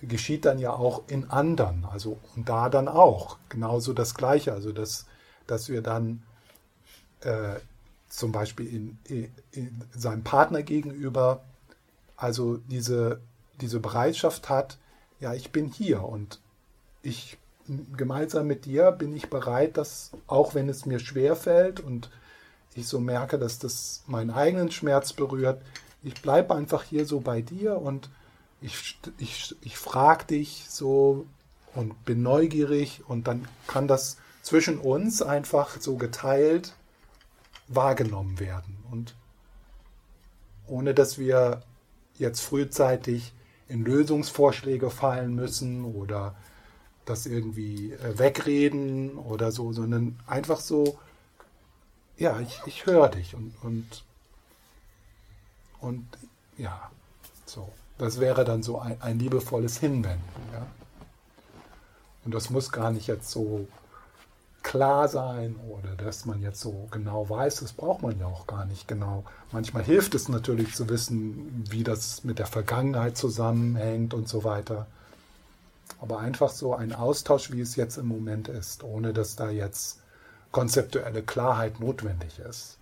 geschieht 0.01 0.45
dann 0.45 0.60
ja 0.60 0.72
auch 0.72 1.03
in 1.07 1.30
anderen, 1.30 1.86
also 1.91 2.18
und 2.36 2.47
da 2.47 2.70
dann 2.70 2.88
auch 2.88 3.38
genauso 3.49 3.91
das 3.93 4.16
Gleiche, 4.16 4.53
also 4.53 4.72
dass, 4.72 5.05
dass 5.45 5.68
wir 5.68 5.82
dann 5.82 6.24
äh, 7.22 7.55
zum 8.09 8.32
Beispiel 8.32 8.67
in, 8.67 8.97
in, 9.05 9.32
in 9.51 9.82
seinem 9.95 10.24
Partner 10.24 10.63
gegenüber, 10.63 11.41
also 12.17 12.57
diese, 12.57 13.22
diese 13.61 13.80
Bereitschaft 13.80 14.49
hat, 14.49 14.78
ja, 15.20 15.34
ich 15.34 15.51
bin 15.51 15.67
hier 15.67 16.03
und 16.03 16.39
ich 17.03 17.38
gemeinsam 17.95 18.47
mit 18.47 18.65
dir 18.65 18.91
bin 18.91 19.15
ich 19.15 19.30
bereit, 19.30 19.78
dass 19.78 20.11
auch 20.26 20.55
wenn 20.55 20.70
es 20.70 20.86
mir 20.86 20.99
schwer 20.99 21.36
fällt 21.36 21.80
und 21.80 22.09
ich 22.76 22.88
so 22.88 22.99
merke, 22.99 23.38
dass 23.38 23.59
das 23.59 24.03
meinen 24.07 24.32
eigenen 24.32 24.72
Schmerz 24.72 25.13
berührt, 25.13 25.61
ich 26.01 26.22
bleibe 26.22 26.55
einfach 26.55 26.84
hier 26.84 27.05
so 27.05 27.20
bei 27.20 27.41
dir 27.41 27.78
und 27.78 28.09
ich, 28.61 28.97
ich, 29.17 29.55
ich 29.61 29.78
frage 29.78 30.26
dich 30.26 30.65
so 30.67 31.26
und 31.76 32.05
bin 32.05 32.24
neugierig 32.24 33.03
und 33.07 33.28
dann 33.28 33.47
kann 33.67 33.88
das 33.88 34.17
zwischen 34.41 34.80
uns 34.80 35.22
einfach 35.22 35.80
so 35.80 35.95
geteilt 35.95 36.74
wahrgenommen 37.70 38.39
werden. 38.39 38.78
Und 38.91 39.15
ohne 40.67 40.93
dass 40.93 41.17
wir 41.17 41.63
jetzt 42.17 42.41
frühzeitig 42.41 43.34
in 43.67 43.86
Lösungsvorschläge 43.86 44.89
fallen 44.89 45.34
müssen 45.36 45.86
oder 45.86 46.36
das 47.05 47.26
irgendwie 47.26 47.93
äh, 47.93 48.20
wegreden 48.20 49.17
oder 49.17 49.51
so, 49.51 49.74
sondern 49.74 50.20
einfach 50.28 50.59
so, 50.59 50.99
ja, 52.17 52.39
ich, 52.39 52.61
ich 52.65 52.86
höre 52.86 53.09
dich 53.09 53.36
und, 53.36 53.53
und, 53.63 54.03
und 55.80 56.05
ja, 56.57 56.91
so. 57.45 57.72
Das 57.97 58.20
wäre 58.20 58.45
dann 58.45 58.63
so 58.63 58.80
ein, 58.80 59.01
ein 59.01 59.20
liebevolles 59.20 59.78
Hinwenden. 59.80 60.24
Ja? 60.53 60.65
Und 62.24 62.34
das 62.34 62.49
muss 62.49 62.72
gar 62.72 62.91
nicht 62.91 63.07
jetzt 63.07 63.30
so 63.30 63.67
klar 64.64 65.07
sein 65.07 65.55
oder 65.70 65.95
dass 65.95 66.26
man 66.26 66.41
jetzt 66.41 66.62
so 66.62 66.88
genau 66.91 67.30
weiß, 67.30 67.57
das 67.57 67.74
braucht 67.74 68.01
man 68.01 68.20
ja 68.20 68.26
auch 68.26 68.47
gar 68.47 68.66
nicht 68.66 68.88
genau. 68.88 69.24
Manchmal 69.51 69.84
hilft 69.84 70.16
es 70.16 70.30
natürlich 70.30 70.76
zu 70.76 70.89
wissen, 70.89 71.66
wie 71.70 71.84
das 71.84 72.24
mit 72.24 72.39
der 72.39 72.45
Vergangenheit 72.45 73.18
zusammenhängt 73.18 74.14
und 74.14 74.28
so 74.28 74.43
weiter. 74.43 74.88
Aber 76.01 76.20
einfach 76.20 76.49
so 76.49 76.76
ein 76.76 76.93
Austausch, 76.93 77.51
wie 77.51 77.62
es 77.62 77.76
jetzt 77.76 77.97
im 77.97 78.07
Moment 78.07 78.47
ist, 78.47 78.84
ohne 78.84 79.14
dass 79.14 79.36
da 79.36 79.49
jetzt 79.49 79.99
konzeptuelle 80.51 81.22
Klarheit 81.24 81.80
notwendig 81.80 82.39
ist. 82.39 82.79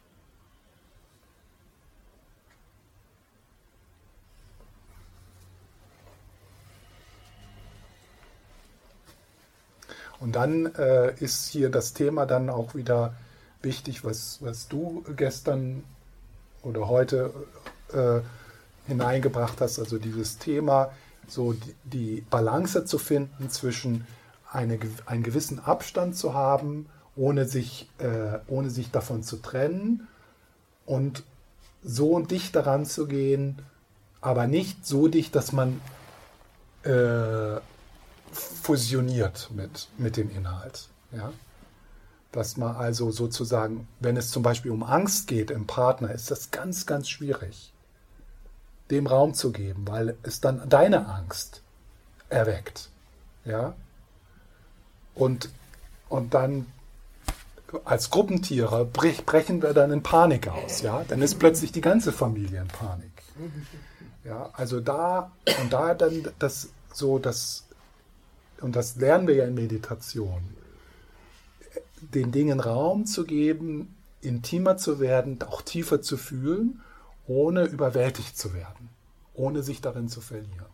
Und 10.20 10.36
dann 10.36 10.74
äh, 10.76 11.13
ist 11.20 11.47
hier 11.47 11.70
das 11.70 11.93
Thema 11.93 12.26
dann 12.26 12.49
auch 12.49 12.76
wieder 12.76 13.13
wichtig, 13.61 14.03
was, 14.03 14.39
was 14.41 14.68
du 14.68 15.03
gestern 15.15 15.84
oder 16.63 16.88
heute 16.88 17.34
äh, 17.93 18.20
hineingebracht 18.88 19.61
hast, 19.61 19.80
also 19.80 19.97
dieses 19.97 20.38
Thema, 20.38 20.91
so 21.28 21.53
die, 21.53 21.76
die 21.84 22.22
Balance 22.30 22.86
zu 22.86 22.97
finden 22.97 23.49
zwischen 23.49 24.07
eine, 24.51 24.80
einen 25.05 25.24
gewissen 25.24 25.59
Abstand 25.59 26.15
zu 26.15 26.34
haben, 26.34 26.88
ohne 27.15 27.45
sich, 27.45 27.89
äh, 27.99 28.39
ohne 28.47 28.70
sich 28.70 28.91
davon 28.91 29.24
zu 29.24 29.38
trennen 29.38 30.07
und 30.86 31.24
so 31.84 32.20
dicht 32.20 32.55
daran 32.55 32.86
zu 32.86 33.07
gehen, 33.07 33.59
aber 34.22 34.47
nicht 34.47 34.86
so 34.86 35.07
dicht, 35.07 35.36
dass 35.36 35.51
man 35.51 35.82
äh, 36.84 37.59
fusioniert 38.32 39.49
mit, 39.53 39.88
mit 39.97 40.17
dem 40.17 40.30
Inhalt. 40.30 40.89
Ja? 41.11 41.32
Dass 42.32 42.57
man 42.57 42.75
also 42.75 43.11
sozusagen, 43.11 43.88
wenn 43.99 44.17
es 44.17 44.32
zum 44.32 44.43
Beispiel 44.43 44.71
um 44.71 44.84
Angst 44.84 45.28
geht 45.28 45.51
im 45.51 45.67
Partner, 45.67 46.11
ist 46.11 46.32
das 46.32 46.51
ganz, 46.51 46.86
ganz 46.86 47.09
schwierig, 47.09 47.71
dem 48.91 49.07
Raum 49.07 49.34
zu 49.34 49.51
geben, 49.51 49.88
weil 49.88 50.17
es 50.23 50.41
dann 50.41 50.67
deine 50.69 51.07
Angst 51.07 51.61
erweckt. 52.30 52.89
Ja? 53.45 53.73
Und, 55.15 55.49
und 56.09 56.34
dann 56.34 56.67
als 57.84 58.09
Gruppentiere 58.09 58.86
brechen 58.86 59.61
wir 59.61 59.73
dann 59.73 59.91
in 59.91 60.03
Panik 60.03 60.47
aus. 60.47 60.82
Ja? 60.82 61.03
Dann 61.07 61.21
ist 61.21 61.39
plötzlich 61.39 61.71
die 61.71 61.82
ganze 61.82 62.11
Familie 62.11 62.61
in 62.61 62.67
Panik. 62.67 63.11
Ja, 64.23 64.49
also 64.53 64.80
da 64.80 65.32
und 65.61 65.71
da 65.71 65.93
dann 65.93 66.28
das 66.39 66.69
so 66.91 67.19
das 67.19 67.66
und 68.62 68.76
das 68.76 68.95
lernen 68.95 69.28
wir 69.28 69.36
ja 69.36 69.45
in 69.45 69.53
Meditation, 69.53 70.41
den 72.01 72.32
Dingen 72.32 72.60
Raum 72.60 73.05
zu 73.05 73.26
geben, 73.26 73.95
intimer 74.22 74.78
zu 74.78 74.99
werden, 74.99 75.41
auch 75.43 75.62
tiefer 75.62 76.01
zu 76.01 76.18
fühlen, 76.18 76.82
ohne 77.28 77.66
überwältigt 77.66 78.38
zu 78.38 78.53
werden, 78.53 78.89
ohne 79.34 79.64
sich 79.64 79.82
darin 79.82 80.08
zu 80.08 80.22
verlieren. 80.22 80.66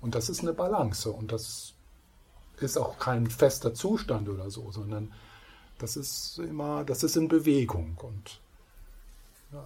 Und 0.00 0.14
das 0.14 0.28
ist 0.28 0.40
eine 0.40 0.52
Balance 0.52 1.10
und 1.10 1.32
das 1.32 1.74
ist 2.58 2.76
auch 2.78 2.98
kein 2.98 3.28
fester 3.28 3.74
Zustand 3.74 4.28
oder 4.28 4.50
so, 4.50 4.70
sondern 4.70 5.12
das 5.78 5.96
ist 5.96 6.38
immer, 6.38 6.84
das 6.84 7.02
ist 7.02 7.16
in 7.16 7.28
Bewegung 7.28 7.96
und 8.02 8.40
ja, 9.52 9.64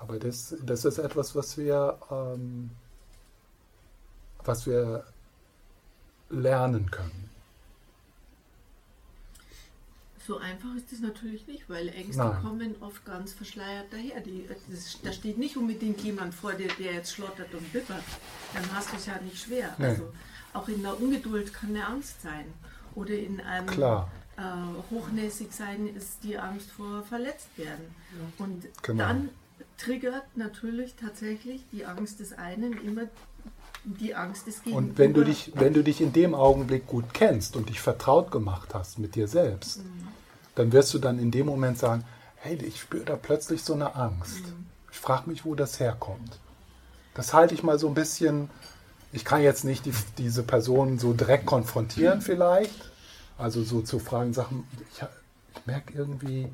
aber 0.00 0.18
das, 0.18 0.54
das 0.62 0.84
ist 0.84 0.98
etwas, 0.98 1.34
was 1.34 1.56
wir, 1.56 1.98
ähm, 2.10 2.70
was 4.44 4.66
wir 4.66 5.04
lernen 6.30 6.90
können. 6.90 7.26
So 10.26 10.38
einfach 10.38 10.74
ist 10.74 10.92
es 10.92 10.98
natürlich 10.98 11.46
nicht, 11.46 11.70
weil 11.70 11.88
Ängste 11.88 12.24
Nein. 12.24 12.42
kommen 12.42 12.74
oft 12.80 13.04
ganz 13.04 13.32
verschleiert 13.32 13.86
daher. 13.92 14.20
Die, 14.20 14.48
das, 14.68 14.98
da 15.00 15.12
steht 15.12 15.38
nicht 15.38 15.56
unbedingt 15.56 16.00
jemand 16.00 16.34
vor 16.34 16.52
dir, 16.54 16.66
der 16.80 16.94
jetzt 16.94 17.14
schlottert 17.14 17.54
und 17.54 17.72
bippert. 17.72 18.02
Dann 18.52 18.64
hast 18.74 18.92
du 18.92 18.96
es 18.96 19.06
ja 19.06 19.20
nicht 19.20 19.40
schwer. 19.40 19.72
Nee. 19.78 19.86
Also 19.86 20.12
auch 20.52 20.66
in 20.66 20.82
der 20.82 21.00
Ungeduld 21.00 21.54
kann 21.54 21.70
eine 21.70 21.86
Angst 21.86 22.22
sein. 22.22 22.46
Oder 22.96 23.14
in 23.14 23.40
einem 23.40 23.68
Klar. 23.68 24.10
Äh, 24.36 24.42
hochnäsig 24.90 25.52
sein 25.52 25.86
ist 25.94 26.24
die 26.24 26.36
Angst 26.36 26.70
vor 26.72 27.04
verletzt 27.04 27.56
werden. 27.56 27.94
Und 28.38 28.64
genau. 28.82 29.04
dann 29.04 29.28
triggert 29.78 30.36
natürlich 30.36 30.94
tatsächlich 30.96 31.62
die 31.70 31.86
Angst 31.86 32.18
des 32.18 32.32
einen 32.32 32.72
immer 32.84 33.02
die 33.86 34.14
Angst 34.14 34.46
des 34.46 34.62
Gegenübers. 34.62 34.90
Und 34.90 34.98
wenn 34.98 35.14
du 35.14 35.24
dich, 35.24 35.52
wenn 35.54 35.72
du 35.72 35.82
dich 35.82 36.00
in 36.00 36.12
dem 36.12 36.34
Augenblick 36.34 36.86
gut 36.86 37.14
kennst 37.14 37.56
und 37.56 37.68
dich 37.68 37.80
vertraut 37.80 38.30
gemacht 38.30 38.74
hast 38.74 38.98
mit 38.98 39.14
dir 39.14 39.28
selbst, 39.28 39.78
mhm. 39.78 40.08
dann 40.56 40.72
wirst 40.72 40.92
du 40.92 40.98
dann 40.98 41.18
in 41.18 41.30
dem 41.30 41.46
Moment 41.46 41.78
sagen, 41.78 42.04
hey, 42.36 42.56
ich 42.56 42.80
spüre 42.80 43.04
da 43.04 43.16
plötzlich 43.16 43.62
so 43.62 43.74
eine 43.74 43.94
Angst. 43.94 44.46
Mhm. 44.46 44.66
Ich 44.90 44.98
frage 44.98 45.30
mich, 45.30 45.44
wo 45.44 45.54
das 45.54 45.78
herkommt. 45.78 46.38
Das 47.14 47.32
halte 47.32 47.54
ich 47.54 47.62
mal 47.62 47.78
so 47.78 47.88
ein 47.88 47.94
bisschen, 47.94 48.50
ich 49.12 49.24
kann 49.24 49.42
jetzt 49.42 49.64
nicht 49.64 49.86
die, 49.86 49.94
diese 50.18 50.42
Person 50.42 50.98
so 50.98 51.12
direkt 51.12 51.46
konfrontieren 51.46 52.18
mhm. 52.18 52.22
vielleicht, 52.22 52.90
also 53.38 53.62
so 53.62 53.82
zu 53.82 53.98
fragen, 53.98 54.32
Sachen, 54.32 54.64
ich, 54.92 55.02
ich 55.54 55.66
merke 55.66 55.96
irgendwie, 55.96 56.48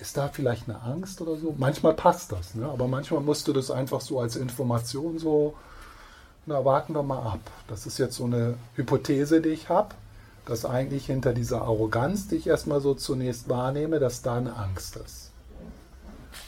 ist 0.00 0.16
da 0.16 0.28
vielleicht 0.28 0.68
eine 0.68 0.80
Angst 0.80 1.20
oder 1.20 1.36
so? 1.36 1.54
Manchmal 1.56 1.94
passt 1.94 2.32
das, 2.32 2.54
ne? 2.54 2.66
aber 2.68 2.88
manchmal 2.88 3.20
musst 3.20 3.46
du 3.46 3.52
das 3.52 3.70
einfach 3.70 4.00
so 4.00 4.20
als 4.20 4.36
Information 4.36 5.18
so, 5.18 5.54
na, 6.46 6.64
warten 6.64 6.94
wir 6.94 7.02
mal 7.02 7.22
ab. 7.22 7.40
Das 7.68 7.86
ist 7.86 7.98
jetzt 7.98 8.16
so 8.16 8.24
eine 8.24 8.54
Hypothese, 8.76 9.40
die 9.40 9.50
ich 9.50 9.68
habe, 9.68 9.94
dass 10.46 10.64
eigentlich 10.64 11.06
hinter 11.06 11.32
dieser 11.32 11.62
Arroganz, 11.62 12.28
die 12.28 12.36
ich 12.36 12.46
erstmal 12.46 12.80
so 12.80 12.94
zunächst 12.94 13.48
wahrnehme, 13.48 13.98
dass 13.98 14.22
da 14.22 14.36
eine 14.36 14.56
Angst 14.56 14.96
ist. 14.96 15.32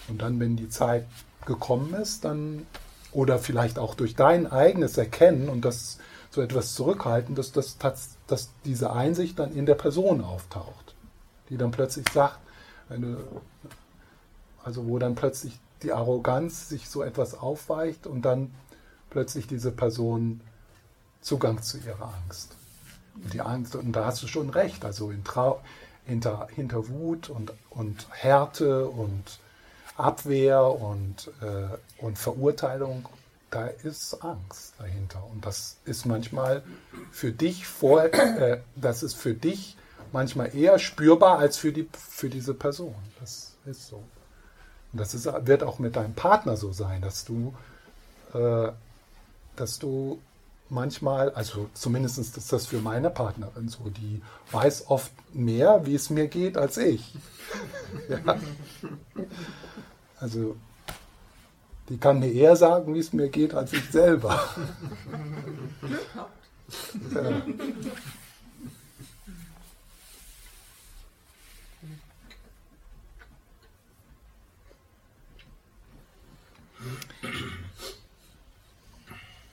Und 0.09 0.23
dann, 0.23 0.39
wenn 0.39 0.57
die 0.57 0.69
Zeit 0.69 1.05
gekommen 1.47 1.95
ist, 1.95 2.25
dann, 2.25 2.67
oder 3.13 3.39
vielleicht 3.39 3.79
auch 3.79 3.95
durch 3.95 4.15
dein 4.15 4.51
eigenes 4.51 4.97
Erkennen 4.97 5.49
und 5.49 5.65
das 5.65 5.99
so 6.31 6.43
etwas 6.43 6.75
zurückhalten, 6.75 7.35
dass, 7.35 7.53
dass, 7.53 7.77
dass 8.27 8.51
diese 8.65 8.93
Einsicht 8.93 9.39
dann 9.39 9.53
in 9.53 9.67
der 9.67 9.75
Person 9.75 10.23
auftaucht, 10.23 10.95
die 11.49 11.57
dann 11.57 11.73
plötzlich 11.73 12.07
sagt, 12.13 12.39
eine, 12.89 13.17
also 14.63 14.87
wo 14.87 14.99
dann 14.99 15.17
plötzlich 15.17 15.59
die 15.83 15.93
Arroganz 15.93 16.69
sich 16.69 16.89
so 16.89 17.03
etwas 17.03 17.35
aufweicht 17.35 18.07
und 18.07 18.23
dann 18.23 18.53
plötzlich 19.11 19.47
diese 19.47 19.73
Person 19.73 20.41
Zugang 21.21 21.63
zu 21.63 21.79
ihrer 21.79 22.15
Angst. 22.25 22.57
Und 23.15 23.33
die 23.35 23.41
Angst, 23.41 23.75
und 23.75 23.93
da 23.93 24.07
hast 24.07 24.23
du 24.23 24.29
schon 24.29 24.51
recht, 24.51 24.85
also 24.85 25.13
hinter, 25.13 26.49
hinter 26.55 26.89
Wut 26.89 27.29
und, 27.31 27.53
und 27.71 28.07
Härte 28.11 28.87
und 28.89 29.41
Abwehr 29.97 30.63
und, 30.63 31.31
äh, 31.43 32.05
und 32.05 32.19
Verurteilung, 32.19 33.09
da 33.51 33.67
ist 33.67 34.23
Angst 34.23 34.75
dahinter. 34.79 35.25
Und 35.33 35.45
das 35.45 35.79
ist 35.85 36.07
manchmal 36.07 36.63
für 37.11 37.33
dich 37.33 37.67
vor, 37.67 38.05
äh, 38.05 38.61
das 38.77 39.03
ist 39.03 39.15
für 39.15 39.35
dich 39.35 39.77
manchmal 40.13 40.55
eher 40.55 40.79
spürbar 40.79 41.39
als 41.39 41.57
für, 41.57 41.73
die, 41.73 41.89
für 41.93 42.29
diese 42.29 42.55
Person. 42.55 42.95
Das 43.21 43.57
ist 43.67 43.89
so. 43.89 44.03
Und 44.93 45.01
das 45.01 45.15
ist, 45.15 45.27
wird 45.47 45.63
auch 45.63 45.79
mit 45.79 45.97
deinem 45.97 46.15
Partner 46.15 46.57
so 46.57 46.73
sein, 46.73 47.03
dass 47.03 47.25
du, 47.25 47.55
äh, 48.35 48.71
dass 49.61 49.79
du 49.79 50.21
manchmal, 50.71 51.31
also 51.31 51.69
zumindest 51.75 52.19
ist 52.19 52.53
das 52.53 52.67
für 52.67 52.81
meine 52.81 53.11
Partnerin 53.11 53.69
so, 53.69 53.91
die 53.91 54.23
weiß 54.53 54.89
oft 54.89 55.13
mehr, 55.33 55.87
wie 55.87 55.95
es 55.95 56.11
mir 56.11 56.29
geht, 56.29 56.57
als 56.57 56.77
ich. 56.77 57.15
ja. 58.09 58.37
Also 60.21 60.57
die 61.89 61.97
kann 61.97 62.19
mir 62.19 62.31
eher 62.31 62.57
sagen, 62.57 62.95
wie 62.95 62.99
es 62.99 63.13
mir 63.13 63.29
geht, 63.29 63.55
als 63.55 63.73
ich 63.73 63.91
selber. 63.91 64.39
ja. 67.15 67.43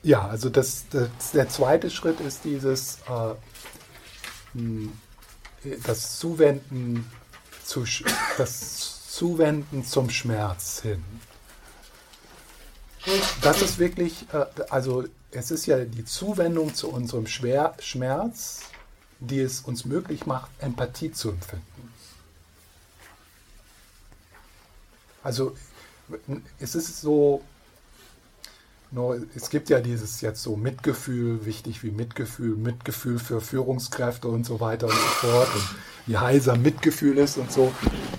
Ja, 0.06 0.28
also 0.28 0.52
das, 0.52 0.86
das, 0.92 1.32
der 1.34 1.50
zweite 1.50 1.90
Schritt 1.90 2.20
ist 2.20 2.44
dieses 2.44 3.00
äh, 3.10 3.34
hm, 4.54 4.94
das 5.84 6.20
Zuwenden 6.20 7.12
zu, 7.64 7.86
das 8.38 9.10
Zuwenden 9.10 9.84
zum 9.84 10.12
Schmerz 10.12 10.82
hin. 10.84 11.04
Das 13.42 13.64
ist 13.64 13.80
wirklich, 13.80 14.28
äh, 14.32 14.46
also 14.70 15.06
es 15.32 15.50
ist 15.50 15.66
ja 15.66 15.84
die 15.84 16.06
Zuwendung 16.06 16.76
zu 16.76 16.92
unserem 16.92 17.26
Schmerz, 17.26 18.62
die 19.20 19.40
es 19.40 19.62
uns 19.62 19.86
möglich 19.86 20.28
macht, 20.28 20.52
Empathie 20.60 21.14
zu 21.14 21.32
empfinden. 21.32 21.92
Also 25.24 25.58
es 26.60 26.76
ist 26.76 27.02
so, 27.02 27.42
es 29.36 29.50
gibt 29.50 29.70
ja 29.70 29.80
dieses 29.82 30.22
jetzt 30.22 30.42
so 30.42 30.56
Mitgefühl, 30.56 31.46
wichtig 31.46 31.84
wie 31.84 31.92
Mitgefühl, 31.92 32.56
Mitgefühl 32.56 33.20
für 33.20 33.42
Führungskräfte 33.42 34.28
und 34.28 34.46
so 34.46 34.60
weiter 34.60 34.88
und 34.88 34.94
so 34.94 34.98
fort 34.98 35.48
und 35.54 35.76
wie 36.06 36.18
heiser 36.18 36.56
Mitgefühl 36.56 37.18
ist 37.18 37.38
und 37.38 37.52
so. 37.52 37.74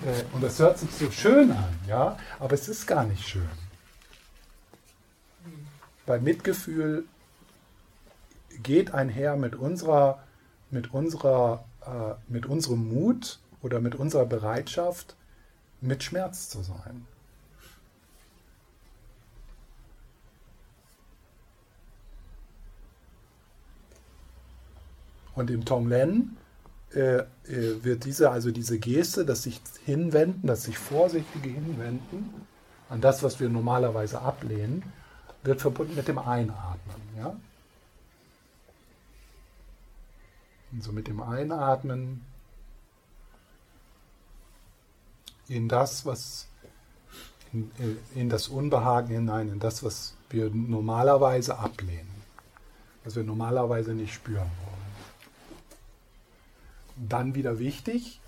Äh, 0.04 0.34
und 0.34 0.42
das 0.42 0.58
hört 0.58 0.78
sich 0.78 0.90
so 0.90 1.10
schön 1.10 1.52
an, 1.52 1.78
ja, 1.86 2.18
aber 2.38 2.52
es 2.54 2.68
ist 2.68 2.86
gar 2.86 3.04
nicht 3.04 3.26
schön. 3.26 3.48
Weil 6.04 6.20
Mitgefühl 6.20 7.04
geht 8.62 8.92
einher 8.92 9.36
mit 9.36 9.54
unserer, 9.54 10.22
mit 10.70 10.92
unserer, 10.92 11.64
äh, 11.82 12.14
mit 12.32 12.46
unserem 12.46 12.88
Mut 12.88 13.38
oder 13.62 13.80
mit 13.80 13.94
unserer 13.94 14.26
Bereitschaft, 14.26 15.16
mit 15.80 16.02
Schmerz 16.02 16.48
zu 16.48 16.62
sein. 16.62 17.06
Und 25.36 25.50
im 25.50 25.64
Tonglen 25.64 26.36
äh, 26.92 27.18
äh, 27.18 27.24
wird 27.84 28.04
diese, 28.06 28.30
also 28.30 28.50
diese 28.50 28.78
Geste, 28.78 29.26
das 29.26 29.42
sich 29.42 29.60
hinwenden, 29.84 30.46
das 30.46 30.64
sich 30.64 30.78
vorsichtige 30.78 31.50
Hinwenden 31.50 32.46
an 32.88 33.02
das, 33.02 33.22
was 33.22 33.38
wir 33.38 33.50
normalerweise 33.50 34.22
ablehnen, 34.22 34.82
wird 35.42 35.60
verbunden 35.60 35.94
mit 35.94 36.08
dem 36.08 36.18
Einatmen. 36.18 37.02
Ja? 37.18 37.36
Und 40.72 40.82
so 40.82 40.92
mit 40.92 41.06
dem 41.06 41.20
Einatmen 41.20 42.24
in 45.48 45.68
das, 45.68 46.06
was 46.06 46.48
in, 47.52 47.70
äh, 47.78 48.18
in 48.20 48.30
das 48.30 48.48
Unbehagen 48.48 49.08
hinein, 49.08 49.50
in 49.50 49.60
das, 49.60 49.82
was 49.82 50.14
wir 50.30 50.48
normalerweise 50.48 51.58
ablehnen, 51.58 52.22
was 53.04 53.16
wir 53.16 53.22
normalerweise 53.22 53.92
nicht 53.92 54.14
spüren 54.14 54.50
wollen 54.64 54.75
dann 56.96 57.34
wieder 57.34 57.58
wichtig, 57.58 58.20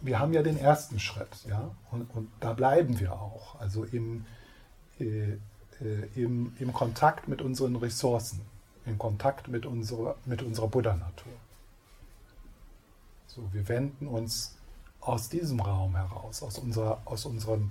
wir 0.00 0.18
haben 0.18 0.32
ja 0.32 0.42
den 0.42 0.58
ersten 0.58 0.98
Schritt, 0.98 1.44
ja, 1.48 1.70
und, 1.90 2.10
und 2.14 2.30
da 2.40 2.54
bleiben 2.54 2.98
wir 2.98 3.12
auch, 3.12 3.60
also 3.60 3.84
im, 3.84 4.24
äh, 4.98 5.32
äh, 5.80 6.08
im, 6.14 6.54
im 6.58 6.72
Kontakt 6.72 7.28
mit 7.28 7.42
unseren 7.42 7.76
Ressourcen, 7.76 8.40
in 8.86 8.98
Kontakt 8.98 9.48
mit 9.48 9.66
unserer, 9.66 10.16
mit 10.24 10.42
unserer 10.42 10.68
Buddha-Natur. 10.68 11.32
So, 13.26 13.48
wir 13.52 13.68
wenden 13.68 14.06
uns 14.08 14.56
aus 15.00 15.28
diesem 15.28 15.60
Raum 15.60 15.96
heraus, 15.96 16.42
aus, 16.42 16.58
unserer, 16.58 17.00
aus 17.04 17.24
unserem 17.26 17.70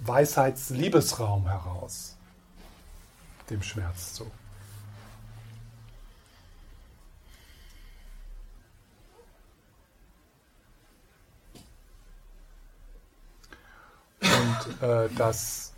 Weisheitsliebesraum 0.00 1.48
heraus, 1.48 2.16
dem 3.50 3.62
Schmerz 3.62 4.14
zu. 4.14 4.30
Äh, 14.80 15.08
das, 15.16 15.72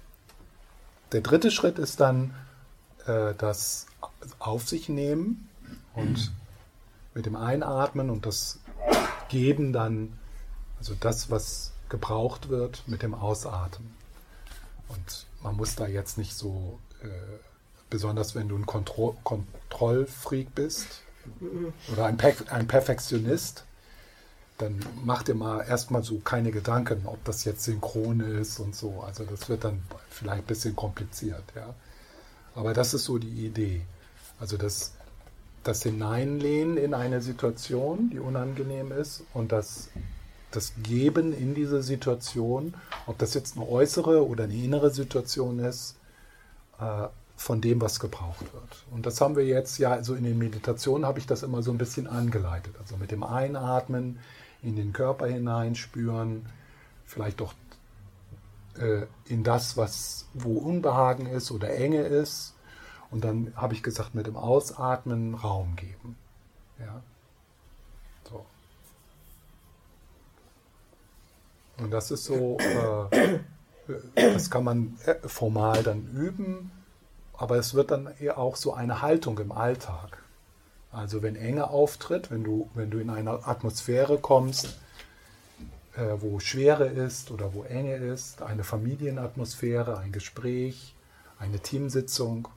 der 1.13 1.21
dritte 1.21 1.51
Schritt 1.51 1.79
ist 1.79 2.01
dann 2.01 2.35
äh, 3.07 3.35
das 3.37 3.87
auf 4.39 4.69
sich 4.69 4.89
nehmen 4.89 5.49
und 5.95 6.33
mit 7.15 7.27
dem 7.27 7.37
Einatmen 7.37 8.11
und 8.11 8.27
das 8.27 8.61
Geben 9.29 9.73
dann, 9.73 10.19
also 10.79 10.95
das, 10.99 11.31
was 11.31 11.73
gebraucht 11.89 12.49
wird, 12.49 12.85
mit 12.87 13.03
dem 13.03 13.15
Ausatmen. 13.15 13.95
Und 14.89 15.27
man 15.43 15.57
muss 15.57 15.77
da 15.77 15.87
jetzt 15.87 16.19
nicht 16.19 16.35
so, 16.35 16.79
äh, 17.03 17.09
besonders 17.89 18.35
wenn 18.35 18.49
du 18.49 18.57
ein 18.57 18.67
Kontro 18.67 19.17
Kontrollfreak 19.25 20.55
bist 20.55 21.03
oder 21.93 22.07
ein, 22.07 22.17
per 22.17 22.35
ein 22.51 22.67
Perfektionist, 22.67 23.65
dann 24.61 24.79
mach 25.05 25.23
dir 25.23 25.35
mal 25.35 25.63
erstmal 25.63 26.03
so 26.03 26.19
keine 26.19 26.51
Gedanken, 26.51 27.03
ob 27.07 27.25
das 27.25 27.45
jetzt 27.45 27.65
synchron 27.65 28.21
ist 28.21 28.61
und 28.61 28.75
so. 28.75 29.03
Also 29.07 29.25
das 29.25 29.49
wird 29.49 29.65
dann 29.65 29.83
vielleicht 30.11 30.43
ein 30.43 30.47
bisschen 30.47 30.77
kompliziert, 30.77 31.45
ja. 31.55 31.75
Aber 32.55 32.75
das 32.75 32.95
ist 32.95 33.05
so 33.05 33.19
die 33.19 33.47
Idee. 33.47 33.83
Also 34.39 34.57
das, 34.57 34.93
das 35.63 35.83
Hineinlehnen 35.83 36.77
in 36.77 36.95
eine 36.95 37.21
Situation, 37.21 38.11
die 38.11 38.19
unangenehm 38.19 38.93
ist, 38.93 39.23
und 39.33 39.53
das, 39.53 39.89
das 40.51 40.73
Geben 40.83 41.33
in 41.33 41.55
diese 41.55 41.83
Situation, 41.83 42.75
ob 43.07 43.19
das 43.19 43.35
jetzt 43.35 43.57
eine 43.57 43.69
äußere 43.69 44.27
oder 44.27 44.45
eine 44.45 44.55
innere 44.55 44.91
Situation 44.91 45.59
ist, 45.61 45.97
äh, 46.81 47.09
von 47.37 47.63
dem, 47.63 47.81
was 47.81 48.01
gebraucht 48.01 48.53
wird. 48.53 48.85
Und 48.91 49.07
das 49.07 49.19
haben 49.23 49.35
wir 49.35 49.47
jetzt 49.47 49.79
ja, 49.79 49.93
also 49.93 50.15
in 50.15 50.25
den 50.25 50.37
Meditationen 50.37 51.07
habe 51.07 51.19
ich 51.19 51.27
das 51.27 51.43
immer 51.43 51.63
so 51.63 51.71
ein 51.71 51.79
bisschen 51.79 52.07
angeleitet. 52.07 52.75
Also 52.79 52.99
mit 52.99 53.11
dem 53.11 53.23
Einatmen 53.23 54.19
in 54.63 54.77
den 54.77 54.93
Körper 54.93 55.27
hineinspüren, 55.27 56.47
vielleicht 57.05 57.41
doch 57.41 57.55
äh, 58.79 59.07
in 59.27 59.45
das, 59.45 59.77
was 59.77 60.29
wo 60.35 60.59
Unbehagen 60.59 61.27
ist 61.27 61.51
oder 61.51 61.71
Enge 61.75 62.03
ist. 62.03 62.55
Und 63.11 63.25
dann 63.25 63.53
habe 63.57 63.75
ich 63.75 63.83
gesagt, 63.83 64.15
mit 64.15 64.27
dem 64.27 64.37
Ausatmen 64.37 65.35
Raum 65.35 65.75
geben. 65.77 66.17
Ja. 66.79 67.03
So. 68.29 68.47
Und 71.79 71.91
das 71.91 72.11
ist 72.11 72.25
so, 72.25 72.59
äh, 72.59 73.39
das 74.15 74.51
kann 74.51 74.65
man 74.65 74.99
äh, 75.05 75.17
formal 75.27 75.83
dann 75.83 76.07
üben, 76.07 76.71
aber 77.33 77.57
es 77.57 77.75
wird 77.75 77.91
dann 77.91 78.09
eher 78.19 78.39
auch 78.39 78.57
so 78.57 78.75
eine 78.75 79.03
Haltung 79.03 79.39
im 79.39 79.51
Alltag. 79.51 80.23
Also 80.93 81.23
wenn 81.23 81.37
Enge 81.37 81.71
auftritt, 81.71 82.31
wenn 82.31 82.43
du, 82.43 82.69
wenn 82.75 82.91
du 82.91 82.99
in 82.99 83.11
eine 83.11 83.47
Atmosphäre 83.47 84.19
kommst, 84.19 84.77
äh, 85.97 86.17
wo 86.19 86.41
Schwere 86.41 86.87
ist 86.87 87.31
oder 87.31 87.55
wo 87.55 87.63
Enge 87.63 87.97
ist, 87.97 88.43
eine 88.43 88.65
Familienatmosphäre, 88.65 89.99
ein 89.99 90.13
Gespräch, 90.13 90.95
eine 91.39 91.61
Teamsitzung, 91.61 92.49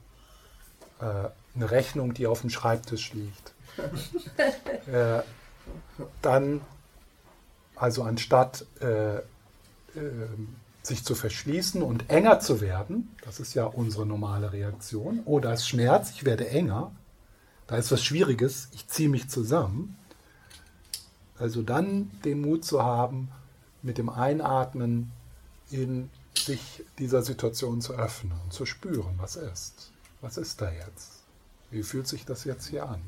äh, 1.00 1.28
eine 1.54 1.70
Rechnung, 1.70 2.14
die 2.14 2.26
auf 2.26 2.40
dem 2.40 2.50
Schreibtisch 2.50 3.12
liegt. 3.12 3.54
äh, 4.92 5.22
dann, 6.22 6.60
also 7.76 8.02
anstatt 8.02 8.66
äh, 8.80 9.16
äh, 9.16 9.22
sich 10.82 11.04
zu 11.04 11.14
verschließen 11.14 11.82
und 11.82 12.10
enger 12.10 12.40
zu 12.40 12.60
werden, 12.60 13.16
das 13.24 13.40
ist 13.40 13.54
ja 13.54 13.64
unsere 13.64 14.06
normale 14.06 14.52
Reaktion, 14.52 15.22
oh, 15.24 15.40
da 15.40 15.54
ist 15.54 15.68
Schmerz, 15.68 16.10
ich 16.10 16.24
werde 16.24 16.48
enger, 16.48 16.92
da 17.66 17.76
ist 17.76 17.90
was 17.90 18.04
Schwieriges, 18.04 18.68
ich 18.72 18.86
ziehe 18.88 19.08
mich 19.08 19.28
zusammen, 19.28 19.96
also 21.38 21.62
dann 21.62 22.10
den 22.24 22.40
Mut 22.40 22.64
zu 22.64 22.82
haben, 22.82 23.30
mit 23.82 23.98
dem 23.98 24.08
Einatmen 24.08 25.12
in 25.70 26.10
sich 26.36 26.84
dieser 26.98 27.22
Situation 27.22 27.80
zu 27.80 27.94
öffnen 27.94 28.38
und 28.44 28.52
zu 28.52 28.66
spüren, 28.66 29.14
was 29.18 29.36
ist. 29.36 29.90
Was 30.20 30.36
ist 30.36 30.60
da 30.60 30.70
jetzt? 30.70 31.22
Wie 31.70 31.82
fühlt 31.82 32.06
sich 32.06 32.24
das 32.24 32.44
jetzt 32.44 32.68
hier 32.68 32.88
an? 32.88 33.02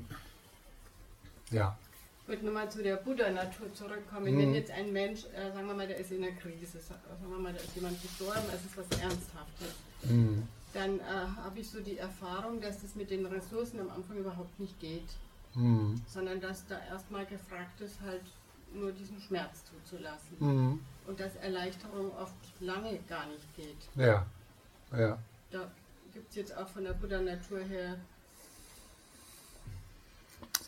Ja. 1.50 1.78
Ich 2.22 2.28
würde 2.28 2.44
nochmal 2.44 2.70
zu 2.70 2.82
der 2.82 2.96
Buddha-Natur 2.96 3.72
zurückkommen. 3.72 4.34
Mhm. 4.34 4.38
Wenn 4.38 4.54
jetzt 4.54 4.70
ein 4.70 4.92
Mensch, 4.92 5.24
äh, 5.26 5.52
sagen 5.52 5.66
wir 5.68 5.74
mal, 5.74 5.86
der 5.86 5.98
ist 5.98 6.10
in 6.10 6.24
einer 6.24 6.34
Krise, 6.36 6.80
sagen 6.80 7.00
wir 7.28 7.38
mal, 7.38 7.52
da 7.52 7.60
ist 7.60 7.74
jemand 7.74 8.02
gestorben, 8.02 8.42
es 8.48 8.64
ist 8.64 8.76
was 8.76 8.98
Ernsthaftes, 9.00 9.74
mhm. 10.02 10.48
Dann 10.72 11.00
äh, 11.00 11.02
habe 11.02 11.60
ich 11.60 11.70
so 11.70 11.80
die 11.80 11.98
Erfahrung, 11.98 12.60
dass 12.60 12.82
das 12.82 12.94
mit 12.94 13.10
den 13.10 13.26
Ressourcen 13.26 13.80
am 13.80 13.90
Anfang 13.90 14.18
überhaupt 14.18 14.58
nicht 14.60 14.78
geht 14.80 15.08
mhm. 15.56 16.00
sondern 16.06 16.40
dass 16.40 16.66
da 16.66 16.78
erstmal 16.90 17.26
gefragt 17.26 17.80
ist, 17.80 18.00
halt 18.00 18.22
nur 18.72 18.92
diesen 18.92 19.20
Schmerz 19.20 19.62
zuzulassen. 19.64 20.36
Mhm. 20.38 20.80
Und 21.06 21.20
dass 21.20 21.34
Erleichterung 21.36 22.14
oft 22.16 22.34
lange 22.60 22.98
gar 23.08 23.26
nicht 23.26 23.56
geht. 23.56 23.76
Ja, 23.94 24.26
ja. 24.92 25.18
Da 25.50 25.70
gibt 26.12 26.30
es 26.30 26.36
jetzt 26.36 26.56
auch 26.56 26.68
von 26.68 26.84
der 26.84 26.92
Buddha-Natur 26.92 27.60
her. 27.60 27.96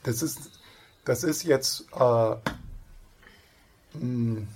Das 0.04 0.22
ist, 0.22 0.60
das 1.04 1.24
ist 1.24 1.42
jetzt. 1.42 1.86
Äh, 1.92 2.36
mh, 3.94 4.46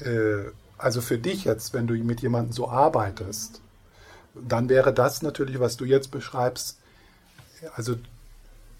äh, 0.00 0.50
also 0.78 1.00
für 1.00 1.18
dich 1.18 1.44
jetzt, 1.44 1.72
wenn 1.72 1.86
du 1.86 1.94
mit 1.94 2.20
jemandem 2.20 2.52
so 2.52 2.68
arbeitest, 2.68 3.60
dann 4.34 4.68
wäre 4.68 4.92
das 4.92 5.22
natürlich, 5.22 5.60
was 5.60 5.76
du 5.76 5.84
jetzt 5.84 6.10
beschreibst, 6.10 6.78
also 7.74 7.96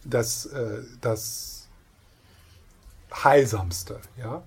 das, 0.05 0.47
äh, 0.47 0.83
das 1.01 1.67
Heilsamste, 3.13 4.01
ja. 4.17 4.43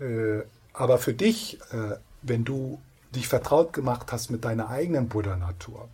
Äh, 0.00 0.42
aber 0.72 0.98
für 0.98 1.14
dich, 1.14 1.60
äh, 1.72 1.96
wenn 2.22 2.44
du 2.44 2.80
dich 3.14 3.28
vertraut 3.28 3.72
gemacht 3.72 4.12
hast 4.12 4.30
mit 4.30 4.44
deiner 4.44 4.68
eigenen 4.70 5.08
Buddha-Natur, 5.08 5.88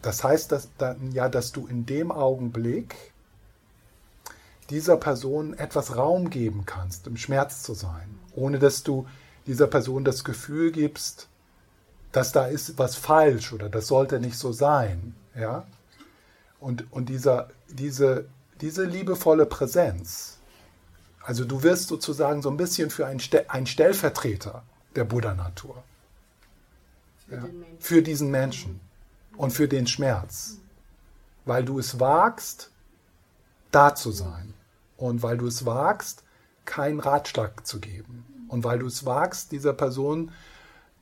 das 0.00 0.24
heißt 0.24 0.50
dass, 0.50 0.70
ja, 1.12 1.28
dass 1.28 1.52
du 1.52 1.66
in 1.66 1.84
dem 1.84 2.10
Augenblick 2.10 3.11
dieser 4.72 4.96
Person 4.96 5.52
etwas 5.54 5.96
Raum 5.96 6.30
geben 6.30 6.64
kannst, 6.64 7.06
im 7.06 7.18
Schmerz 7.18 7.62
zu 7.62 7.74
sein, 7.74 8.18
ohne 8.34 8.58
dass 8.58 8.82
du 8.82 9.06
dieser 9.46 9.66
Person 9.66 10.02
das 10.02 10.24
Gefühl 10.24 10.72
gibst, 10.72 11.28
dass 12.10 12.32
da 12.32 12.46
ist 12.46 12.78
was 12.78 12.96
falsch 12.96 13.52
oder 13.52 13.68
das 13.68 13.86
sollte 13.86 14.18
nicht 14.18 14.38
so 14.38 14.50
sein. 14.52 15.14
Ja? 15.34 15.66
Und, 16.58 16.90
und 16.90 17.10
dieser, 17.10 17.50
diese, 17.68 18.26
diese 18.62 18.84
liebevolle 18.84 19.44
Präsenz, 19.44 20.38
also 21.22 21.44
du 21.44 21.62
wirst 21.62 21.88
sozusagen 21.88 22.40
so 22.40 22.50
ein 22.50 22.56
bisschen 22.56 22.88
für 22.88 23.06
ein, 23.06 23.20
ein 23.48 23.66
Stellvertreter 23.66 24.62
der 24.96 25.04
Buddha-Natur. 25.04 25.84
Für, 27.28 27.34
ja? 27.34 27.44
für 27.78 28.02
diesen 28.02 28.30
Menschen 28.30 28.80
und 29.36 29.50
für 29.50 29.68
den 29.68 29.86
Schmerz. 29.86 30.56
Weil 31.44 31.64
du 31.64 31.78
es 31.78 32.00
wagst, 32.00 32.70
da 33.70 33.94
zu 33.94 34.12
sein. 34.12 34.54
Und 35.02 35.24
weil 35.24 35.36
du 35.36 35.48
es 35.48 35.66
wagst, 35.66 36.22
keinen 36.64 37.00
Ratschlag 37.00 37.66
zu 37.66 37.80
geben. 37.80 38.46
Und 38.46 38.62
weil 38.62 38.78
du 38.78 38.86
es 38.86 39.04
wagst, 39.04 39.50
dieser 39.50 39.72
Person 39.72 40.30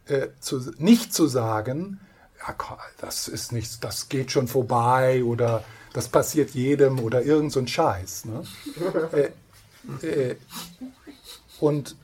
äh, 0.07 0.29
zu, 0.41 0.73
nicht 0.79 1.13
zu 1.13 1.27
sagen, 1.27 2.01
ja, 2.39 2.79
das 2.97 3.29
ist 3.29 3.53
nichts, 3.53 3.79
das 3.79 4.09
geht 4.09 4.33
schon 4.33 4.49
vorbei 4.49 5.23
oder 5.23 5.65
das 5.93 6.09
passiert 6.09 6.53
jedem 6.53 6.99
oder 6.99 7.21
irgend 7.21 7.53
so 7.53 7.61
ein 7.61 7.69
Scheiß. 7.69 8.25
Ne? 8.25 8.43
äh, 10.03 10.07
äh, 10.07 10.37
und, 11.61 11.95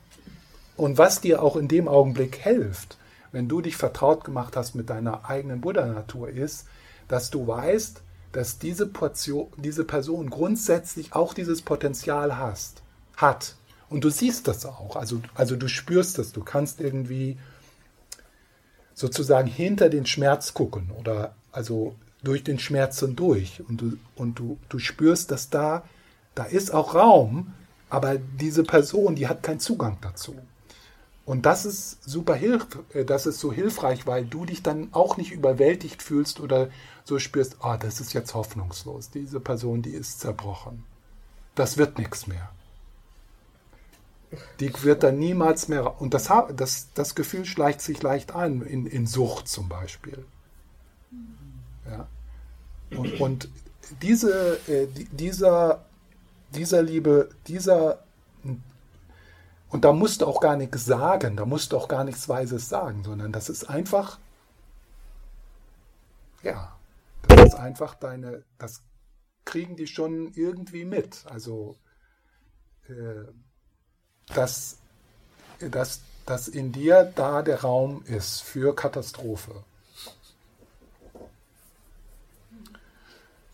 und 0.77 0.99
was 0.99 1.23
dir 1.23 1.43
auch 1.43 1.57
in 1.57 1.67
dem 1.67 1.89
Augenblick 1.89 2.37
hilft, 2.37 2.99
wenn 3.33 3.49
du 3.49 3.63
dich 3.63 3.79
vertraut 3.79 4.23
gemacht 4.23 4.55
hast 4.55 4.75
mit 4.75 4.91
deiner 4.91 5.25
eigenen 5.31 5.63
Buddha-Natur, 5.63 6.29
ist, 6.29 6.67
dass 7.09 7.31
du 7.31 7.47
weißt, 7.47 8.03
dass 8.37 8.59
diese, 8.59 8.87
Portion, 8.87 9.49
diese 9.57 9.85
Person 9.85 10.29
grundsätzlich 10.31 11.15
auch 11.15 11.33
dieses 11.33 11.63
Potenzial 11.63 12.37
hast, 12.37 12.83
hat. 13.17 13.55
Und 13.89 14.05
du 14.05 14.11
siehst 14.11 14.47
das 14.47 14.67
auch. 14.67 14.97
Also, 14.97 15.23
also 15.35 15.57
du 15.57 15.69
spürst 15.69 16.19
das. 16.19 16.33
Du 16.33 16.43
kannst 16.43 16.81
irgendwie 16.81 17.39
sozusagen 18.95 19.49
hinter 19.49 19.89
den 19.89 20.07
Schmerz 20.07 20.55
gucken 20.55 20.91
oder 20.99 21.35
also 21.51 21.95
durch 22.23 22.45
den 22.45 22.59
Schmerz 22.59 23.01
hindurch 23.01 23.63
und 23.69 23.81
du, 23.81 23.99
und 24.17 24.39
du, 24.39 24.59
du 24.69 24.79
spürst, 24.79 25.31
dass 25.31 25.49
da, 25.49 25.85
da 26.35 26.45
ist 26.45 26.75
auch 26.75 26.95
Raum, 26.95 27.55
aber 27.89 28.17
diese 28.19 28.65
Person, 28.65 29.15
die 29.15 29.29
hat 29.29 29.43
keinen 29.43 29.61
Zugang 29.61 29.99
dazu. 30.01 30.35
Und 31.25 31.45
das 31.45 31.67
ist 31.67 32.03
super 32.05 32.35
hilf, 32.35 32.67
äh, 32.93 33.05
das 33.05 33.27
ist 33.27 33.41
so 33.41 33.53
hilfreich, 33.53 34.07
weil 34.07 34.25
du 34.25 34.45
dich 34.45 34.63
dann 34.63 34.89
auch 34.93 35.17
nicht 35.17 35.33
überwältigt 35.33 36.03
fühlst 36.03 36.41
oder 36.41 36.69
so 37.07 37.21
spürst, 37.21 37.59
ah, 37.61 37.75
oh, 37.75 37.77
das 37.79 38.01
ist 38.01 38.15
jetzt 38.15 38.35
hoffnungslos. 38.35 39.11
Diese 39.11 39.39
Person, 39.39 39.81
die 39.81 39.91
ist 39.91 40.19
zerbrochen. 40.19 40.85
Das 41.55 41.79
wird 41.79 41.99
nichts 41.99 42.27
mehr. 42.27 42.51
Die 44.59 44.73
wird 44.83 45.05
dann 45.05 45.17
niemals 45.17 45.69
mehr. 45.69 46.01
Und 46.01 46.15
das, 46.15 46.29
das, 46.57 46.89
das 46.95 47.15
Gefühl 47.15 47.45
schleicht 47.45 47.81
sich 47.81 48.03
leicht 48.03 48.35
ein, 48.35 48.61
in, 48.61 48.87
in 48.87 49.07
Sucht 49.07 49.47
zum 49.47 49.69
Beispiel. 49.69 50.27
Ja. 51.89 52.09
Und, 52.91 53.21
und 53.21 53.49
diese, 54.03 54.59
äh, 54.69 54.89
dieser, 55.13 55.85
dieser 56.57 56.83
Liebe, 56.83 57.31
dieser. 57.47 58.01
Und 59.71 59.85
da 59.85 59.93
musst 59.93 60.23
du 60.23 60.27
auch 60.27 60.41
gar 60.41 60.57
nichts 60.57 60.85
sagen, 60.85 61.37
da 61.37 61.47
musst 61.47 61.71
du 61.71 61.77
auch 61.77 61.87
gar 61.87 62.03
nichts 62.03 62.29
Weises 62.29 62.69
sagen, 62.69 63.05
sondern 63.05 63.31
das 63.31 63.49
ist 63.49 63.71
einfach, 63.71 64.19
ja, 66.43 66.76
das 67.29 67.49
ist 67.49 67.55
einfach 67.55 67.95
deine, 67.95 68.45
das 68.59 68.83
kriegen 69.45 69.77
die 69.77 69.87
schon 69.87 70.33
irgendwie 70.35 70.85
mit. 70.85 71.25
Also, 71.27 71.77
äh, 72.89 73.25
dass, 74.35 74.79
dass, 75.59 76.01
dass 76.27 76.49
in 76.49 76.73
dir 76.73 77.13
da 77.15 77.43
der 77.43 77.63
Raum 77.63 78.03
ist 78.05 78.43
für 78.43 78.75
Katastrophe. 78.75 79.65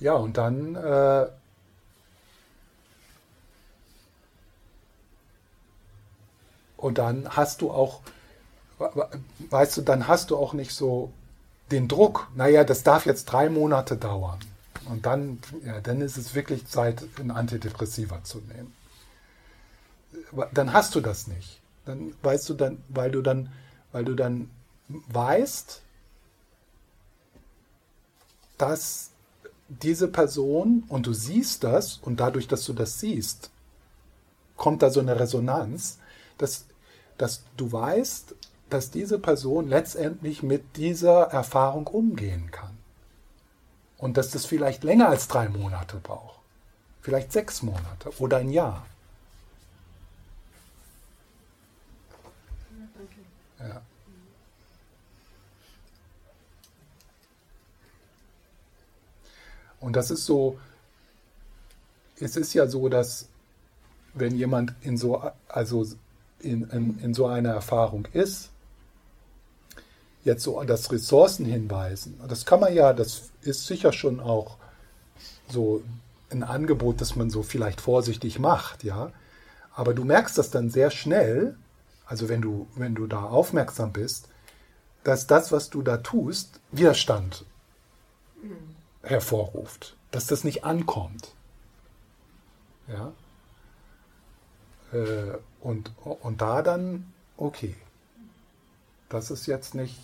Ja, 0.00 0.14
und 0.14 0.36
dann 0.36 0.74
äh, 0.74 1.28
und 6.76 6.98
dann 6.98 7.36
hast 7.36 7.62
du 7.62 7.70
auch, 7.70 8.00
weißt 9.50 9.76
du, 9.76 9.82
dann 9.82 10.08
hast 10.08 10.30
du 10.30 10.36
auch 10.36 10.54
nicht 10.54 10.74
so 10.74 11.12
den 11.70 11.88
Druck, 11.88 12.28
naja, 12.34 12.64
das 12.64 12.82
darf 12.82 13.06
jetzt 13.06 13.26
drei 13.26 13.48
Monate 13.48 13.96
dauern. 13.96 14.38
Und 14.88 15.06
dann, 15.06 15.38
ja, 15.64 15.80
dann 15.80 16.00
ist 16.00 16.16
es 16.16 16.34
wirklich 16.34 16.66
Zeit, 16.66 17.04
ein 17.18 17.30
Antidepressiva 17.30 18.22
zu 18.24 18.38
nehmen. 18.38 18.74
Dann 20.52 20.72
hast 20.72 20.94
du 20.94 21.00
das 21.00 21.26
nicht. 21.26 21.60
Dann 21.84 22.14
weißt 22.22 22.48
du 22.48 22.54
dann, 22.54 22.82
weil 22.88 23.10
du 23.10 23.22
dann, 23.22 23.50
weil 23.92 24.04
du 24.04 24.14
dann 24.14 24.50
weißt, 24.88 25.80
dass 28.58 29.10
diese 29.68 30.08
Person 30.08 30.84
und 30.88 31.06
du 31.06 31.12
siehst 31.12 31.64
das 31.64 31.98
und 31.98 32.20
dadurch, 32.20 32.46
dass 32.48 32.64
du 32.64 32.72
das 32.72 33.00
siehst, 33.00 33.50
kommt 34.56 34.82
da 34.82 34.90
so 34.90 35.00
eine 35.00 35.18
Resonanz, 35.18 35.98
dass, 36.38 36.66
dass 37.18 37.42
du 37.56 37.72
weißt, 37.72 38.34
dass 38.72 38.90
diese 38.90 39.18
Person 39.18 39.68
letztendlich 39.68 40.42
mit 40.42 40.76
dieser 40.76 41.24
Erfahrung 41.24 41.86
umgehen 41.86 42.50
kann. 42.50 42.78
Und 43.98 44.16
dass 44.16 44.30
das 44.30 44.46
vielleicht 44.46 44.82
länger 44.82 45.08
als 45.08 45.28
drei 45.28 45.48
Monate 45.48 45.98
braucht. 45.98 46.40
Vielleicht 47.02 47.32
sechs 47.32 47.62
Monate 47.62 48.10
oder 48.18 48.38
ein 48.38 48.50
Jahr. 48.50 48.86
Ja. 53.60 53.82
Und 59.80 59.96
das 59.96 60.10
ist 60.10 60.24
so, 60.24 60.58
es 62.18 62.36
ist 62.36 62.54
ja 62.54 62.66
so, 62.66 62.88
dass 62.88 63.28
wenn 64.14 64.36
jemand 64.36 64.74
in 64.80 64.96
so, 64.96 65.22
also 65.48 65.86
in, 66.40 66.70
in, 66.70 66.98
in 67.00 67.14
so 67.14 67.26
einer 67.26 67.50
Erfahrung 67.50 68.06
ist, 68.12 68.51
jetzt 70.24 70.42
so 70.42 70.58
an 70.58 70.66
das 70.66 70.90
Ressourcen 70.92 71.44
hinweisen. 71.44 72.20
Das 72.28 72.46
kann 72.46 72.60
man 72.60 72.74
ja, 72.74 72.92
das 72.92 73.30
ist 73.42 73.66
sicher 73.66 73.92
schon 73.92 74.20
auch 74.20 74.56
so 75.48 75.82
ein 76.30 76.42
Angebot, 76.42 77.00
das 77.00 77.16
man 77.16 77.30
so 77.30 77.42
vielleicht 77.42 77.80
vorsichtig 77.80 78.38
macht, 78.38 78.84
ja. 78.84 79.12
Aber 79.74 79.94
du 79.94 80.04
merkst 80.04 80.36
das 80.38 80.50
dann 80.50 80.70
sehr 80.70 80.90
schnell, 80.90 81.56
also 82.06 82.28
wenn 82.28 82.42
du, 82.42 82.68
wenn 82.74 82.94
du 82.94 83.06
da 83.06 83.24
aufmerksam 83.24 83.92
bist, 83.92 84.28
dass 85.04 85.26
das, 85.26 85.50
was 85.50 85.70
du 85.70 85.82
da 85.82 85.98
tust, 85.98 86.60
Widerstand 86.70 87.44
hervorruft, 89.02 89.96
dass 90.10 90.26
das 90.26 90.44
nicht 90.44 90.64
ankommt. 90.64 91.34
Ja. 92.88 93.12
Äh, 94.92 95.38
und, 95.60 95.92
und 96.04 96.40
da 96.40 96.62
dann, 96.62 97.12
okay, 97.36 97.74
das 99.12 99.30
ist 99.30 99.46
jetzt 99.46 99.74
nicht 99.74 99.94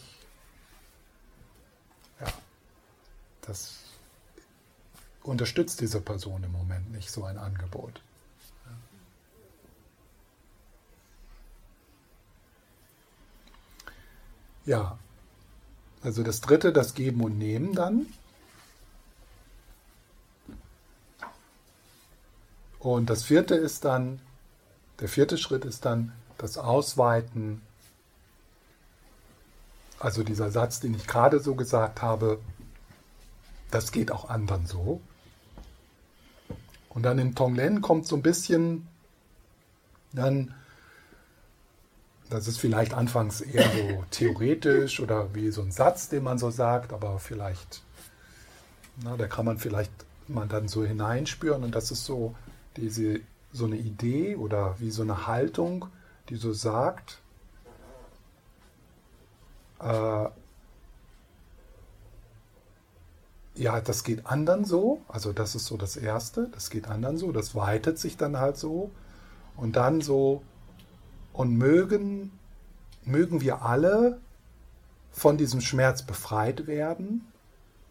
das 3.49 3.79
unterstützt 5.23 5.81
diese 5.81 6.01
Person 6.01 6.45
im 6.45 6.53
Moment 6.53 6.93
nicht, 6.93 7.11
so 7.11 7.25
ein 7.25 7.39
Angebot. 7.39 8.01
Ja, 14.67 14.99
also 16.03 16.23
das 16.23 16.43
dritte, 16.43 16.75
das 16.75 16.95
Geben 16.95 17.23
und 17.23 17.39
Nehmen 17.39 17.75
dann. 17.75 18.07
Und 22.79 23.09
das 23.09 23.25
vierte 23.25 23.55
ist 23.55 23.87
dann, 23.87 24.21
der 25.01 25.09
vierte 25.09 25.39
Schritt 25.39 25.65
ist 25.65 25.87
dann 25.87 26.13
das 26.37 26.59
Ausweiten, 26.59 27.63
also 30.01 30.23
dieser 30.23 30.51
Satz, 30.51 30.81
den 30.81 30.95
ich 30.95 31.07
gerade 31.07 31.41
so 31.41 31.55
gesagt 31.55 32.03
habe, 32.03 32.41
das 33.71 33.93
geht 33.93 34.11
auch 34.11 34.29
anderen 34.29 34.67
so. 34.67 35.01
Und 36.89 37.03
dann 37.03 37.19
in 37.19 37.35
Tonglen 37.35 37.81
kommt 37.81 38.07
so 38.07 38.17
ein 38.17 38.23
bisschen 38.23 38.89
dann, 40.13 40.55
das 42.31 42.49
ist 42.49 42.59
vielleicht 42.59 42.95
anfangs 42.95 43.41
eher 43.41 43.71
so 43.71 44.05
theoretisch 44.11 45.01
oder 45.01 45.35
wie 45.35 45.51
so 45.51 45.63
ein 45.63 45.71
Satz, 45.71 46.09
den 46.09 46.23
man 46.23 46.39
so 46.39 46.51
sagt, 46.51 46.93
aber 46.93 47.19
vielleicht, 47.19 47.83
na, 49.03 49.17
da 49.17 49.27
kann 49.27 49.45
man 49.45 49.59
vielleicht 49.59 49.93
man 50.29 50.49
dann 50.49 50.69
so 50.69 50.85
hineinspüren 50.85 51.65
und 51.65 51.75
das 51.75 51.91
ist 51.91 52.05
so 52.05 52.35
diese, 52.77 53.21
so 53.53 53.65
eine 53.65 53.77
Idee 53.77 54.37
oder 54.37 54.77
wie 54.79 54.91
so 54.91 55.03
eine 55.03 55.27
Haltung, 55.27 55.87
die 56.29 56.37
so 56.37 56.53
sagt, 56.53 57.21
äh, 59.81 60.29
ja, 63.55 63.81
das 63.81 64.05
geht 64.05 64.27
anderen 64.27 64.65
so, 64.65 65.03
also 65.09 65.33
das 65.33 65.55
ist 65.55 65.67
so 65.67 65.77
das 65.77 65.97
Erste, 65.97 66.49
das 66.53 66.71
geht 66.71 66.89
anderen 66.89 67.19
so, 67.19 67.33
das 67.33 67.55
weitet 67.55 67.99
sich 67.99 68.17
dann 68.17 68.39
halt 68.39 68.57
so. 68.57 68.91
Und 69.57 69.75
dann 69.75 70.01
so, 70.01 70.43
und 71.33 71.57
mögen, 71.57 72.31
mögen 73.05 73.41
wir 73.41 73.63
alle 73.63 74.19
von 75.11 75.37
diesem 75.37 75.61
Schmerz 75.61 76.03
befreit 76.03 76.67
werden? 76.67 77.27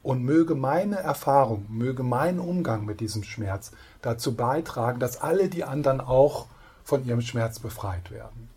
Und 0.03 0.23
möge 0.23 0.55
meine 0.55 0.97
Erfahrung, 0.97 1.65
möge 1.67 2.01
mein 2.01 2.39
Umgang 2.39 2.85
mit 2.85 3.01
diesem 3.01 3.23
Schmerz 3.23 3.71
dazu 4.01 4.35
beitragen, 4.35 5.01
dass 5.01 5.19
alle 5.19 5.49
die 5.49 5.65
anderen 5.65 5.99
auch 5.99 6.47
von 6.85 7.05
ihrem 7.05 7.19
Schmerz 7.19 7.59
befreit 7.59 8.09
werden. 8.09 8.47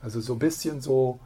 Also 0.00 0.20
so 0.20 0.34
ein 0.34 0.38
bisschen 0.38 0.80
so, 0.80 1.18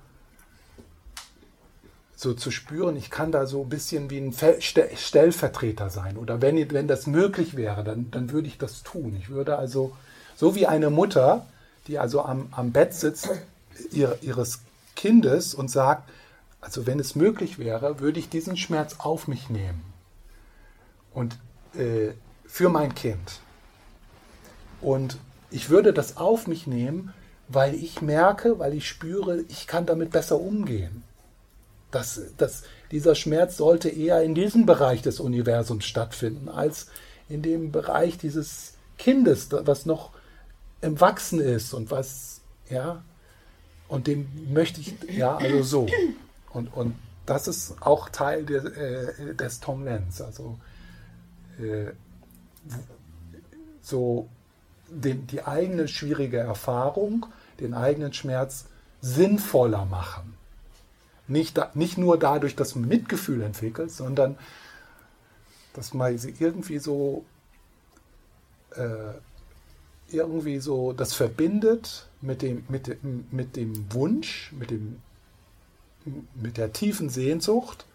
so 2.21 2.35
zu 2.35 2.51
spüren, 2.51 2.97
ich 2.97 3.11
kann 3.11 3.33
da 3.33 3.47
so 3.47 3.63
ein 3.63 3.71
bisschen 3.71 4.11
wie 4.11 4.19
ein 4.19 4.35
Stellvertreter 4.35 5.89
sein. 5.89 6.19
Oder 6.19 6.43
wenn, 6.43 6.71
wenn 6.71 6.87
das 6.87 7.07
möglich 7.07 7.57
wäre, 7.57 7.83
dann, 7.83 8.11
dann 8.11 8.31
würde 8.31 8.47
ich 8.47 8.59
das 8.59 8.83
tun. 8.83 9.17
Ich 9.19 9.31
würde 9.31 9.57
also, 9.57 9.97
so 10.37 10.55
wie 10.55 10.67
eine 10.67 10.91
Mutter, 10.91 11.47
die 11.87 11.99
also 11.99 12.23
am, 12.23 12.49
am 12.51 12.73
Bett 12.73 12.93
sitzt 12.93 13.31
ihr, 13.91 14.19
ihres 14.21 14.61
Kindes 14.97 15.55
und 15.55 15.71
sagt, 15.71 16.11
also 16.61 16.87
wenn 16.87 17.01
es 17.01 17.15
möglich 17.15 17.59
wäre, 17.59 18.01
würde 18.01 18.21
ich 18.21 18.29
diesen 18.29 18.59
Schmerz 18.59 18.97
auf 18.99 19.27
mich 19.27 19.49
nehmen. 19.49 19.83
Und 21.15 21.39
äh, 21.75 22.11
für 22.45 22.69
mein 22.69 22.95
Kind. 22.95 23.41
Und 24.83 25.17
ich 25.51 25.71
würde 25.71 25.95
das 25.95 26.19
auf 26.19 26.47
mich 26.47 26.67
nehmen, 26.67 27.15
weil 27.49 27.75
ich 27.75 28.03
merke, 28.03 28.59
weil 28.59 28.75
ich 28.75 28.87
spüre, 28.87 29.41
ich 29.49 29.67
kann 29.67 29.87
damit 29.87 30.11
besser 30.11 30.39
umgehen. 30.39 31.03
Das, 31.91 32.21
das, 32.37 32.63
dieser 32.91 33.15
Schmerz 33.15 33.57
sollte 33.57 33.89
eher 33.89 34.23
in 34.23 34.35
diesem 34.35 34.67
Bereich 34.67 35.03
des 35.03 35.21
Universums 35.21 35.85
stattfinden, 35.85 36.49
als 36.49 36.87
in 37.29 37.43
dem 37.43 37.73
Bereich 37.73 38.19
dieses 38.19 38.75
Kindes, 38.99 39.49
was 39.51 39.87
noch 39.87 40.11
im 40.81 41.01
Wachsen 41.01 41.41
ist 41.41 41.75
und 41.75 41.91
was, 41.91 42.41
ja, 42.69 43.03
und 43.89 44.07
dem 44.07 44.29
möchte 44.53 44.81
ich, 44.81 44.95
ja, 45.09 45.37
also 45.37 45.63
so. 45.63 45.87
Und, 46.53 46.73
und 46.75 46.95
das 47.27 47.49
ist 47.49 47.81
auch 47.81 48.09
Teil 48.09 48.45
der, 48.45 48.65
äh, 48.65 49.35
des 49.35 49.61
Tom 49.61 49.85
Lenz, 49.85 50.21
also 50.21 50.59
äh, 51.59 51.93
so 53.83 54.29
den, 54.89 55.27
die 55.27 55.43
eigene 55.43 55.89
schwierige 55.89 56.39
Erfahrung, 56.39 57.27
den 57.61 57.75
eigenen 57.75 58.13
Schmerz 58.13 58.67
sinnvoller 59.01 59.85
machen. 59.85 60.35
Nicht, 61.31 61.57
da, 61.57 61.71
nicht 61.75 61.97
nur 61.97 62.19
dadurch, 62.19 62.57
dass 62.57 62.75
man 62.75 62.89
Mitgefühl 62.89 63.43
entwickelt, 63.43 63.93
sondern 63.93 64.37
dass 65.75 65.95
man 65.95 66.19
sie 66.19 66.35
irgendwie 66.39 66.79
so 66.79 67.25
äh, 68.73 69.15
irgendwie 70.09 70.59
so 70.59 70.93
das 70.93 71.15
verbindet 71.15 72.09
mit 72.21 72.43
dem, 72.43 72.65
mit 72.69 72.89
dem, 72.89 73.27
mit 73.31 73.57
dem 73.57 73.93
Wunsch, 73.93 74.53
mit, 74.53 74.71
dem, 74.71 75.01
mit 76.35 76.57
der 76.57 76.73
tiefen 76.73 77.09
Sehnsucht, 77.09 77.87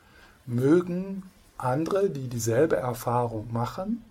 mögen 0.45 1.23
andere, 1.57 2.09
die 2.09 2.27
dieselbe 2.27 2.77
Erfahrung 2.77 3.51
machen, 3.51 4.03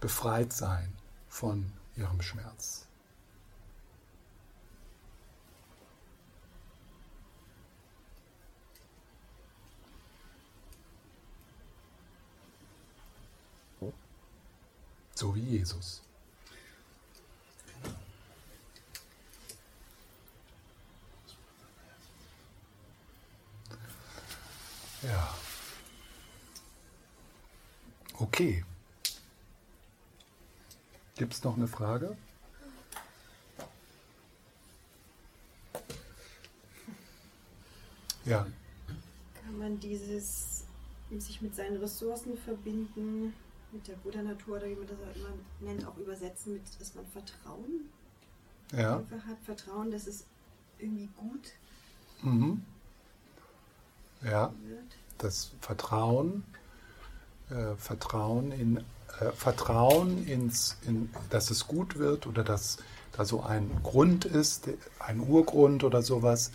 befreit 0.00 0.52
sein 0.52 0.92
von 1.28 1.66
ihrem 1.96 2.20
Schmerz. 2.20 2.86
So 15.22 15.32
wie 15.36 15.56
Jesus. 15.58 16.02
Ja. 25.02 25.34
Okay. 28.18 28.64
Gibt 31.14 31.34
es 31.34 31.44
noch 31.44 31.56
eine 31.56 31.68
Frage? 31.68 32.16
Ja. 38.24 38.48
Kann 39.44 39.58
man 39.58 39.78
dieses 39.78 40.64
sich 41.16 41.40
mit 41.42 41.54
seinen 41.54 41.76
Ressourcen 41.76 42.36
verbinden, 42.38 43.34
mit 43.72 43.88
der 43.88 43.94
Buddha-Natur 43.94 44.56
oder 44.56 44.66
wie 44.66 44.74
man 44.74 44.86
das 44.86 44.96
auch 44.98 45.16
immer 45.16 45.34
nennt, 45.60 45.86
auch 45.86 45.96
übersetzen 45.96 46.54
mit, 46.54 46.62
dass 46.78 46.94
man 46.94 47.06
Vertrauen 47.06 47.90
ja. 48.72 48.98
einfach 48.98 49.26
hat. 49.26 49.38
Vertrauen, 49.44 49.90
dass 49.90 50.06
es 50.06 50.24
irgendwie 50.78 51.08
gut 51.16 51.52
mhm. 52.22 52.62
ja. 54.22 54.52
wird. 54.64 54.96
Das 55.18 55.52
Vertrauen, 55.60 56.44
äh, 57.50 57.74
Vertrauen 57.76 58.52
in 58.52 58.84
äh, 59.20 59.32
Vertrauen 59.32 60.26
ins, 60.26 60.78
in, 60.86 61.10
dass 61.30 61.50
es 61.50 61.66
gut 61.66 61.98
wird 61.98 62.26
oder 62.26 62.44
dass 62.44 62.78
da 63.12 63.24
so 63.24 63.42
ein 63.42 63.70
Grund 63.82 64.24
ist, 64.24 64.68
ein 64.98 65.20
Urgrund 65.20 65.84
oder 65.84 66.02
sowas. 66.02 66.52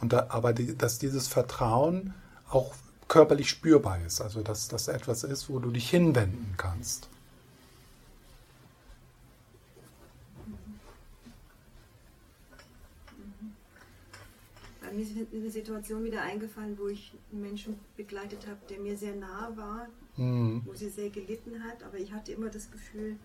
Und 0.00 0.12
da, 0.12 0.26
aber 0.28 0.52
die, 0.52 0.76
dass 0.76 0.98
dieses 0.98 1.28
Vertrauen 1.28 2.14
auch 2.48 2.74
körperlich 3.08 3.48
spürbar 3.48 4.00
ist, 4.04 4.20
also 4.20 4.42
dass 4.42 4.68
das 4.68 4.88
etwas 4.88 5.24
ist, 5.24 5.48
wo 5.48 5.58
du 5.58 5.70
dich 5.70 5.90
hinwenden 5.90 6.54
kannst. 6.56 7.08
Mir 14.94 15.04
ist 15.04 15.12
eine 15.32 15.50
Situation 15.50 16.02
wieder 16.02 16.22
eingefallen, 16.22 16.76
wo 16.76 16.88
ich 16.88 17.12
einen 17.30 17.42
Menschen 17.42 17.78
begleitet 17.96 18.46
habe, 18.48 18.58
der 18.68 18.80
mir 18.80 18.96
sehr 18.96 19.14
nah 19.14 19.52
war, 19.54 19.86
mhm. 20.16 20.62
wo 20.64 20.74
sie 20.74 20.88
sehr 20.88 21.10
gelitten 21.10 21.62
hat, 21.62 21.84
aber 21.84 21.98
ich 21.98 22.12
hatte 22.12 22.32
immer 22.32 22.48
das 22.48 22.68
Gefühl, 22.70 23.16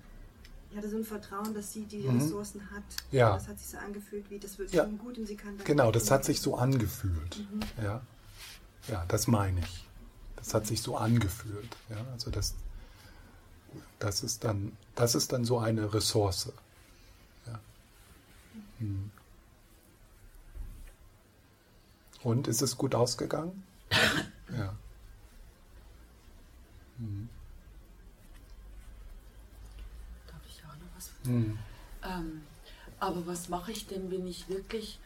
ich 0.70 0.78
hatte 0.78 0.90
so 0.90 0.98
ein 0.98 1.04
Vertrauen, 1.04 1.54
dass 1.54 1.74
sie 1.74 1.86
die 1.86 2.08
mhm. 2.08 2.20
Ressourcen 2.20 2.62
hat. 2.72 2.84
Ja. 3.12 3.34
Das 3.34 3.48
hat 3.48 3.58
sich 3.60 3.70
so 3.70 3.78
angefühlt, 3.78 4.30
wie 4.30 4.38
das 4.38 4.60
wird 4.60 4.72
ja. 4.72 4.84
schon 4.84 5.00
gut 5.00 5.18
und 5.18 5.26
sie 5.26 5.36
kann. 5.36 5.58
Genau, 5.64 5.92
das 5.92 6.12
hat 6.12 6.26
sich 6.26 6.42
so 6.42 6.56
angefühlt. 6.56 7.48
Mhm. 7.52 7.84
Ja. 7.84 8.02
Ja, 8.88 9.06
das 9.08 9.28
meine 9.28 9.62
ich. 9.62 9.88
Das 10.36 10.54
hat 10.54 10.68
sich 10.68 10.82
so 10.82 10.98
angefühlt. 10.98 11.78
Ja, 11.90 12.04
also 12.12 12.30
das, 12.30 12.54
das 14.00 14.24
ist 14.24 14.44
dann, 14.44 14.78
das 14.96 15.16
ist 15.16 15.32
dann 15.32 15.46
so 15.46 15.60
eine 15.60 15.94
Ressource. 15.94 16.52
Ja. 17.48 17.60
Mhm. 18.80 19.12
Und 22.24 22.48
ist 22.48 22.62
es 22.62 22.78
gut 22.78 22.96
ausgegangen? 22.96 23.64
ja. 24.58 24.76
Mhm. 26.98 27.30
Darf 30.28 30.42
ich 30.48 30.64
auch 30.66 30.76
noch 30.76 30.96
was 30.96 31.10
mhm. 31.24 31.58
ähm, 32.04 32.42
aber 33.00 33.28
was 33.28 33.50
mache 33.50 33.72
ich 33.72 33.88
denn, 33.88 34.10
wenn 34.12 34.26
ich 34.28 34.48
wirklich 34.48 35.00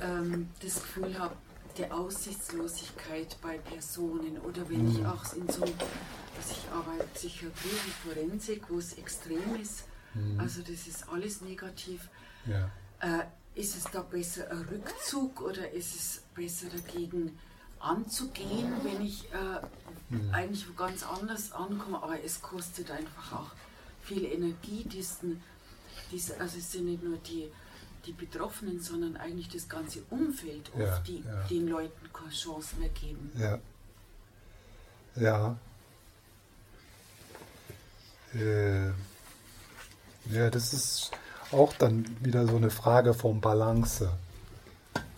ähm, 0.00 0.50
das 0.60 0.74
Gefühl 0.74 1.18
habe, 1.18 1.36
der 1.78 1.94
Aussichtslosigkeit 1.94 3.36
bei 3.42 3.58
Personen 3.58 4.38
oder 4.38 4.68
wenn 4.68 4.84
mhm. 4.84 4.92
ich 4.92 5.06
auch 5.06 5.32
in 5.34 5.48
so, 5.48 5.60
dass 5.60 6.50
ich 6.50 6.68
arbeite 6.72 7.06
Psychiatrie 7.14 7.68
und 7.70 8.14
Forensik, 8.14 8.64
wo 8.68 8.78
es 8.78 8.94
extrem 8.94 9.60
ist, 9.60 9.84
mhm. 10.14 10.38
also 10.40 10.60
das 10.60 10.86
ist 10.86 11.08
alles 11.08 11.40
negativ. 11.40 12.08
Ja. 12.46 12.70
Äh, 13.00 13.24
ist 13.54 13.76
es 13.76 13.84
da 13.84 14.02
besser 14.02 14.50
ein 14.50 14.62
Rückzug 14.62 15.40
oder 15.40 15.70
ist 15.70 15.94
es 15.94 16.22
besser 16.34 16.66
dagegen 16.68 17.38
anzugehen, 17.78 18.72
wenn 18.82 19.04
ich 19.04 19.26
äh, 19.32 19.60
mhm. 20.14 20.34
eigentlich 20.34 20.64
ganz 20.76 21.04
anders 21.04 21.52
ankomme, 21.52 22.02
aber 22.02 22.22
es 22.22 22.40
kostet 22.40 22.90
einfach 22.90 23.32
auch 23.32 23.50
viel 24.02 24.24
Energie, 24.24 24.84
diesen, 24.84 25.42
diese, 26.10 26.38
also 26.40 26.58
es 26.58 26.72
sind 26.72 26.86
nicht 26.86 27.02
nur 27.02 27.18
die, 27.18 27.50
die 28.06 28.12
Betroffenen, 28.12 28.80
sondern 28.80 29.16
eigentlich 29.16 29.48
das 29.48 29.68
ganze 29.68 30.02
Umfeld, 30.10 30.70
ja, 30.78 30.98
die 31.00 31.22
ja. 31.24 31.42
den 31.48 31.68
Leuten 31.68 32.12
keine 32.12 32.30
Chance 32.30 32.76
mehr 32.76 32.88
geben. 32.90 33.30
Ja. 33.36 33.58
Ja. 35.16 35.56
Äh, 38.34 38.88
ja, 40.30 40.50
das 40.50 40.72
ist 40.72 41.10
auch 41.52 41.72
dann 41.74 42.04
wieder 42.20 42.46
so 42.46 42.56
eine 42.56 42.70
Frage 42.70 43.14
von 43.14 43.40
Balance, 43.40 44.10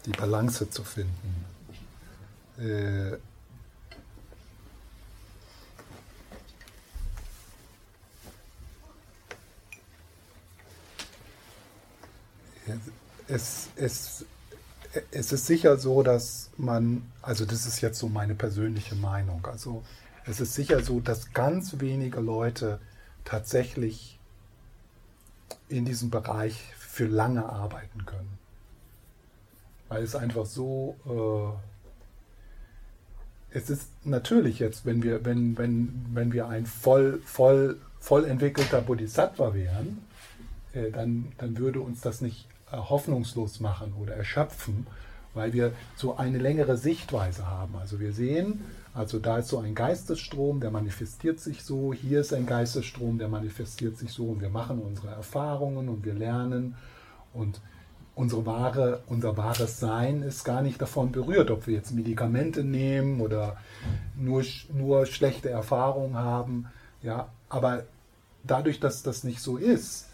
die 0.05 0.11
Balance 0.11 0.69
zu 0.69 0.85
finden. 0.85 1.45
Äh, 2.59 3.17
es, 13.29 13.69
es, 13.77 14.25
es 15.11 15.33
ist 15.33 15.47
sicher 15.47 15.77
so, 15.77 16.03
dass 16.03 16.51
man, 16.57 17.03
also 17.23 17.45
das 17.45 17.67
ist 17.67 17.81
jetzt 17.81 17.99
so 17.99 18.09
meine 18.09 18.35
persönliche 18.35 18.95
Meinung, 18.95 19.45
also 19.47 19.83
es 20.27 20.41
ist 20.41 20.55
sicher 20.55 20.83
so, 20.83 21.01
dass 21.01 21.33
ganz 21.33 21.81
wenige 21.81 22.21
Leute 22.21 22.81
tatsächlich 23.25 24.19
in 25.69 25.85
diesem 25.85 26.11
Bereich 26.11 26.75
für 26.77 27.07
lange 27.07 27.49
arbeiten 27.49 28.07
können. 28.07 28.39
Weil 29.89 30.03
es 30.03 30.17
einfach 30.17 30.47
so, 30.47 30.97
äh, 33.53 33.57
es 33.57 33.71
ist 33.71 33.89
natürlich 34.05 34.59
jetzt, 34.59 34.85
wenn 34.85 35.03
wir, 35.03 35.25
wenn, 35.25 35.57
wenn, 35.57 36.07
wenn 36.13 36.33
wir 36.33 36.49
ein 36.49 36.67
voll, 36.67 37.21
voll, 37.25 37.79
voll 38.01 38.25
entwickelter 38.25 38.81
Bodhisattva 38.81 39.55
wären, 39.55 39.99
äh, 40.73 40.91
dann, 40.91 41.33
dann 41.39 41.57
würde 41.59 41.81
uns 41.81 42.01
das 42.01 42.21
nicht 42.21 42.49
hoffnungslos 42.73 43.61
machen 43.61 43.95
oder 44.01 44.15
erschöpfen, 44.15 44.87
weil 45.35 45.53
wir 45.53 45.73
so 45.97 46.17
eine 46.17 46.39
längere 46.39 46.77
Sichtweise 46.77 47.47
haben. 47.47 47.77
Also 47.77 48.01
wir 48.01 48.13
sehen, 48.13 48.65
also 48.95 49.19
da 49.19 49.39
ist 49.39 49.49
so 49.49 49.59
ein 49.59 49.75
Geistesstrom, 49.75 50.61
der 50.61 50.71
manifestiert 50.71 51.39
sich 51.41 51.63
so, 51.63 51.93
hier 51.93 52.21
ist 52.21 52.33
ein 52.33 52.47
Geistesstrom, 52.47 53.19
der 53.19 53.29
manifestiert 53.29 53.99
sich 53.99 54.13
so 54.13 54.25
und 54.25 54.41
wir 54.41 54.49
machen 54.49 54.79
unsere 54.79 55.09
Erfahrungen 55.09 55.89
und 55.89 56.05
wir 56.05 56.15
lernen 56.15 56.75
und 57.35 57.61
unsere 58.15 58.47
wahre, 58.47 59.03
unser 59.09 59.37
wahres 59.37 59.79
Sein 59.79 60.23
ist 60.23 60.43
gar 60.43 60.63
nicht 60.63 60.81
davon 60.81 61.13
berührt, 61.13 61.51
ob 61.51 61.67
wir 61.67 61.75
jetzt 61.75 61.93
Medikamente 61.93 62.65
nehmen 62.65 63.21
oder 63.21 63.59
nur, 64.17 64.43
nur 64.73 65.05
schlechte 65.05 65.51
Erfahrungen 65.51 66.17
haben. 66.17 66.67
Ja, 67.03 67.29
aber 67.51 67.85
dadurch, 68.43 68.81
dass 68.81 69.03
das 69.03 69.23
nicht 69.23 69.41
so 69.41 69.59
ist, 69.59 70.06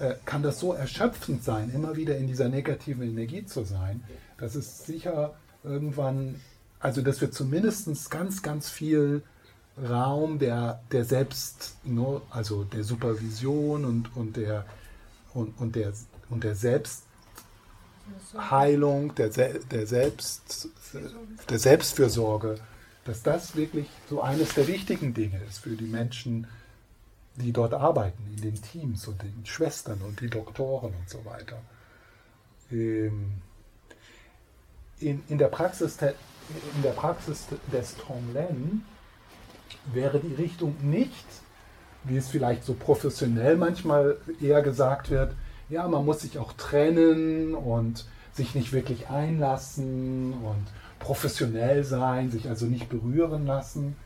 äh, 0.00 0.14
kann 0.24 0.42
das 0.42 0.60
so 0.60 0.72
erschöpfend 0.72 1.44
sein, 1.44 1.70
immer 1.74 1.96
wieder 1.96 2.16
in 2.16 2.26
dieser 2.26 2.48
negativen 2.48 3.02
Energie 3.02 3.44
zu 3.46 3.64
sein, 3.64 4.02
dass 4.38 4.54
es 4.54 4.86
sicher 4.86 5.34
irgendwann 5.64 6.36
also 6.80 7.02
dass 7.02 7.20
wir 7.20 7.30
zumindest 7.32 8.10
ganz, 8.10 8.40
ganz 8.42 8.70
viel 8.70 9.22
Raum 9.76 10.38
der, 10.38 10.80
der 10.92 11.04
Selbst, 11.04 11.74
also 12.30 12.64
der 12.64 12.84
Supervision 12.84 13.84
und, 13.84 14.16
und, 14.16 14.36
der, 14.36 14.64
und, 15.34 15.60
und, 15.60 15.76
der, 15.76 15.92
und 16.30 16.44
der 16.44 16.54
Selbstheilung, 16.54 19.14
der, 19.16 19.28
der, 19.28 19.86
Selbst, 19.86 20.70
der 21.48 21.58
Selbstfürsorge, 21.58 22.58
dass 23.04 23.22
das 23.22 23.56
wirklich 23.56 23.88
so 24.08 24.22
eines 24.22 24.54
der 24.54 24.68
wichtigen 24.68 25.12
Dinge 25.12 25.40
ist 25.48 25.58
für 25.58 25.76
die 25.76 25.86
Menschen, 25.86 26.46
die 27.36 27.52
dort 27.52 27.74
arbeiten, 27.74 28.22
in 28.36 28.42
den 28.42 28.62
Teams 28.62 29.06
und 29.08 29.22
den 29.22 29.44
Schwestern 29.44 30.00
und 30.02 30.20
die 30.20 30.30
Doktoren 30.30 30.94
und 30.94 31.08
so 31.08 31.24
weiter. 31.24 31.58
Ähm, 32.70 33.34
in, 34.98 35.22
in 35.28 35.38
der 35.38 35.48
Praxis 35.48 35.98
in 36.00 36.82
der 36.82 36.90
Praxis 36.90 37.46
des 37.72 37.96
Tonglen 37.96 38.84
wäre 39.92 40.20
die 40.20 40.34
Richtung 40.34 40.76
nicht, 40.80 41.26
wie 42.04 42.16
es 42.16 42.28
vielleicht 42.28 42.64
so 42.64 42.74
professionell 42.74 43.56
manchmal 43.56 44.16
eher 44.40 44.62
gesagt 44.62 45.10
wird, 45.10 45.34
ja, 45.68 45.86
man 45.88 46.04
muss 46.04 46.20
sich 46.20 46.38
auch 46.38 46.52
trennen 46.52 47.54
und 47.54 48.06
sich 48.32 48.54
nicht 48.54 48.72
wirklich 48.72 49.08
einlassen 49.08 50.34
und 50.34 50.66
professionell 51.00 51.82
sein, 51.82 52.30
sich 52.30 52.48
also 52.48 52.66
nicht 52.66 52.88
berühren 52.88 53.46
lassen. 53.46 53.96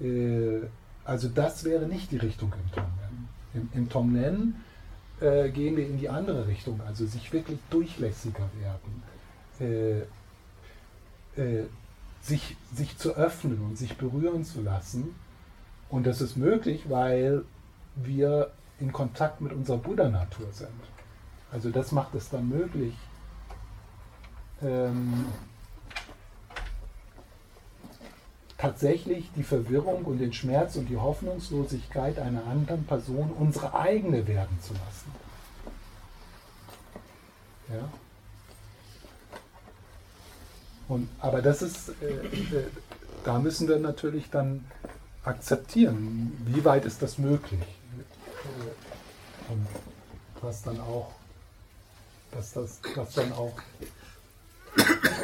Äh, 0.00 0.60
also 1.06 1.28
das 1.28 1.64
wäre 1.64 1.86
nicht 1.86 2.10
die 2.10 2.18
Richtung 2.18 2.52
im 2.52 2.72
Tonglen. 2.72 3.28
Im, 3.54 3.68
im 3.72 3.88
Tonglen 3.88 4.56
äh, 5.20 5.50
gehen 5.50 5.76
wir 5.76 5.86
in 5.86 5.98
die 5.98 6.08
andere 6.08 6.46
Richtung, 6.46 6.80
also 6.86 7.06
sich 7.06 7.32
wirklich 7.32 7.58
durchlässiger 7.70 8.48
werden. 8.60 9.02
Äh, 9.60 10.00
äh, 11.40 11.66
sich, 12.22 12.56
sich 12.74 12.98
zu 12.98 13.14
öffnen 13.14 13.60
und 13.60 13.78
sich 13.78 13.96
berühren 13.96 14.44
zu 14.44 14.62
lassen. 14.62 15.14
Und 15.88 16.06
das 16.06 16.20
ist 16.20 16.36
möglich, 16.36 16.84
weil 16.88 17.44
wir 17.94 18.50
in 18.80 18.92
Kontakt 18.92 19.40
mit 19.40 19.52
unserer 19.52 19.78
Buddha-Natur 19.78 20.48
sind. 20.50 20.68
Also 21.52 21.70
das 21.70 21.92
macht 21.92 22.14
es 22.14 22.28
dann 22.28 22.48
möglich, 22.48 22.94
ähm, 24.60 25.26
tatsächlich 28.58 29.30
die 29.36 29.42
Verwirrung 29.42 30.04
und 30.04 30.18
den 30.18 30.32
Schmerz 30.32 30.76
und 30.76 30.88
die 30.88 30.96
Hoffnungslosigkeit 30.96 32.18
einer 32.18 32.46
anderen 32.46 32.84
Person 32.84 33.30
unsere 33.38 33.74
eigene 33.74 34.26
werden 34.26 34.58
zu 34.62 34.72
lassen. 34.72 35.12
Ja? 37.68 37.88
Und, 40.88 41.08
aber 41.20 41.42
das 41.42 41.62
ist, 41.62 41.90
äh, 42.00 42.04
äh, 42.04 42.66
da 43.24 43.38
müssen 43.38 43.68
wir 43.68 43.78
natürlich 43.78 44.30
dann 44.30 44.64
akzeptieren, 45.24 46.32
wie 46.46 46.64
weit 46.64 46.84
ist 46.84 47.02
das 47.02 47.18
möglich. 47.18 47.60
Äh, 47.60 49.52
und 49.52 49.66
was 50.40 50.62
dann 50.62 50.80
auch, 50.80 51.12
dass 52.30 52.52
das, 52.52 52.80
das 52.94 53.14
dann 53.14 53.32
auch 53.32 53.54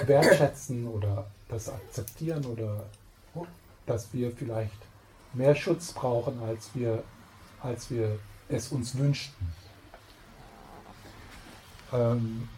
wertschätzen 0.07 0.89
oder 0.89 1.27
das 1.49 1.69
akzeptieren 1.69 2.45
oder 2.47 2.85
dass 3.87 4.13
wir 4.13 4.33
vielleicht 4.33 4.79
mehr 5.33 5.55
Schutz 5.55 5.93
brauchen, 5.93 6.41
als 6.43 6.71
wir, 6.75 7.03
als 7.61 7.91
wir 7.91 8.19
es 8.49 8.69
uns 8.69 8.97
wünschten. 8.97 9.49
Ähm 11.93 12.49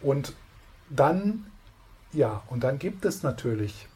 und 0.00 0.34
dann, 0.88 1.46
ja, 2.12 2.42
und 2.48 2.64
dann 2.64 2.78
gibt 2.78 3.04
es 3.04 3.22
natürlich, 3.22 3.86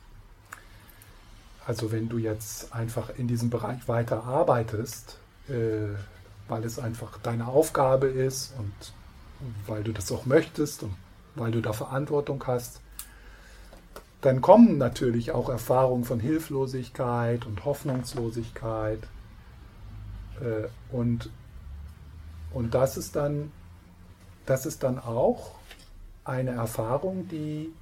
also 1.67 1.93
wenn 1.93 2.09
du 2.09 2.19
jetzt 2.19 2.75
einfach 2.75 3.11
in 3.17 3.27
diesem 3.27 3.51
Bereich 3.51 3.89
weiter 3.89 4.25
arbeitest, 4.25 5.19
äh, 5.49 5.95
weil 6.49 6.65
es 6.65 6.79
einfach 6.79 7.19
deine 7.19 7.49
Aufgabe 7.49 8.07
ist 8.07 8.55
und 8.59 8.73
weil 9.67 9.83
du 9.83 9.93
das 9.93 10.13
auch 10.13 10.27
möchtest 10.27 10.83
und 10.83 10.95
weil 11.35 11.51
du 11.51 11.61
da 11.61 11.73
Verantwortung 11.73 12.43
hast, 12.47 12.81
dann 14.21 14.41
kommen 14.41 14.79
natürlich 14.79 15.33
auch 15.33 15.49
Erfahrungen 15.49 16.05
von 16.05 16.21
Hilflosigkeit 16.21 17.47
und 17.47 17.65
Hoffnungslosigkeit. 17.65 19.01
Äh, 20.41 20.69
und, 20.95 21.31
und 22.53 22.75
das 22.75 22.97
ist 22.97 23.17
dann, 23.17 23.53
das 24.47 24.67
ist 24.67 24.83
dann 24.83 24.99
auch 24.99 25.57
eine 26.25 26.51
Erfahrung, 26.51 27.29
die 27.29 27.73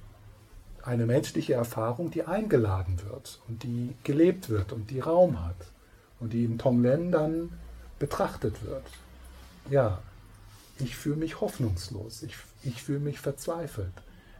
eine 0.83 1.05
menschliche 1.07 1.53
Erfahrung, 1.55 2.11
die 2.11 2.23
eingeladen 2.23 3.01
wird 3.09 3.41
und 3.47 3.63
die 3.63 3.95
gelebt 4.03 4.49
wird 4.49 4.71
und 4.71 4.91
die 4.91 4.99
Raum 4.99 5.43
hat 5.43 5.55
und 6.19 6.33
die 6.33 6.45
im 6.45 6.59
Tonglen 6.59 7.11
dann 7.11 7.51
betrachtet 7.97 8.63
wird. 8.63 8.83
Ja, 9.69 9.99
ich 10.77 10.95
fühle 10.95 11.15
mich 11.15 11.41
hoffnungslos, 11.41 12.21
ich, 12.21 12.35
ich 12.63 12.83
fühle 12.83 12.99
mich 12.99 13.19
verzweifelt. 13.19 13.93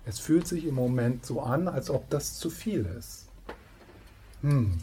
Es 0.05 0.19
fühlt 0.19 0.47
sich 0.47 0.65
im 0.65 0.75
Moment 0.75 1.25
so 1.25 1.41
an, 1.41 1.67
als 1.67 1.89
ob 1.89 2.09
das 2.09 2.37
zu 2.37 2.49
viel 2.49 2.85
ist. 2.97 3.25
Hm. 4.41 4.77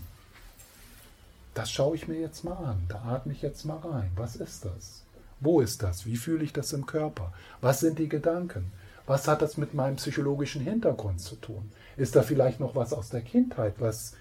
Das 1.54 1.70
schaue 1.70 1.94
ich 1.94 2.08
mir 2.08 2.18
jetzt 2.18 2.44
mal 2.44 2.56
an. 2.56 2.82
Da 2.88 3.02
atme 3.02 3.32
ich 3.32 3.42
jetzt 3.42 3.64
mal 3.64 3.78
rein. 3.78 4.10
Was 4.16 4.36
ist 4.36 4.64
das? 4.64 5.02
Wo 5.40 5.60
ist 5.60 5.82
das? 5.82 6.06
Wie 6.06 6.16
fühle 6.16 6.44
ich 6.44 6.52
das 6.52 6.72
im 6.72 6.86
Körper? 6.86 7.32
Was 7.60 7.80
sind 7.80 7.98
die 7.98 8.08
Gedanken? 8.08 8.72
Was 9.06 9.28
hat 9.28 9.42
das 9.42 9.56
mit 9.56 9.74
meinem 9.74 9.96
psychologischen 9.96 10.62
Hintergrund 10.62 11.20
zu 11.20 11.36
tun? 11.36 11.70
Ist 11.96 12.16
da 12.16 12.22
vielleicht 12.22 12.60
noch 12.60 12.74
was 12.74 12.92
aus 12.92 13.10
der 13.10 13.20
Kindheit, 13.20 13.74
was 13.78 14.14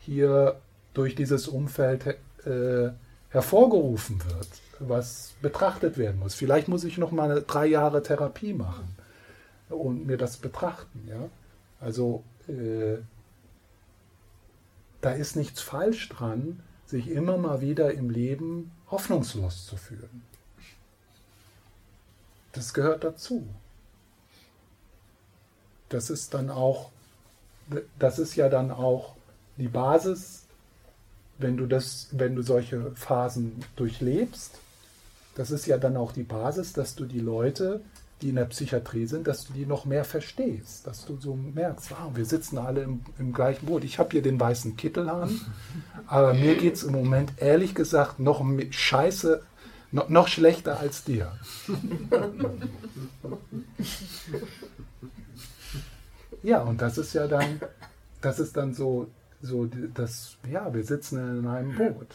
hier 0.00 0.60
durch 0.94 1.14
dieses 1.14 1.48
Umfeld 1.48 2.06
äh, 2.44 2.90
hervorgerufen 3.30 4.22
wird, 4.24 4.48
was 4.80 5.34
betrachtet 5.40 5.96
werden 5.98 6.18
muss? 6.18 6.34
Vielleicht 6.34 6.68
muss 6.68 6.84
ich 6.84 6.98
noch 6.98 7.12
mal 7.12 7.44
drei 7.46 7.66
Jahre 7.66 8.02
Therapie 8.02 8.54
machen 8.54 8.96
und 9.72 10.06
mir 10.06 10.16
das 10.16 10.36
betrachten. 10.36 11.06
Ja? 11.08 11.28
Also 11.80 12.22
äh, 12.48 12.98
da 15.00 15.10
ist 15.10 15.36
nichts 15.36 15.60
falsch 15.60 16.08
dran, 16.08 16.60
sich 16.86 17.08
immer 17.08 17.38
mal 17.38 17.60
wieder 17.60 17.92
im 17.94 18.10
Leben 18.10 18.70
hoffnungslos 18.90 19.66
zu 19.66 19.76
fühlen. 19.76 20.22
Das 22.52 22.74
gehört 22.74 23.02
dazu. 23.02 23.46
Das 25.88 26.10
ist 26.10 26.34
dann 26.34 26.50
auch, 26.50 26.90
das 27.98 28.18
ist 28.18 28.36
ja 28.36 28.48
dann 28.48 28.70
auch 28.70 29.16
die 29.56 29.68
Basis, 29.68 30.44
wenn 31.38 31.56
du 31.56 31.66
das, 31.66 32.08
wenn 32.12 32.36
du 32.36 32.42
solche 32.42 32.92
Phasen 32.92 33.64
durchlebst, 33.76 34.58
das 35.34 35.50
ist 35.50 35.66
ja 35.66 35.78
dann 35.78 35.96
auch 35.96 36.12
die 36.12 36.22
Basis, 36.22 36.72
dass 36.72 36.94
du 36.94 37.06
die 37.06 37.20
Leute 37.20 37.80
die 38.22 38.28
in 38.28 38.36
der 38.36 38.44
Psychiatrie 38.46 39.06
sind, 39.06 39.26
dass 39.26 39.46
du 39.46 39.52
die 39.52 39.66
noch 39.66 39.84
mehr 39.84 40.04
verstehst, 40.04 40.86
dass 40.86 41.04
du 41.04 41.18
so 41.20 41.34
merkst, 41.34 41.90
wow, 41.90 42.14
wir 42.14 42.24
sitzen 42.24 42.56
alle 42.58 42.82
im, 42.82 43.00
im 43.18 43.32
gleichen 43.32 43.66
Boot. 43.66 43.82
Ich 43.84 43.98
habe 43.98 44.10
hier 44.12 44.22
den 44.22 44.38
weißen 44.38 44.76
Kittel 44.76 45.08
an, 45.08 45.40
aber 46.06 46.32
mir 46.34 46.54
geht 46.56 46.74
es 46.74 46.84
im 46.84 46.92
Moment 46.92 47.32
ehrlich 47.38 47.74
gesagt 47.74 48.20
noch 48.20 48.44
scheiße, 48.70 49.42
noch, 49.90 50.08
noch 50.08 50.28
schlechter 50.28 50.78
als 50.78 51.02
dir. 51.04 51.32
ja, 56.42 56.62
und 56.62 56.80
das 56.80 56.96
ist 56.98 57.12
ja 57.12 57.26
dann, 57.26 57.60
das 58.20 58.38
ist 58.38 58.56
dann 58.56 58.72
so, 58.72 59.08
so 59.42 59.68
das, 59.94 60.36
ja, 60.48 60.72
wir 60.72 60.84
sitzen 60.84 61.38
in 61.40 61.46
einem 61.46 61.74
Boot. 61.76 62.06